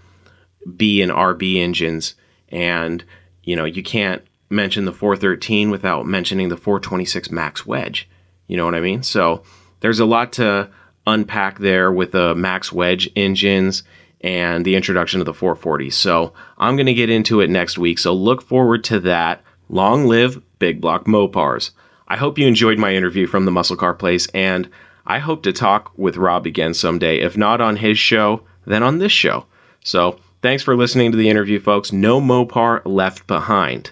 B 0.76 1.02
and 1.02 1.12
RB 1.12 1.58
engines. 1.58 2.16
And, 2.50 3.04
you 3.44 3.56
know, 3.56 3.66
you 3.66 3.84
can't 3.84 4.24
mention 4.50 4.86
the 4.86 4.94
413 4.94 5.70
without 5.70 6.06
mentioning 6.06 6.50
the 6.50 6.58
426 6.58 7.32
max 7.32 7.66
wedge. 7.66 8.10
You 8.48 8.58
know 8.58 8.66
what 8.66 8.76
I 8.76 8.82
mean? 8.82 9.04
So 9.04 9.44
there's 9.80 10.00
a 10.00 10.06
lot 10.06 10.34
to 10.34 10.70
unpack 11.06 11.60
there 11.60 11.92
with 11.92 12.12
the 12.12 12.36
max 12.36 12.72
wedge 12.72 13.10
engines 13.16 13.84
and 14.22 14.64
the 14.64 14.76
introduction 14.76 15.20
of 15.20 15.26
the 15.26 15.34
440. 15.34 15.90
So 15.90 16.34
I'm 16.58 16.76
going 16.76 16.86
to 16.86 16.94
get 16.94 17.10
into 17.10 17.42
it 17.42 17.50
next 17.50 17.78
week. 17.78 18.00
So 18.00 18.14
look 18.14 18.42
forward 18.42 18.84
to 18.86 19.00
that. 19.02 19.44
Long 19.70 20.06
live 20.08 20.42
big 20.60 20.80
block 20.80 21.06
Mopars. 21.06 21.72
I 22.08 22.16
hope 22.18 22.38
you 22.38 22.48
enjoyed 22.48 22.78
my 22.78 22.94
interview 22.94 23.28
from 23.28 23.46
the 23.46 23.52
Muscle 23.52 23.76
Car 23.76 23.94
Place, 23.94 24.28
and 24.28 24.70
I 25.06 25.20
hope 25.20 25.44
to 25.44 25.54
talk 25.54 25.92
with 25.98 26.16
Rob 26.16 26.46
again 26.46 26.74
someday. 26.74 27.20
If 27.20 27.36
not 27.36 27.60
on 27.60 27.78
his 27.78 27.98
show, 27.98 28.44
then 28.66 28.84
on 28.84 29.00
this 29.00 29.12
show. 29.12 29.46
So 29.84 30.20
thanks 30.44 30.62
for 30.62 30.76
listening 30.76 31.12
to 31.12 31.18
the 31.18 31.30
interview, 31.30 31.60
folks. 31.60 31.92
No 31.92 32.22
Mopar 32.22 32.84
left 32.86 33.26
behind. 33.26 33.92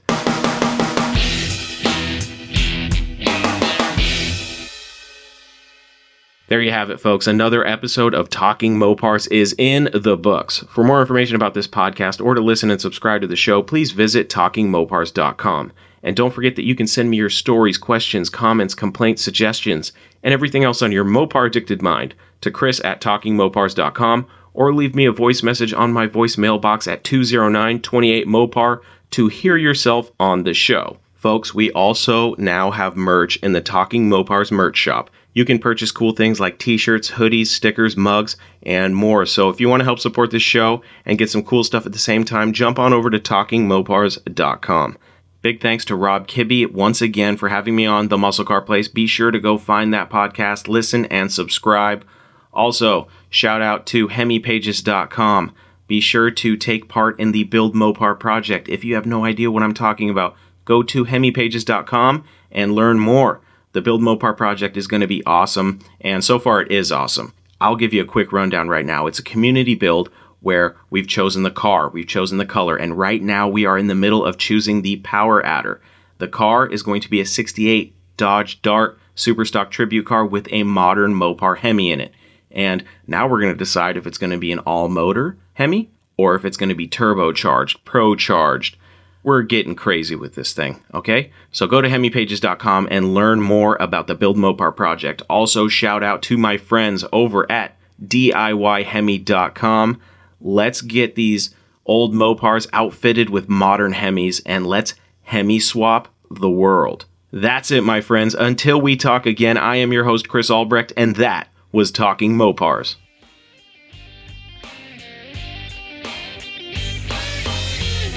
There 6.47 6.61
you 6.61 6.71
have 6.71 6.89
it, 6.89 6.99
folks. 6.99 7.27
Another 7.27 7.65
episode 7.65 8.13
of 8.13 8.29
Talking 8.29 8.75
Mopars 8.75 9.31
is 9.31 9.55
in 9.57 9.89
the 9.93 10.17
books. 10.17 10.65
For 10.67 10.83
more 10.83 10.99
information 10.99 11.37
about 11.37 11.53
this 11.53 11.65
podcast 11.65 12.23
or 12.23 12.35
to 12.35 12.41
listen 12.41 12.69
and 12.69 12.81
subscribe 12.81 13.21
to 13.21 13.27
the 13.27 13.37
show, 13.37 13.63
please 13.63 13.91
visit 13.91 14.27
talkingmopars.com. 14.27 15.71
And 16.03 16.15
don't 16.15 16.33
forget 16.33 16.57
that 16.57 16.65
you 16.65 16.75
can 16.75 16.87
send 16.87 17.09
me 17.09 17.15
your 17.15 17.29
stories, 17.29 17.77
questions, 17.77 18.29
comments, 18.29 18.75
complaints, 18.75 19.23
suggestions, 19.23 19.93
and 20.23 20.33
everything 20.33 20.65
else 20.65 20.81
on 20.81 20.91
your 20.91 21.05
Mopar 21.05 21.47
addicted 21.47 21.81
mind 21.81 22.15
to 22.41 22.51
chris 22.51 22.81
at 22.83 22.99
talkingmopars.com 22.99 24.27
or 24.53 24.73
leave 24.73 24.95
me 24.95 25.05
a 25.05 25.11
voice 25.11 25.43
message 25.43 25.73
on 25.73 25.93
my 25.93 26.07
voice 26.07 26.37
mailbox 26.37 26.87
at 26.87 27.03
209 27.03 27.81
28 27.81 28.27
Mopar 28.27 28.81
to 29.11 29.27
hear 29.27 29.57
yourself 29.57 30.11
on 30.19 30.43
the 30.43 30.53
show. 30.53 30.97
Folks, 31.13 31.53
we 31.53 31.71
also 31.71 32.33
now 32.35 32.71
have 32.71 32.97
merch 32.97 33.37
in 33.37 33.53
the 33.53 33.61
Talking 33.61 34.09
Mopars 34.09 34.51
merch 34.51 34.77
shop. 34.77 35.11
You 35.33 35.45
can 35.45 35.59
purchase 35.59 35.91
cool 35.91 36.13
things 36.13 36.39
like 36.39 36.57
t 36.57 36.77
shirts, 36.77 37.11
hoodies, 37.11 37.47
stickers, 37.47 37.95
mugs, 37.95 38.35
and 38.63 38.95
more. 38.95 39.25
So 39.25 39.49
if 39.49 39.61
you 39.61 39.69
want 39.69 39.81
to 39.81 39.85
help 39.85 39.99
support 39.99 40.31
this 40.31 40.43
show 40.43 40.81
and 41.05 41.17
get 41.17 41.29
some 41.29 41.43
cool 41.43 41.63
stuff 41.63 41.85
at 41.85 41.93
the 41.93 41.99
same 41.99 42.25
time, 42.25 42.53
jump 42.53 42.79
on 42.79 42.91
over 42.91 43.09
to 43.09 43.19
talkingmopars.com. 43.19 44.97
Big 45.41 45.61
thanks 45.61 45.85
to 45.85 45.95
Rob 45.95 46.27
Kibbe 46.27 46.71
once 46.71 47.01
again 47.01 47.37
for 47.37 47.49
having 47.49 47.75
me 47.75 47.85
on 47.85 48.09
the 48.09 48.17
Muscle 48.17 48.45
Car 48.45 48.61
Place. 48.61 48.87
Be 48.87 49.07
sure 49.07 49.31
to 49.31 49.39
go 49.39 49.57
find 49.57 49.93
that 49.93 50.09
podcast, 50.09 50.67
listen, 50.67 51.05
and 51.05 51.31
subscribe. 51.31 52.05
Also, 52.53 53.07
shout 53.31 53.63
out 53.63 53.87
to 53.87 54.07
hemipages.com. 54.09 55.55
Be 55.87 55.99
sure 55.99 56.29
to 56.29 56.55
take 56.55 56.87
part 56.87 57.19
in 57.19 57.31
the 57.31 57.45
Build 57.45 57.73
Mopar 57.73 58.19
project. 58.19 58.69
If 58.69 58.83
you 58.83 58.93
have 58.93 59.07
no 59.07 59.25
idea 59.25 59.49
what 59.49 59.63
I'm 59.63 59.73
talking 59.73 60.11
about, 60.11 60.35
go 60.63 60.83
to 60.83 61.05
hemipages.com 61.05 62.23
and 62.51 62.75
learn 62.75 62.99
more. 62.99 63.41
The 63.73 63.81
Build 63.81 64.01
Mopar 64.01 64.37
project 64.37 64.77
is 64.77 64.87
going 64.87 65.01
to 65.01 65.07
be 65.07 65.25
awesome, 65.25 65.79
and 65.99 66.23
so 66.23 66.37
far 66.37 66.61
it 66.61 66.71
is 66.71 66.91
awesome. 66.91 67.33
I'll 67.59 67.75
give 67.75 67.93
you 67.93 68.01
a 68.01 68.05
quick 68.05 68.31
rundown 68.31 68.69
right 68.69 68.85
now. 68.85 69.07
It's 69.07 69.19
a 69.19 69.23
community 69.23 69.75
build 69.75 70.09
where 70.41 70.75
we've 70.89 71.07
chosen 71.07 71.43
the 71.43 71.51
car, 71.51 71.89
we've 71.89 72.07
chosen 72.07 72.37
the 72.37 72.45
color, 72.45 72.75
and 72.75 72.97
right 72.97 73.21
now 73.21 73.47
we 73.47 73.65
are 73.65 73.77
in 73.77 73.87
the 73.87 73.95
middle 73.95 74.25
of 74.25 74.37
choosing 74.37 74.81
the 74.81 74.97
power 74.97 75.45
adder. 75.45 75.79
The 76.17 76.27
car 76.27 76.67
is 76.67 76.83
going 76.83 77.01
to 77.01 77.09
be 77.09 77.21
a 77.21 77.25
68 77.25 77.95
Dodge 78.17 78.61
Dart 78.61 78.99
Superstock 79.15 79.71
Tribute 79.71 80.05
car 80.05 80.25
with 80.25 80.47
a 80.51 80.63
modern 80.63 81.13
Mopar 81.13 81.57
Hemi 81.57 81.91
in 81.91 82.01
it. 82.01 82.13
And 82.53 82.83
now 83.07 83.27
we're 83.27 83.41
going 83.41 83.53
to 83.53 83.57
decide 83.57 83.97
if 83.97 84.07
it's 84.07 84.17
going 84.17 84.31
to 84.31 84.37
be 84.37 84.51
an 84.51 84.59
all 84.59 84.89
motor 84.89 85.37
Hemi 85.53 85.89
or 86.17 86.35
if 86.35 86.45
it's 86.45 86.57
going 86.57 86.69
to 86.69 86.75
be 86.75 86.87
turbocharged, 86.87 87.77
pro 87.85 88.15
charged, 88.15 88.77
we're 89.23 89.43
getting 89.43 89.75
crazy 89.75 90.15
with 90.15 90.35
this 90.35 90.53
thing, 90.53 90.83
okay? 90.93 91.31
So 91.51 91.67
go 91.67 91.81
to 91.81 91.89
hemipages.com 91.89 92.87
and 92.89 93.13
learn 93.13 93.41
more 93.41 93.77
about 93.79 94.07
the 94.07 94.15
Build 94.15 94.37
Mopar 94.37 94.75
project. 94.75 95.21
Also, 95.29 95.67
shout 95.67 96.03
out 96.03 96.21
to 96.23 96.37
my 96.37 96.57
friends 96.57 97.05
over 97.13 97.49
at 97.51 97.77
DIYHemi.com. 98.03 100.01
Let's 100.39 100.81
get 100.81 101.15
these 101.15 101.53
old 101.85 102.13
Mopars 102.13 102.67
outfitted 102.73 103.29
with 103.29 103.47
modern 103.47 103.93
Hemis 103.93 104.41
and 104.45 104.65
let's 104.65 104.95
Hemi 105.23 105.59
swap 105.59 106.07
the 106.29 106.49
world. 106.49 107.05
That's 107.31 107.71
it, 107.71 107.83
my 107.83 108.01
friends. 108.01 108.33
Until 108.33 108.81
we 108.81 108.95
talk 108.95 109.25
again, 109.25 109.57
I 109.57 109.77
am 109.77 109.93
your 109.93 110.03
host, 110.03 110.27
Chris 110.27 110.49
Albrecht, 110.49 110.91
and 110.97 111.15
that 111.17 111.47
was 111.71 111.91
Talking 111.91 112.33
Mopars. 112.33 112.95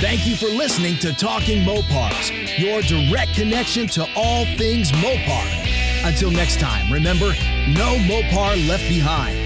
Thank 0.01 0.27
you 0.27 0.37
for 0.37 0.47
listening 0.47 0.99
to 0.99 1.15
Talking 1.15 1.65
Mopars, 1.65 2.59
your 2.59 2.83
direct 2.83 3.35
connection 3.35 3.87
to 3.89 4.07
all 4.17 4.45
things 4.57 4.93
Mopar. 4.93 6.07
Until 6.07 6.31
next 6.31 6.61
time, 6.61 6.93
remember, 6.93 7.29
no 7.69 7.97
Mopar 8.07 8.69
left 8.69 8.87
behind. 8.89 9.44